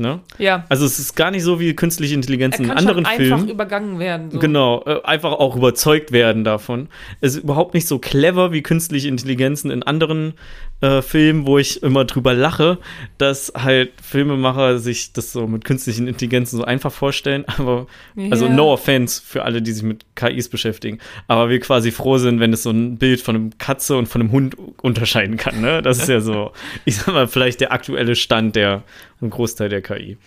[0.00, 0.20] Ne?
[0.38, 0.64] Ja.
[0.68, 3.48] Also es ist gar nicht so wie künstliche Intelligenz in anderen einfach Filmen.
[3.48, 4.30] übergangen werden.
[4.32, 4.40] So.
[4.40, 6.88] Genau, äh, einfach auch überzeugt werden davon.
[7.20, 10.34] Es ist überhaupt nicht so clever wie künstliche Intelligenzen in anderen
[10.80, 12.78] äh, Filmen, wo ich immer drüber lache,
[13.18, 17.44] dass halt Filmemacher sich das so mit künstlichen Intelligenzen so einfach vorstellen.
[17.58, 17.86] Aber,
[18.32, 18.52] also Ja.
[18.52, 20.98] no offense für alle, die sich mit KIs beschäftigen.
[21.28, 24.22] Aber wir quasi froh sind, wenn es so ein Bild von einem Katze und von
[24.22, 25.60] einem Hund unterscheiden kann.
[25.60, 25.82] Ne?
[25.82, 26.50] Das ist ja so,
[26.84, 28.82] ich sag mal, vielleicht der aktuelle Stand der,
[29.22, 30.18] ein Großteil der KI.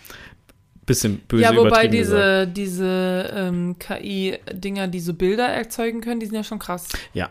[0.86, 1.94] Bisschen böse Ja, wobei gesagt.
[1.94, 6.88] diese, diese ähm, KI-Dinger, die so Bilder erzeugen können, die sind ja schon krass.
[7.14, 7.30] Ja.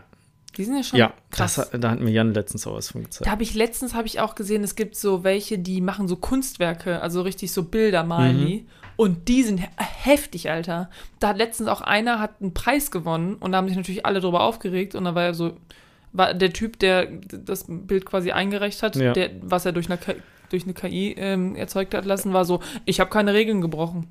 [0.57, 1.55] Die sind ja schon Ja, krass.
[1.55, 3.25] das, hat- da hat mir Jan letztens auch was von gezeigt.
[3.25, 6.15] Da habe ich letztens habe ich auch gesehen, es gibt so welche, die machen so
[6.17, 8.45] Kunstwerke, also richtig so Bilder malen Mhm.
[8.45, 8.67] die.
[8.95, 10.89] Und die sind he- heftig, Alter.
[11.19, 14.19] Da hat letztens auch einer hat einen Preis gewonnen und da haben sich natürlich alle
[14.19, 15.57] drüber aufgeregt und da war er so,
[16.13, 19.13] war der Typ, der das Bild quasi eingereicht hat, Ja.
[19.13, 20.15] der, was er durch eine, KI
[20.49, 24.07] durch eine KI ähm, erzeugt hat lassen, war so, ich habe keine Regeln gebrochen.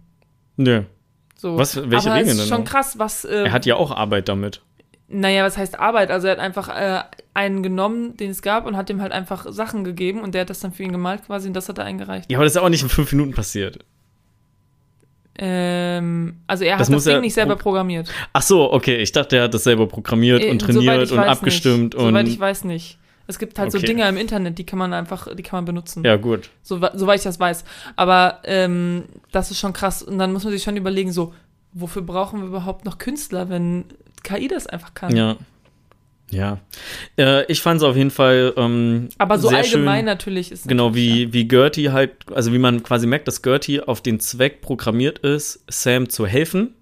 [0.56, 0.82] Nö.
[1.36, 1.56] So.
[1.58, 3.24] Was- welche Aber Regeln ist denn schon krass, was.
[3.24, 4.62] Äh, Er hat ja auch Arbeit damit.
[5.08, 6.10] naja, was heißt Arbeit?
[6.10, 7.02] Also er hat einfach äh,
[7.34, 10.50] einen genommen, den es gab, und hat dem halt einfach Sachen gegeben und der hat
[10.50, 12.30] das dann für ihn gemalt quasi und das hat er eingereicht.
[12.30, 13.78] Ja, aber das ist auch nicht in fünf Minuten passiert.
[15.38, 18.10] Ähm, also er Das hat das Ding nicht selber pro- programmiert.
[18.32, 18.96] Ach so, okay.
[18.96, 22.02] Ich dachte, er hat das selber programmiert Äh, und trainiert und abgestimmt nicht.
[22.02, 22.08] und.
[22.08, 22.98] Soweit ich weiß nicht.
[23.26, 23.86] Es gibt halt so Okay.
[23.86, 26.04] Dinger im Internet, die kann man einfach, die kann man benutzen.
[26.04, 26.50] ja, gut.
[26.62, 27.64] So, soweit ich das weiß.
[27.96, 30.02] Aber ähm, das ist schon krass.
[30.02, 31.34] Und dann muss man sich schon überlegen, so,
[31.72, 33.84] wofür brauchen wir überhaupt noch Künstler, wenn
[34.22, 35.16] KI das einfach kann?
[35.16, 35.36] Ja.
[36.30, 36.58] Ja.
[37.16, 40.66] Äh, ich fand es auf jeden Fall ähm, Aber so sehr allgemein schön, natürlich ist
[40.66, 44.60] Genau, wie, wie Gertie halt, also wie man quasi merkt, dass Gertie auf den Zweck
[44.60, 46.74] programmiert ist, Sam zu helfen.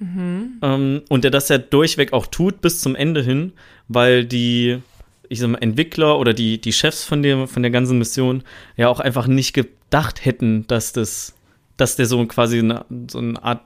[0.00, 0.58] Mhm.
[0.62, 3.52] Ähm, und der das ja durchweg auch tut bis zum Ende hin,
[3.86, 4.78] weil die
[5.28, 8.42] ich sag mal, Entwickler oder die, die Chefs von der, von der ganzen Mission
[8.76, 11.34] ja auch einfach nicht gedacht hätten, dass das
[11.78, 13.60] dass der so quasi eine, so eine Art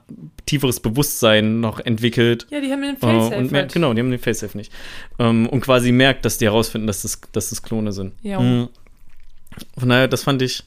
[0.45, 2.45] tieferes Bewusstsein noch entwickelt.
[2.51, 3.33] Ja, die haben den Facesafe.
[3.33, 4.71] Äh, und merkt, genau, die haben den Facesafe nicht.
[5.17, 8.13] Ähm, und quasi merkt, dass die herausfinden, dass das, dass das Klone sind.
[8.21, 8.39] Ja.
[8.39, 8.69] Mhm.
[9.79, 10.63] Von daher, das fand ich,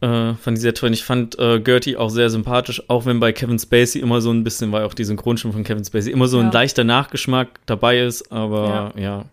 [0.00, 0.90] äh, fand ich sehr toll.
[0.90, 4.30] Und ich fand äh, Gertie auch sehr sympathisch, auch wenn bei Kevin Spacey immer so
[4.30, 6.52] ein bisschen, weil auch die Synchronstimme von Kevin Spacey immer so ein Ja.
[6.52, 9.24] leichter Nachgeschmack dabei ist, aber ja.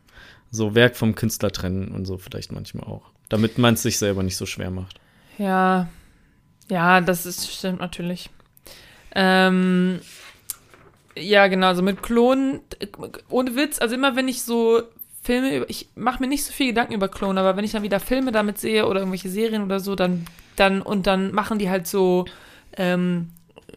[0.51, 3.03] So Werk vom Künstler trennen und so vielleicht manchmal auch.
[3.29, 4.99] Damit man es sich selber nicht so schwer macht.
[5.37, 5.87] Ja,
[6.69, 8.29] ja, das ist, stimmt natürlich.
[9.13, 9.99] Ähm,
[11.15, 12.61] ja, genau, also mit Klonen,
[13.29, 14.83] ohne Witz, also immer wenn ich so
[15.23, 17.99] Filme, ich mache mir nicht so viel Gedanken über Klonen, aber wenn ich dann wieder
[17.99, 20.25] Filme damit sehe oder irgendwelche Serien oder so, dann,
[20.55, 22.25] dann, und dann machen die halt so,
[22.77, 23.29] ähm,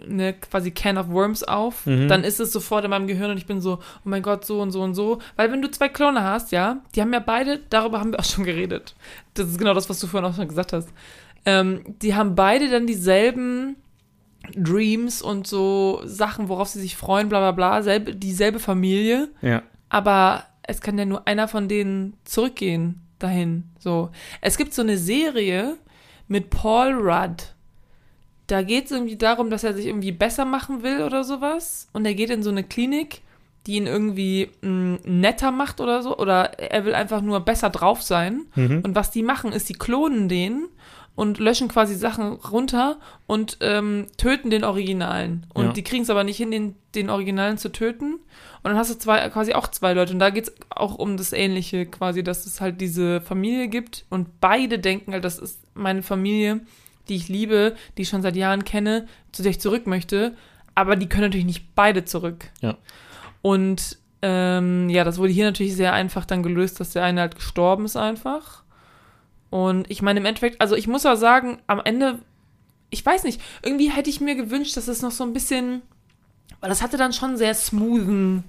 [0.09, 2.09] eine quasi Can of Worms auf, Mhm.
[2.09, 4.61] dann ist es sofort in meinem Gehirn und ich bin so, oh mein Gott, so
[4.61, 5.18] und so und so.
[5.36, 8.24] Weil wenn du zwei Klone hast, ja, die haben ja beide, darüber haben wir auch
[8.24, 8.95] schon geredet.
[9.34, 10.88] Das ist genau das, was du vorhin auch schon gesagt hast.
[11.45, 13.76] Ähm, die haben beide dann dieselben
[14.55, 19.62] Dreams und so Sachen, worauf sie sich freuen, bla bla bla, selbe, dieselbe Familie, Ja.
[19.88, 23.64] aber es kann ja nur einer von denen zurückgehen dahin.
[23.78, 24.11] So.
[24.41, 25.76] Es gibt so eine Serie
[26.28, 27.55] mit Paul Rudd.
[28.51, 31.88] Da geht es irgendwie darum, dass er sich irgendwie besser machen will oder sowas.
[31.92, 33.20] Und er geht in so eine Klinik,
[33.66, 36.16] die ihn irgendwie mh, netter macht oder so.
[36.16, 38.42] Oder er will einfach nur besser drauf sein.
[38.57, 38.80] Mhm.
[38.82, 40.66] Und was die machen, ist, die klonen den
[41.16, 45.44] und löschen quasi Sachen runter und ähm, töten den Originalen.
[45.53, 45.72] Und Ja.
[45.72, 48.14] die kriegen es aber nicht hin, den, den Originalen zu töten.
[48.14, 50.12] Und dann hast du zwei, quasi auch zwei Leute.
[50.14, 54.07] Und da geht es auch um das Ähnliche, quasi, dass es halt diese Familie gibt
[54.09, 56.61] und beide denken halt, das ist meine Familie,
[57.11, 60.34] die ich liebe, die ich schon seit Jahren kenne, zu der ich zurück möchte.
[60.74, 62.46] Aber die können natürlich nicht beide zurück.
[62.62, 62.78] Ja.
[63.42, 67.34] Und ähm, ja, das wurde hier natürlich sehr einfach dann gelöst, dass der eine halt
[67.34, 68.62] gestorben ist einfach.
[69.50, 72.20] Und ich meine, im Endeffekt, also ich muss auch sagen, am Ende,
[72.90, 75.82] ich weiß nicht, irgendwie hätte ich mir gewünscht, dass es noch so ein bisschen,
[76.61, 78.44] weil das hatte dann schon sehr smoothen,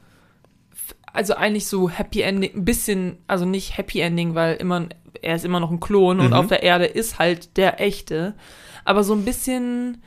[1.13, 4.87] also eigentlich so Happy Ending, ein bisschen, also nicht Happy Ending, weil immer,
[5.21, 6.33] er ist immer noch ein Klon und Mhm.
[6.33, 8.33] auf der Erde ist halt der echte,
[8.85, 10.01] aber so ein bisschen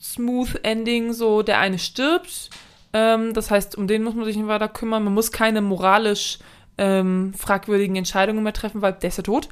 [0.00, 2.50] Smooth Ending, so der eine stirbt,
[2.92, 6.38] ähm, das heißt, um den muss man sich nicht weiter kümmern, man muss keine moralisch
[6.78, 9.48] ähm, fragwürdigen Entscheidungen mehr treffen, weil der ist ja tot.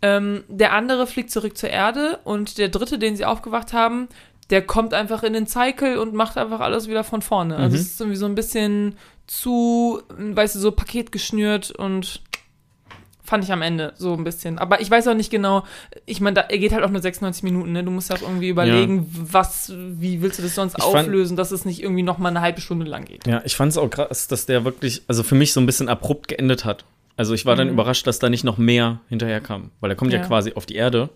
[0.00, 4.08] Ähm, der andere fliegt zurück zur Erde und der dritte, den sie aufgewacht haben,
[4.50, 7.56] der kommt einfach in den Cycle und macht einfach alles wieder von vorne.
[7.56, 7.80] Also Mhm.
[7.82, 8.96] es ist irgendwie so ein bisschen
[9.28, 12.22] zu, weißt du, so Paket geschnürt und
[13.22, 14.58] fand ich am Ende so ein bisschen.
[14.58, 15.64] Aber ich weiß auch nicht genau,
[16.06, 17.84] ich meine, da- er geht halt auch nur 96 Minuten, ne?
[17.84, 21.36] Du musst ja auch irgendwie überlegen, was, wie willst du das sonst Ich fand- auflösen,
[21.36, 23.26] dass es nicht irgendwie noch mal eine halbe Stunde lang geht.
[23.26, 25.90] Ja, ich fand es auch krass, dass der wirklich, also für mich so ein bisschen
[25.90, 26.86] abrupt geendet hat.
[27.18, 27.74] Also ich war dann Mhm.
[27.74, 29.72] überrascht, dass da nicht noch mehr hinterher kam.
[29.80, 30.26] Weil er kommt ja, Ja.
[30.26, 31.10] quasi auf die Erde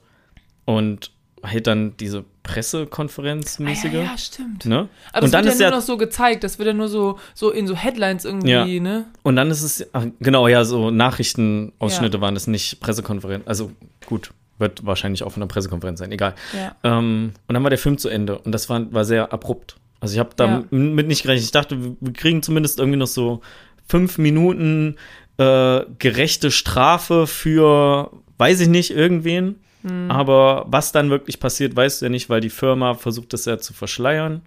[0.67, 1.13] und
[1.43, 3.91] hält dann diese Pressekonferenz mäßige.
[3.95, 4.65] Ah, ja, ja, stimmt.
[4.67, 4.89] Ne?
[5.13, 6.73] Aber das und dann wird ist ja ja nur noch so gezeigt, das wird ja
[6.73, 8.65] nur so, so in so Headlines irgendwie, Ja.
[8.67, 9.07] ne?
[9.23, 13.45] Und dann ist es, ach, genau, ja, so Nachrichtenausschnitte waren es, nicht Pressekonferenz.
[13.47, 13.73] Also
[14.07, 16.35] gut, wird wahrscheinlich auch von einer Pressekonferenz sein, egal.
[16.57, 16.75] Ja.
[16.99, 19.77] Ähm, und dann war der Film zu Ende und das war, war sehr abrupt.
[20.01, 20.63] Also ich habe Ja.
[20.71, 21.45] damit nicht gerechnet.
[21.45, 23.41] Ich dachte, wir- wir kriegen zumindest irgendwie noch so
[23.87, 24.97] fünf Minuten
[25.39, 29.57] äh, gerechte Strafe für, weiß ich nicht, irgendwen.
[29.83, 30.11] Hm.
[30.11, 33.59] Aber was dann wirklich passiert, weißt du ja nicht, weil die Firma versucht das ja
[33.59, 34.43] zu verschleiern.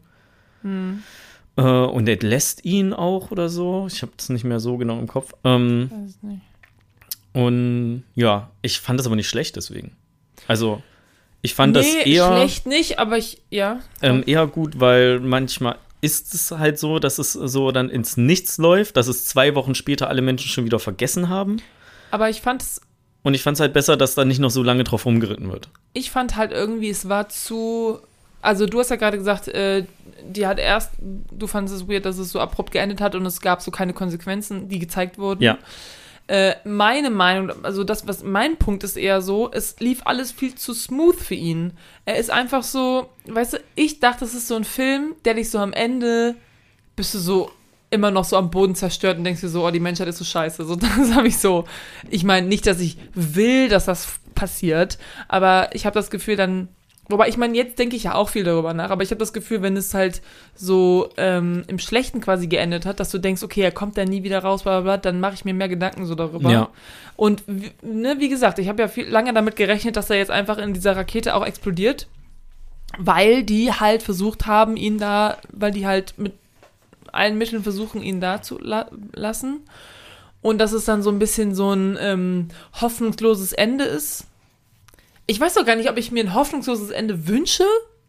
[0.62, 1.04] Hm.
[1.58, 3.88] Äh, und entlässt ihn auch oder so.
[3.90, 5.34] Ich habe das nicht mehr so genau im Kopf.
[5.44, 6.42] Ähm, Weiß nicht.
[7.34, 9.96] und ja, ich fand das aber nicht schlecht deswegen.
[10.48, 10.82] Also,
[11.42, 13.80] ich fand das nee, eher, schlecht nicht, aber ich, ja.
[14.02, 18.58] ähm, eher gut, weil manchmal ist es halt so, dass es so dann ins Nichts
[18.58, 21.58] läuft, dass es zwei Wochen später alle Menschen schon wieder vergessen haben.
[22.12, 22.82] Aber ich fand es,
[23.26, 25.70] Und ich fand es halt besser, dass da nicht noch so lange drauf rumgeritten wird.
[25.94, 27.98] ich fand halt irgendwie, es war zu,
[28.44, 29.86] also du hast ja gerade gesagt, äh,
[30.30, 33.42] die hat erst, du fandest es weird, dass es so abrupt geendet hat und es
[33.42, 35.42] gab so keine Konsequenzen, die gezeigt wurden.
[35.42, 35.58] Ja.
[36.28, 40.54] Äh, meine Meinung, also das, was mein Punkt ist eher so, es lief alles viel
[40.54, 41.74] zu smooth für ihn.
[42.06, 45.50] Er ist einfach so, weißt du, ich dachte, das ist so ein Film, der dich
[45.50, 46.36] so am Ende,
[46.96, 47.50] bist du so
[47.96, 50.24] immer noch so am Boden zerstört und denkst dir so, oh, die Menschheit ist so
[50.26, 50.64] scheiße.
[50.66, 51.66] So, das habe ich so.
[52.10, 56.68] Ich meine, nicht, dass ich will, dass das passiert, aber ich habe das Gefühl, dann.
[57.08, 59.32] Wobei, ich meine, jetzt denke ich ja auch viel darüber nach, aber ich habe das
[59.32, 60.24] Gefühl, wenn es halt
[60.56, 64.24] so ähm, im Schlechten quasi geendet hat, dass du denkst, okay, er kommt da nie
[64.24, 66.50] wieder raus, bla bla bla, dann mache ich mir mehr Gedanken so darüber.
[66.50, 66.70] Ja.
[67.16, 70.32] Und wie- ne, wie gesagt, ich habe ja viel, lange damit gerechnet, dass er jetzt
[70.32, 72.08] einfach in dieser Rakete auch explodiert,
[72.98, 76.34] weil die halt versucht haben, ihn da, weil die halt mit
[77.16, 79.62] allen Mitteln versuchen, ihn da zu la lassen.
[80.42, 82.50] und dass es dann so ein bisschen so ein ähm,
[82.80, 84.26] hoffnungsloses Ende ist.
[85.26, 87.64] Ich weiß doch gar nicht, ob ich mir ein hoffnungsloses Ende wünsche.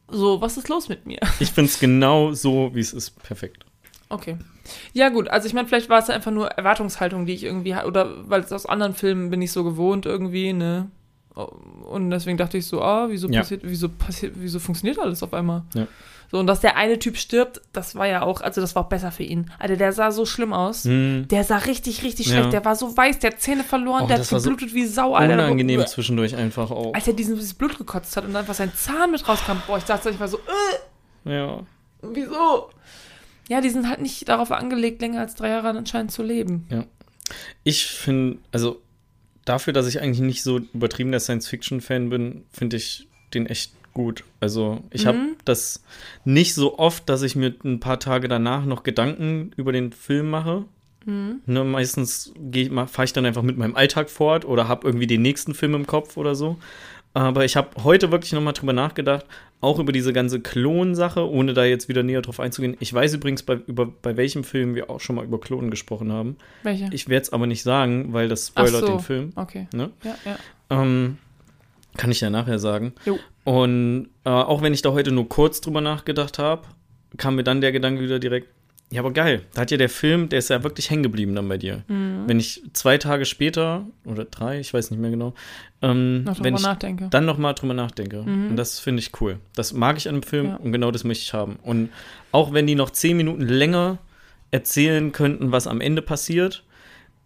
[0.09, 1.19] So, was ist los mit mir?
[1.41, 3.65] Ich finde es genau so, wie es ist, perfekt.
[4.09, 4.37] Okay.
[4.93, 7.89] Ja, gut, also ich meine, vielleicht war es einfach nur Erwartungshaltung, die ich irgendwie hatte,
[7.89, 10.91] oder weil es aus anderen Filmen bin ich so gewohnt irgendwie, ne?
[11.37, 13.41] Und deswegen dachte ich so, ah, wieso Ja.
[13.41, 15.63] passiert, wieso passiert, wieso funktioniert alles auf einmal?
[15.75, 15.87] Ja.
[16.31, 18.89] So, und dass der eine Typ stirbt, das war ja auch, also das war auch
[18.89, 19.49] besser für ihn.
[19.61, 20.85] Alter, der sah so schlimm aus.
[20.85, 21.29] Hm.
[21.29, 22.33] Der sah richtig, richtig Ja.
[22.33, 22.53] schlecht.
[22.53, 24.87] Der war so weiß, der hat Zähne verloren, Oh, der hat war so geblutet wie
[24.87, 25.35] Sau, Alter.
[25.35, 26.95] Unangenehm Boah, zwischendurch einfach auch.
[26.95, 29.79] Als er diesen, dieses Blut gekotzt hat und dann einfach sein Zahn mit rauskam, boah,
[29.79, 31.61] ich dachte, ich war so, äh, Ja.
[32.03, 32.71] wieso?
[33.49, 36.67] Ja, die sind halt nicht darauf angelegt, länger als drei Jahre anscheinend zu leben.
[37.63, 38.81] Ich finde, also
[39.47, 44.25] dafür, dass ich eigentlich nicht so übertriebener Science-Fiction-Fan bin, finde ich den echt gut.
[44.41, 45.37] Also ich habe Mhm.
[45.47, 45.83] das
[46.27, 50.29] nicht so oft, dass ich mir ein paar Tage danach noch Gedanken über den Film
[50.29, 50.65] mache.
[51.07, 51.41] Mhm.
[51.47, 52.33] Ne, meistens
[52.89, 55.87] fahre ich dann einfach mit meinem Alltag fort oder habe irgendwie den nächsten Film im
[55.87, 56.59] Kopf oder so.
[57.15, 59.25] Aber ich habe heute wirklich noch mal drüber nachgedacht,
[59.61, 62.77] auch über diese ganze Klon-Sache, ohne da jetzt wieder näher drauf einzugehen.
[62.79, 66.13] Ich weiß übrigens, bei, über, bei welchem Film wir auch schon mal über Klonen gesprochen
[66.13, 66.37] haben.
[66.63, 66.89] Welche?
[66.93, 68.87] Ich werde es aber nicht sagen, weil das spoilert so.
[68.87, 69.33] den Film.
[69.35, 69.67] Okay.
[69.73, 69.91] Ne?
[70.05, 70.37] Ja, ja.
[70.71, 71.19] Ähm,
[71.97, 72.93] kann ich ja nachher sagen.
[73.07, 73.19] Jo.
[73.45, 76.63] Und äh, auch wenn ich da heute nur kurz drüber nachgedacht habe,
[77.17, 78.49] kam mir dann der Gedanke wieder direkt,
[78.91, 81.49] ja, aber geil, da hat ja der Film, der ist ja wirklich hängen geblieben dann
[81.49, 81.83] bei dir.
[81.89, 82.25] Mhm.
[82.27, 85.35] Wenn ich zwei Tage später oder drei, ich weiß nicht mehr genau,
[85.83, 87.09] ähm, Noch wenn ich nachdenke.
[87.11, 88.23] dann noch mal drüber nachdenke.
[88.23, 88.51] Mhm.
[88.51, 89.39] Und das finde ich cool.
[89.55, 90.57] Das mag ich an einem Film Ja.
[90.57, 91.59] und genau das möchte ich haben.
[91.63, 91.91] Und
[92.33, 93.99] auch wenn die noch zehn Minuten länger
[94.53, 96.63] erzählen könnten, was am Ende passiert,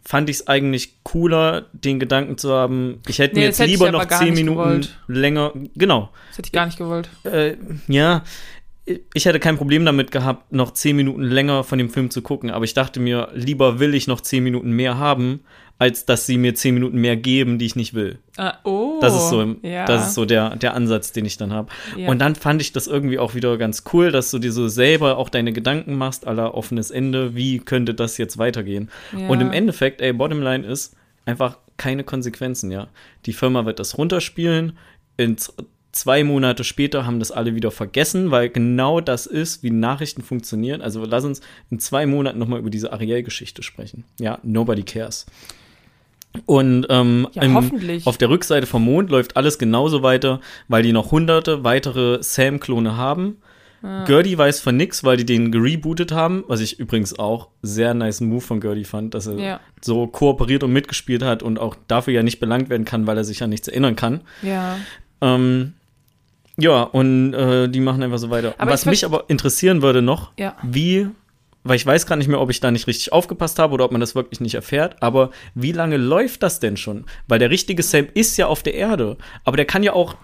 [0.03, 3.71] fand ich es eigentlich cooler, den Gedanken zu haben, ich hätte Nee, mir jetzt hätte
[3.71, 4.99] lieber noch zehn Minuten gewollt.
[5.09, 5.53] länger.
[5.77, 6.09] Genau.
[6.31, 7.11] Das hätte ich gar nicht gewollt.
[7.25, 7.57] Äh,
[7.87, 8.25] ja,
[9.15, 12.51] ich hätte kein Problem damit gehabt, noch zehn Minuten länger von dem Film zu gucken,
[12.51, 15.41] aber ich dachte mir, lieber will ich noch zehn Minuten mehr haben,
[15.79, 18.19] als dass sie mir zehn Minuten mehr geben, die ich nicht will.
[18.37, 18.99] Ah, oh.
[19.01, 19.87] Das ist so, ja.
[19.87, 21.69] das ist so der, der Ansatz, den ich dann habe.
[21.97, 22.11] Ja.
[22.11, 25.17] Und dann fand ich das irgendwie auch wieder ganz cool, dass du dir so selber
[25.17, 28.91] auch deine Gedanken machst, aller offenes Ende, wie könnte das jetzt weitergehen?
[29.17, 29.29] Ja.
[29.29, 32.89] Und im Endeffekt, ey, Bottomline ist einfach keine Konsequenzen, ja.
[33.25, 34.77] Die Firma wird das runterspielen,
[35.17, 35.55] in z-
[35.93, 40.83] zwei Monate später haben das alle wieder vergessen, weil genau das ist, wie Nachrichten funktionieren.
[40.83, 44.05] Also lass uns in zwei Monaten nochmal über diese Ariel-Geschichte sprechen.
[44.19, 45.27] Ja, nobody cares.
[46.47, 47.57] Und ähm, Ja, im-
[48.05, 52.97] auf der Rückseite vom Mond läuft alles genauso weiter, weil die noch hunderte weitere Sam-Klone
[52.97, 53.39] haben.
[54.07, 58.21] Gertie weiß von nix, weil die den gerebootet haben, was ich übrigens auch sehr nice
[58.21, 59.61] Move von Gertie fand, dass er Ja.
[59.81, 63.25] so kooperiert und mitgespielt hat und auch dafür ja nicht belangt werden kann, weil er
[63.25, 64.21] sich an nichts erinnern kann.
[64.43, 64.77] Ja.
[65.23, 65.73] Ähm,
[66.61, 68.55] ja, und äh, die machen einfach so weiter.
[68.59, 70.57] Aber was ich mich aber interessieren würde noch, Ja.
[70.63, 71.09] wie,
[71.65, 73.93] weil ich weiß gerade nicht mehr, ob ich da nicht richtig aufgepasst habe oder ob
[73.93, 77.05] man das wirklich nicht erfährt, aber wie lange läuft das denn schon?
[77.29, 80.15] Weil der richtige Sam ist ja auf der Erde, aber der kann ja auch,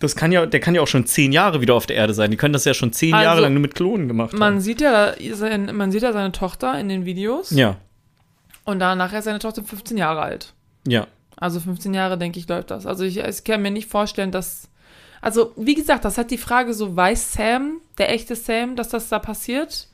[0.00, 2.30] das kann ja, der kann ja auch schon zehn Jahre wieder auf der Erde sein.
[2.30, 4.60] Die können das ja schon zehn Also, Jahre lang nur mit Klonen gemacht Man haben.
[4.60, 7.50] sieht ja, sein, man sieht ja seine Tochter in den Videos.
[7.50, 7.76] Ja,
[8.64, 10.52] Und dann nachher ist seine Tochter 15 Jahre alt.
[10.86, 11.06] ja.
[11.36, 12.86] Also 15 Jahre, denke ich, läuft das.
[12.86, 14.68] Also ich, ich kann mir nicht vorstellen, dass.
[15.24, 19.08] Also, wie gesagt, das hat die Frage so, weiß Sam, der echte Sam, dass das
[19.08, 19.88] da passiert?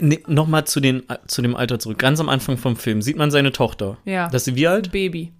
[0.00, 2.00] Nee, Nochmal zu, den, zu dem Alter zurück.
[2.00, 3.96] Ganz am Anfang vom Film sieht man seine Tochter.
[4.04, 4.24] Ja.
[4.30, 4.90] Das ist sie wie alt?
[4.90, 5.30] Baby.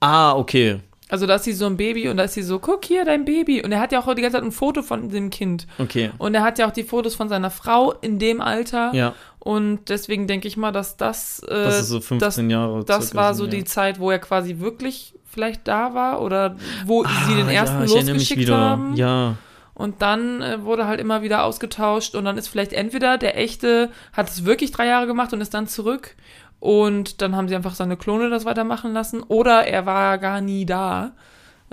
[0.00, 0.80] Ah, okay.
[1.08, 3.24] Also da ist sie so ein Baby und da ist sie so, guck hier, dein
[3.24, 3.62] Baby.
[3.62, 5.66] Und er hat ja auch die ganze Zeit ein Foto von dem Kind.
[5.78, 6.10] Okay.
[6.18, 8.92] Und er hat ja auch die Fotos von seiner Frau in dem Alter.
[8.92, 12.84] Ja, Und deswegen denke ich mal, dass das, äh, das ist so 15 Jahre.
[12.84, 13.64] das war so die ja.
[13.64, 16.56] Zeit, wo er quasi wirklich vielleicht da war oder
[16.86, 18.96] wo sie den Ah, ersten ja, losgeschickt haben.
[18.96, 19.36] Ja,
[19.74, 23.90] Und dann äh, wurde halt immer wieder ausgetauscht und dann ist vielleicht entweder der echte
[24.14, 26.16] hat es wirklich drei Jahre gemacht und ist dann zurück
[26.58, 30.64] und dann haben sie einfach seine Klone das weitermachen lassen oder er war gar nie
[30.64, 31.12] da.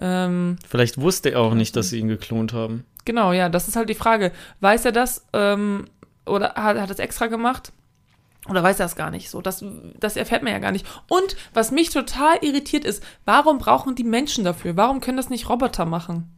[0.02, 2.84] Ähm, vielleicht wusste er auch nicht, dass sie ihn geklont haben.
[3.06, 4.32] genau, ja, das ist halt die Frage.
[4.60, 5.86] Weiß er das ähm,
[6.26, 7.72] oder hat er das extra gemacht?
[8.50, 9.42] Oder weiß er das gar nicht so?
[9.42, 9.64] Das,
[10.00, 10.86] das erfährt man ja gar nicht.
[11.08, 14.76] Und was mich total irritiert ist, warum brauchen die Menschen dafür?
[14.76, 16.36] Warum können das nicht Roboter machen?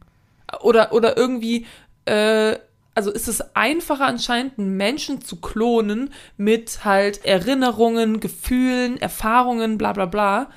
[0.60, 1.66] Oder, oder irgendwie,
[2.04, 2.56] äh,
[2.94, 9.92] also ist es einfacher anscheinend, einen Menschen zu klonen mit halt Erinnerungen, Gefühlen, Erfahrungen, bla
[9.92, 10.50] bla bla,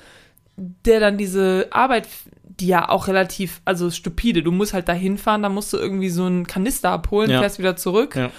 [0.56, 2.06] der dann diese Arbeit,
[2.44, 6.10] die ja auch relativ, also stupide, du musst halt da hinfahren, da musst du irgendwie
[6.10, 7.40] so einen Kanister abholen, Ja.
[7.40, 8.14] fährst wieder zurück.
[8.14, 8.30] Ja.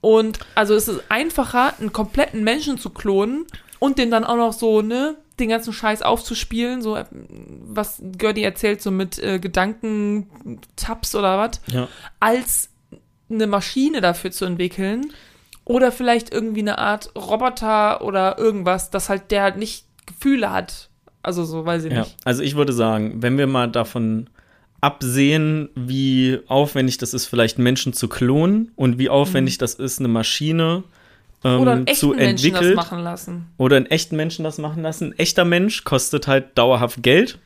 [0.00, 3.46] Und also es ist einfacher, einen kompletten Menschen zu klonen
[3.78, 8.42] und den dann auch noch so, ne, den ganzen Scheiß aufzuspielen, so äh, was Gertie
[8.42, 11.88] erzählt, so mit äh, Gedankentabs oder was, Ja.
[12.18, 12.70] als
[13.30, 15.12] eine Maschine dafür zu entwickeln
[15.64, 20.88] Oder vielleicht irgendwie eine Art Roboter oder irgendwas, das halt der halt nicht Gefühle hat.
[21.22, 22.16] Also so, weiß ich Ja, nicht.
[22.24, 24.28] also ich würde sagen, wenn wir mal davon
[24.80, 30.08] absehen, wie aufwendig das ist, vielleicht Menschen zu klonen und wie aufwendig das ist, eine
[30.08, 30.82] Maschine
[31.44, 31.60] ähm, Mhm.
[31.60, 33.46] Oder einen zu echten Menschen das entwickeln machen lassen.
[33.56, 35.08] oder einen echten Menschen das machen lassen.
[35.12, 37.38] Ein echter Mensch kostet halt dauerhaft Geld.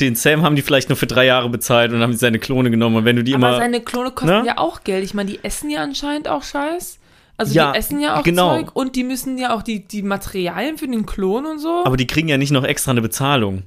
[0.00, 2.96] Den Sam haben die vielleicht nur für drei Jahre bezahlt und haben seine Klone genommen.
[2.96, 3.56] Und wenn du die Aber immer.
[3.58, 4.42] seine Klone kosten Ne?
[4.46, 5.04] ja auch Geld.
[5.04, 6.98] Ich meine, die essen ja anscheinend auch Scheiß.
[7.36, 8.56] Also Ja, die essen ja auch genau.
[8.56, 11.82] Zeug und die müssen ja auch die, die Materialien für den Klon und so.
[11.84, 13.62] aber die kriegen ja nicht noch extra eine Bezahlung.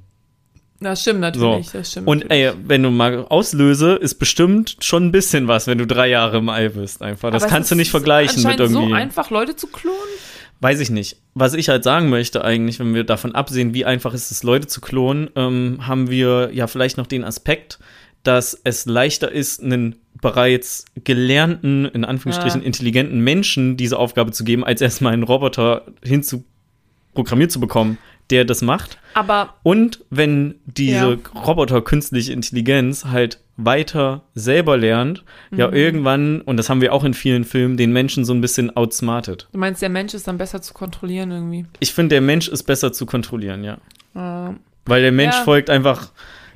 [0.80, 1.50] Das stimmt So.
[1.52, 1.72] natürlich.
[1.72, 2.44] Das stimmt Und natürlich.
[2.46, 6.38] ey, wenn du mal auslöse, ist bestimmt schon ein bisschen was, wenn du drei Jahre
[6.38, 7.02] im All bist.
[7.02, 7.32] Einfach.
[7.32, 8.90] Das Aber kannst du nicht vergleichen mit irgendwie.
[8.90, 9.98] so einfach, Leute zu klonen?
[10.60, 11.18] Weiß ich nicht.
[11.36, 14.66] Was ich halt sagen möchte eigentlich, wenn wir davon absehen, wie einfach ist es, Leute
[14.68, 17.78] zu klonen, ähm, haben wir ja vielleicht noch den Aspekt,
[18.24, 22.66] dass es leichter ist, einen bereits gelernten, in Anführungsstrichen Ja.
[22.66, 26.44] intelligenten Menschen diese Aufgabe zu geben, als erstmal einen Roboter hinzu
[27.14, 28.00] programmiert zu bekommen,
[28.30, 28.98] der das macht.
[29.14, 31.40] Aber Und wenn diese Ja.
[31.42, 35.58] Roboter künstliche Intelligenz halt weiter selber lernt, Mhm.
[35.60, 38.76] ja irgendwann, und das haben wir auch in vielen Filmen, den Menschen so ein bisschen
[38.76, 39.48] outsmartet.
[39.52, 41.66] du meinst, der Mensch ist dann besser zu kontrollieren irgendwie.
[41.80, 43.78] Ich finde, der Mensch ist besser zu kontrollieren, ja.
[44.16, 45.44] Ähm, Weil der Mensch Ja.
[45.44, 46.12] folgt einfach,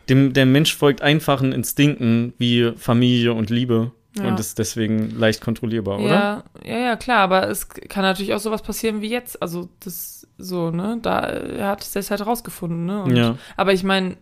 [0.09, 4.27] dem, der Mensch folgt einfachen Instinkten wie Familie und Liebe Ja.
[4.27, 6.09] und ist deswegen leicht kontrollierbar, oder?
[6.09, 9.41] ja, ja, ja, klar, aber es kann natürlich auch sowas passieren wie jetzt.
[9.41, 10.97] Also das so, ne?
[11.01, 13.03] Da er hat es halt rausgefunden, ne?
[13.03, 13.37] Und, Ja.
[13.55, 14.17] Aber ich meine,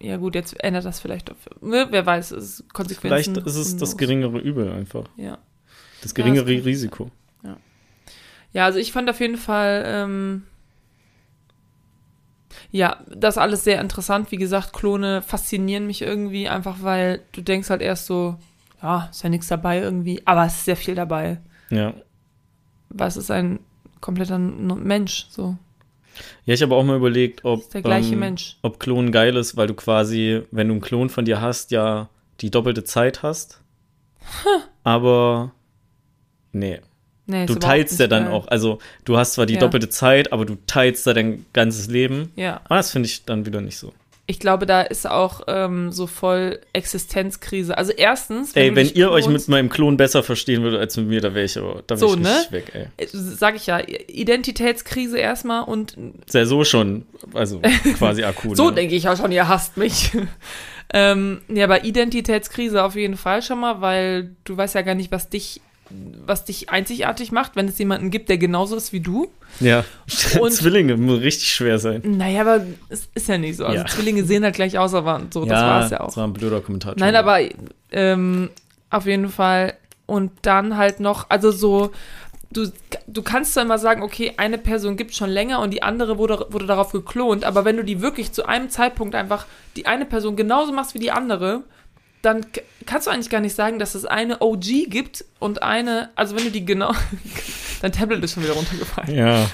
[0.00, 1.88] ja gut, jetzt ändert das vielleicht auf, ne?
[1.90, 3.36] Wer weiß, es ist Vielleicht Konsequenzen.
[3.46, 5.04] ist es das geringere Übel einfach.
[5.16, 5.36] Ja.
[6.02, 7.10] Das geringere Ja, das Risiko.
[8.54, 10.44] Ja, also ich fand auf jeden Fall, ähm,
[12.70, 14.30] ja, das alles sehr interessant.
[14.30, 18.36] Wie gesagt, Klone faszinieren mich irgendwie, einfach weil du denkst halt erst so,
[18.84, 21.38] ja, ist ja nichts dabei irgendwie, aber es ist sehr viel dabei.
[21.70, 21.94] Ja.
[22.90, 23.58] Weil es ist ein
[24.00, 25.56] kompletter Mensch, so.
[26.44, 28.56] Ja, ich habe auch mal überlegt, ob, der gleiche ähm, Mensch.
[28.62, 32.08] ob Klon geil ist, weil du quasi, wenn du einen Klon von dir hast, ja
[32.40, 33.60] die doppelte Zeit hast.
[34.84, 35.52] Aber
[36.52, 36.80] nee,
[37.26, 38.32] Nee, du teilst ja dann geil.
[38.34, 38.48] auch.
[38.48, 39.60] Also du hast zwar die Ja.
[39.60, 42.30] doppelte Zeit, aber du teilst da dein ganzes Leben.
[42.36, 43.94] Ja, Aber das finde ich dann wieder nicht so.
[44.26, 47.76] Ich glaube, da ist auch ähm, so voll Existenzkrise.
[47.76, 51.08] Also erstens, Ey, du wenn ihr euch mit meinem Klon besser verstehen würdet als mit
[51.08, 52.46] mir, da wäre ich aber da wär So, ich ne?
[52.48, 52.86] weg, ey.
[52.96, 57.60] äh, sag ich ja, Identitätskrise erstmal und Ist ja so schon, also
[57.98, 58.56] quasi akut.
[58.56, 58.76] So ne?
[58.76, 60.12] denke ich auch schon, ihr hasst mich.
[60.94, 65.12] ähm, ja, aber Identitätskrise auf jeden Fall schon mal, weil du weißt ja gar nicht,
[65.12, 65.60] was dich,
[66.26, 69.28] was dich einzigartig macht, wenn es jemanden gibt, der genauso ist wie du.
[69.60, 69.84] Ja,
[70.40, 72.02] Und- Zwillinge muss richtig schwer sein.
[72.04, 73.66] Naja, aber es ist ja nicht so.
[73.66, 73.86] Also Ja.
[73.86, 76.06] Zwillinge sehen halt gleich aus, aber so, das war es ja auch.
[76.06, 76.94] Das war ein blöder Kommentar.
[76.96, 77.38] Nein, aber
[77.92, 78.50] ähm,
[78.90, 79.74] auf jeden Fall.
[80.06, 81.90] Und dann halt noch, also so,
[82.52, 82.70] du,
[83.06, 86.46] du kannst zwar immer sagen, okay, eine Person gibt schon länger und die andere wurde,
[86.50, 89.46] wurde darauf geklont, aber wenn du die wirklich zu einem Zeitpunkt einfach
[89.76, 91.62] die eine Person genauso machst wie die andere,
[92.24, 92.46] dann
[92.86, 96.44] kannst du eigentlich gar nicht sagen, dass es eine OG gibt und eine, also wenn
[96.44, 96.92] du die genau,
[97.82, 99.46] dein Tablet ist schon wieder runtergefallen Ja,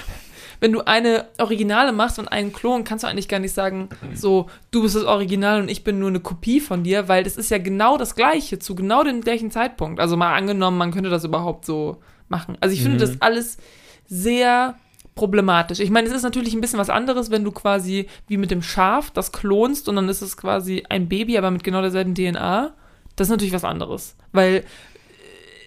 [0.61, 4.47] wenn du eine Originale machst und einen Klon, kannst du eigentlich gar nicht sagen, so,
[4.69, 7.49] du bist das Original und ich bin nur eine Kopie von dir, weil das ist
[7.49, 9.99] ja genau das Gleiche, zu genau dem gleichen Zeitpunkt.
[9.99, 11.97] Also mal angenommen, man könnte das überhaupt so
[12.29, 12.57] machen.
[12.61, 13.57] Also ich finde das alles
[14.05, 14.75] sehr
[15.15, 15.79] problematisch.
[15.79, 18.61] Ich meine, es ist natürlich ein bisschen was anderes, wenn du quasi wie mit dem
[18.61, 22.73] Schaf das klonst und dann ist es quasi ein Baby, aber mit genau derselben DNA.
[23.15, 24.63] Das ist natürlich was anderes, weil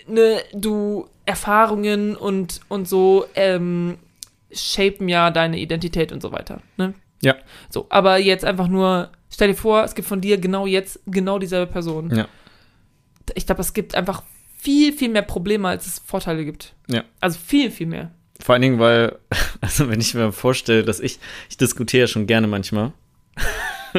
[0.07, 3.99] äh, ne, du Erfahrungen und, und so ähm,
[4.53, 6.61] shapen ja deine Identität und so weiter.
[6.77, 6.95] Ne?
[7.23, 7.37] Ja.
[7.71, 11.39] So, aber jetzt einfach nur, stell dir vor, es gibt von dir genau jetzt genau
[11.39, 12.15] dieselbe Person.
[12.15, 12.29] Ja.
[13.35, 14.23] Ich glaube, es gibt einfach
[14.59, 16.75] viel, viel mehr Probleme, als es Vorteile gibt.
[16.89, 17.05] Ja.
[17.21, 18.11] Also viel, viel mehr.
[18.41, 19.17] Vor allen Dingen, weil,
[19.61, 22.93] also wenn ich mir vorstelle, dass ich, ich diskutiere ja schon gerne manchmal.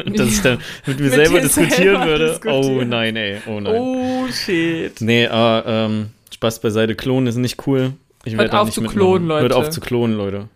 [0.04, 2.28] Und dass ich dann mit mir Mit selber diskutieren selber würde.
[2.28, 2.64] diskutieren.
[2.64, 3.74] Oh nein, ey, oh nein.
[3.74, 5.00] Oh, shit.
[5.00, 7.94] Nee, aber ähm, Spaß beiseite, klonen ist nicht cool.
[8.24, 8.98] Ich Hört werd da auf nicht zu mitmachen.
[8.98, 9.42] klonen, Leute.
[9.42, 10.48] Hört auf zu klonen, Leute.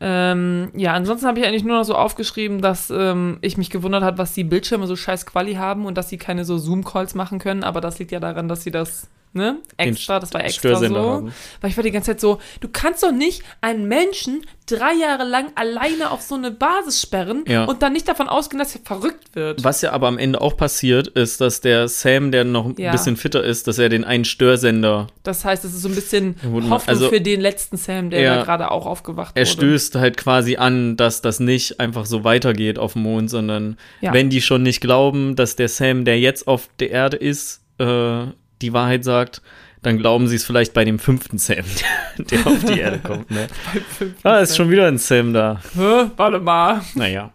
[0.00, 4.02] Ähm, ja, ansonsten habe ich eigentlich nur noch so aufgeschrieben, dass ähm, ich mich gewundert
[4.02, 7.38] hat, was die Bildschirme so scheiß Quali haben und dass sie keine so Zoom-Calls machen
[7.38, 10.96] können, aber das liegt ja daran, dass sie das, ne, extra, das war extra so.
[10.96, 11.32] haben.
[11.60, 15.24] Weil ich war die ganze Zeit so, du kannst doch nicht einen Menschen drei Jahre
[15.24, 17.64] lang alleine auf so eine Basis sperren Ja.
[17.64, 19.62] und dann nicht davon ausgehen, dass er verrückt wird.
[19.62, 22.90] Was ja aber am Ende auch passiert, ist, dass der Sam, der noch ein Ja.
[22.90, 26.36] bisschen fitter ist, dass er den einen Störsender, Das heißt, es ist so ein bisschen
[26.42, 28.42] Hoffnung also- für den letzten Sam, der Ja.
[28.42, 29.50] gerade auch aufgewacht er wurde.
[29.52, 34.30] stößt halt quasi an, dass das nicht einfach so weitergeht auf dem Mond, sondern wenn
[34.30, 38.26] die schon nicht glauben, dass der Sam, der jetzt auf der Erde ist, äh,
[38.62, 39.42] die Wahrheit sagt,
[39.82, 41.64] dann glauben sie es vielleicht bei dem fünften Sam,
[42.18, 43.30] der auf die Erde kommt.
[43.30, 43.48] Ne?
[44.22, 45.60] ah, ist schon wieder ein Sam da.
[45.74, 46.10] Hä?
[46.16, 46.80] Warte mal.
[46.94, 47.32] Naja.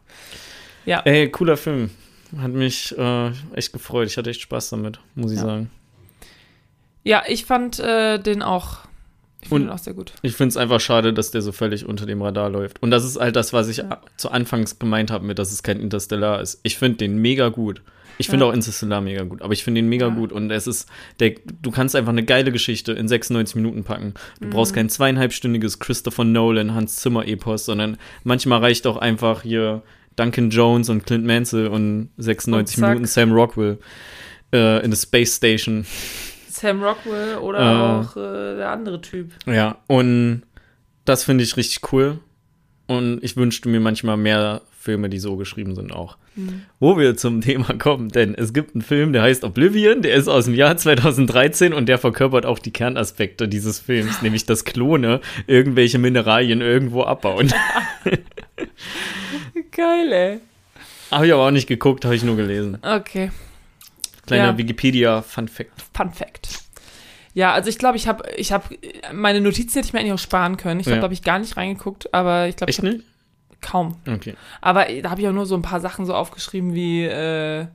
[0.86, 1.02] Ja.
[1.02, 1.92] Ey, cooler Film.
[2.38, 4.08] Hat mich äh, echt gefreut.
[4.08, 5.46] Ich hatte echt Spaß damit, muss ich Ja.
[5.46, 5.70] sagen.
[7.04, 8.80] Ja, ich fand äh, den auch.
[9.42, 10.14] Ich finde den auch sehr gut.
[10.22, 12.82] Ich finde es einfach schade, dass der so völlig unter dem Radar läuft.
[12.84, 14.02] Und das ist halt das, was ich Ja.
[14.18, 16.60] zu Anfangs gemeint habe, mit, dass es kein Interstellar ist.
[16.64, 17.82] Ich finde den mega gut.
[18.22, 18.52] Ich finde Ja.
[18.52, 20.14] auch Interstellar mega gut, aber ich finde den mega Ja.
[20.14, 20.32] gut.
[20.34, 20.88] Und es ist,
[21.20, 24.14] der, du kannst einfach eine geile Geschichte in 96 Minuten packen.
[24.42, 24.50] Du Mhm.
[24.52, 29.82] brauchst kein zweieinhalbstündiges Christopher Nolan, Hans Zimmer Epos, sondern manchmal reicht auch einfach hier
[30.18, 32.90] Duncan Jones und Clint Mansell und 96 Und.
[32.90, 33.78] Minuten Sam Rockwell
[34.54, 35.86] äh, in the Space Station.
[36.50, 38.02] Sam Rockwell oder Äh.
[38.06, 39.32] auch äh, der andere Typ.
[39.46, 40.42] Ja, und
[41.06, 42.20] das finde ich richtig cool.
[42.88, 46.18] Und ich wünschte mir manchmal mehr Filme, die so geschrieben sind auch.
[46.80, 50.30] Wo wir zum Thema kommen, denn es gibt einen Film, der heißt Oblivion, der ist
[50.30, 55.20] aus dem Jahr 2013 und der verkörpert auch die Kernaspekte dieses Films, nämlich dass Klone
[55.48, 57.52] irgendwelche Mineralien irgendwo abbauen.
[59.72, 60.40] Geil, ey.
[61.12, 62.78] habe ich aber auch nicht geguckt, habe ich nur gelesen.
[62.82, 63.32] Okay.
[64.26, 64.58] Kleiner Ja.
[64.58, 65.72] Wikipedia-Fun-Fact.
[65.96, 66.50] Fun Fact.
[67.34, 68.76] Ja, also ich glaube, ich habe, ich habe,
[69.14, 70.80] meine Notizen hätte ich mir eigentlich auch sparen können.
[70.80, 71.02] Ich glaube, Ja.
[71.02, 73.06] da habe ich gar nicht reingeguckt, aber ich glaube, ich Echt habe nicht?
[73.62, 73.96] Kaum.
[74.08, 74.36] Okay.
[74.62, 77.66] Aber da habe ich auch nur so ein paar Sachen so aufgeschrieben wie, äh,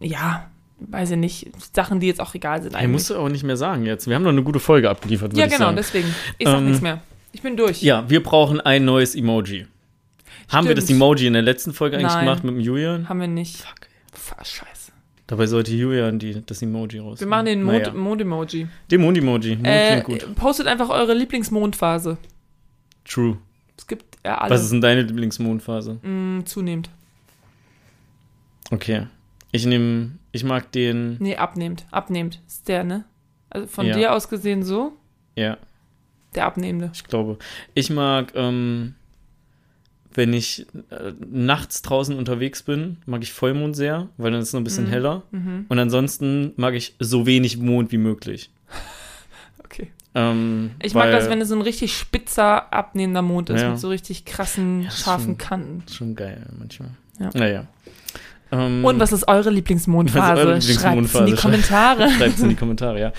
[0.00, 0.50] ja,
[0.80, 2.90] weiß ich nicht, Sachen, die jetzt auch egal sind Ich eigentlich.
[2.92, 4.06] musst du auch nicht mehr sagen jetzt.
[4.08, 5.76] Wir haben doch eine gute Folge abgeliefert, ja, ich genau, sagen.
[5.76, 6.14] deswegen.
[6.38, 7.00] Ich sag Ähm, nichts mehr.
[7.32, 7.82] Ich bin durch.
[7.82, 9.66] Ja, wir brauchen ein neues Emoji.
[10.50, 10.98] Haben wir das Stimmt.
[11.00, 12.24] Emoji in der letzten Folge eigentlich Nein.
[12.26, 13.08] gemacht mit dem Julian?
[13.08, 13.56] Haben wir nicht.
[13.62, 13.88] Fuck.
[14.12, 14.92] Fuck, scheiße.
[15.28, 17.20] Dabei sollte Julian die, das Emoji raus.
[17.20, 17.94] Wir machen den Mond- Naja.
[17.94, 18.66] Mond-Emoji.
[18.90, 19.56] Den Mond-Emoji.
[19.56, 20.02] Mond äh,
[20.34, 22.18] postet einfach eure Lieblingsmondphase.
[23.06, 23.38] True.
[23.82, 24.54] Es gibt ja alle.
[24.54, 25.94] Was ist denn deine Lieblingsmondphase?
[26.06, 26.88] Mm, zunehmend.
[28.70, 29.08] Okay.
[29.50, 31.84] Ich nehme, ich mag den, Nee, abnehmend.
[31.90, 32.40] Abnehmend.
[32.46, 33.04] Ist der, ne?
[33.50, 33.96] Also von Ja.
[33.96, 34.92] dir aus gesehen so,
[35.34, 35.58] ja,
[36.36, 36.90] der Abnehmende.
[36.94, 37.38] ich glaube.
[37.74, 38.94] Ich mag, ähm,
[40.14, 44.52] wenn ich äh, nachts draußen unterwegs bin, mag ich Vollmond sehr, weil dann ist es
[44.54, 44.90] noch ein bisschen Mhm.
[44.90, 45.22] heller.
[45.32, 45.66] Mhm.
[45.68, 48.48] Und ansonsten mag ich so wenig Mond wie möglich.
[49.64, 49.90] Okay.
[50.14, 53.70] Ähm, Ich mag weil- das, wenn es so ein richtig spitzer, abnehmender Mond ist, Ja.
[53.70, 55.38] mit so richtig krassen, Ja, scharfen stimmt.
[55.38, 55.82] Kanten.
[55.90, 56.90] Schon geil manchmal.
[57.18, 57.30] Ja.
[57.34, 57.64] Naja.
[58.50, 60.46] Ähm, Und was ist eure Lieblingsmondphase?
[60.46, 61.40] Was ist eure Schreibt's in die Lieblingsmondphase?
[61.42, 62.10] Kommentare.
[62.18, 63.12] Schreibt es in die Kommentare,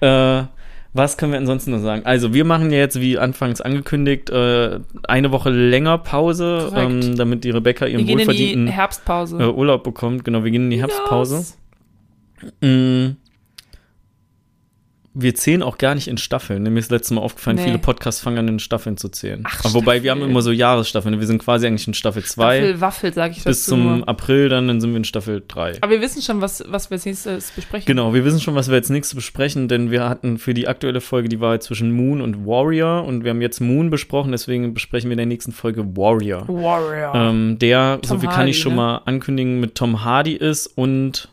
[0.00, 0.38] ja.
[0.40, 0.46] Äh,
[0.94, 2.06] was können wir ansonsten noch sagen?
[2.06, 7.44] Also, wir machen ja jetzt, wie anfangs angekündigt, äh, eine Woche länger Pause, ähm, damit
[7.44, 9.36] die Rebecca Wir ihren die wohlverdienten Herbstpause.
[9.38, 10.24] äh, Urlaub bekommt.
[10.24, 11.36] Genau, wir gehen in die Herbstpause.
[11.36, 11.58] Yes.
[12.62, 13.16] Mm.
[15.20, 16.62] Wir zählen auch gar nicht in Staffeln.
[16.62, 17.64] Mir ist letztes Mal aufgefallen, Nee.
[17.64, 19.42] viele Podcasts fangen an, in Staffeln zu zählen.
[19.44, 20.30] Ach, Aber wobei, wir haben Staffel.
[20.30, 21.18] immer so Jahresstaffeln.
[21.18, 24.08] Wir sind quasi eigentlich in Staffel 2 Waffel, Waffel, sag ich bis zum nur.
[24.08, 25.78] April, dann, dann sind wir in Staffel 3.
[25.80, 27.86] Aber wir wissen schon, was, was wir als nächstes besprechen.
[27.86, 31.00] Genau, wir wissen schon, was wir jetzt nächstes besprechen, denn wir hatten für die aktuelle
[31.00, 35.10] Folge die Wahl zwischen Moon und Warrior und wir haben jetzt Moon besprochen, deswegen besprechen
[35.10, 36.46] wir in der nächsten Folge Warrior.
[36.46, 37.12] Warrior.
[37.16, 38.76] Ähm, der, so Tom viel kann Hardy, ich schon ne?
[38.76, 41.28] mal ankündigen, mit Tom Hardy ist und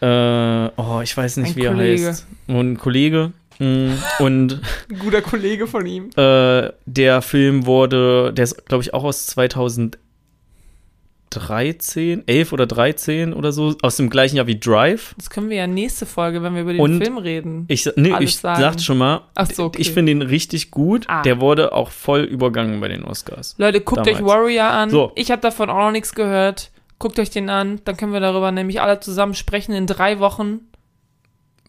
[0.00, 2.06] äh, oh, ich weiß nicht, Ein wie er Kollege.
[2.08, 2.26] heißt.
[2.48, 3.32] Und ein Kollege.
[3.58, 4.60] Mm, Und
[4.90, 6.10] Ein guter Kollege von ihm.
[6.16, 9.98] äh, der Film wurde, der ist, glaube ich, auch aus 2013,
[12.26, 15.14] 11 oder 13 oder so, aus dem gleichen Jahr wie Drive.
[15.18, 17.64] Das können wir ja nächste Folge, wenn wir über den Und Film reden.
[17.68, 18.60] Ich, nee, ich sagen.
[18.60, 19.80] sagte schon mal, Ach so, okay.
[19.80, 21.04] ich finde ihn richtig gut.
[21.08, 21.22] Ah.
[21.22, 23.54] Der wurde auch voll übergangen bei den Oscars.
[23.58, 24.18] Leute, guckt damals.
[24.20, 24.90] euch Warrior an.
[24.90, 25.12] So.
[25.16, 26.70] Ich habe davon auch noch nichts gehört.
[26.98, 27.80] Guckt euch den an.
[27.84, 30.60] Dann können wir darüber nämlich alle zusammen sprechen in drei Wochen,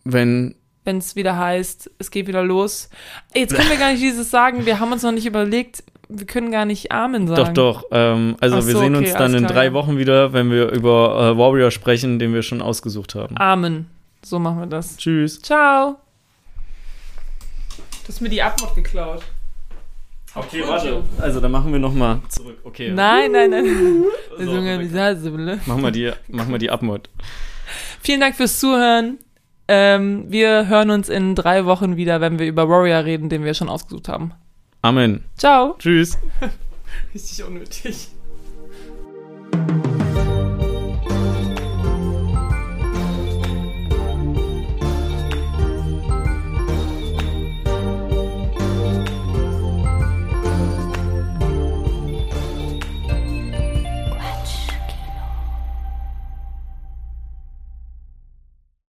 [0.03, 2.89] Wenn, wenn es wieder heißt, es geht wieder los.
[3.35, 4.65] Jetzt können wir gar nicht dieses sagen.
[4.65, 5.83] Wir haben uns noch nicht überlegt.
[6.07, 7.53] Wir können gar nicht Amen sagen.
[7.53, 7.89] doch, doch.
[7.91, 9.73] Ähm, also Ach wir so, sehen okay, uns dann in klar, drei ja.
[9.73, 13.37] Wochen wieder, wenn wir über äh, Warrior sprechen, den wir schon ausgesucht haben.
[13.37, 13.87] Amen.
[14.23, 14.97] So machen wir das.
[14.97, 15.39] Tschüss.
[15.39, 15.97] Ciao.
[18.03, 19.21] Du hast mir die Abmod geklaut.
[20.35, 21.03] Okay, warte.
[21.19, 22.59] Also dann machen wir noch mal zurück.
[22.63, 22.91] Okay.
[22.91, 23.65] Nein, nein, nein.
[24.37, 24.53] So.
[24.53, 27.09] Machen wir die, machen wir die Abmod.
[28.01, 29.17] Vielen Dank fürs Zuhören.
[29.67, 33.53] Ähm, wir hören uns in drei Wochen wieder, wenn wir über Warrior reden, den wir
[33.53, 34.31] schon ausgesucht haben.
[34.81, 35.25] Amen.
[35.37, 35.75] Ciao.
[35.77, 36.17] Tschüss.
[37.13, 38.07] Richtig unnötig.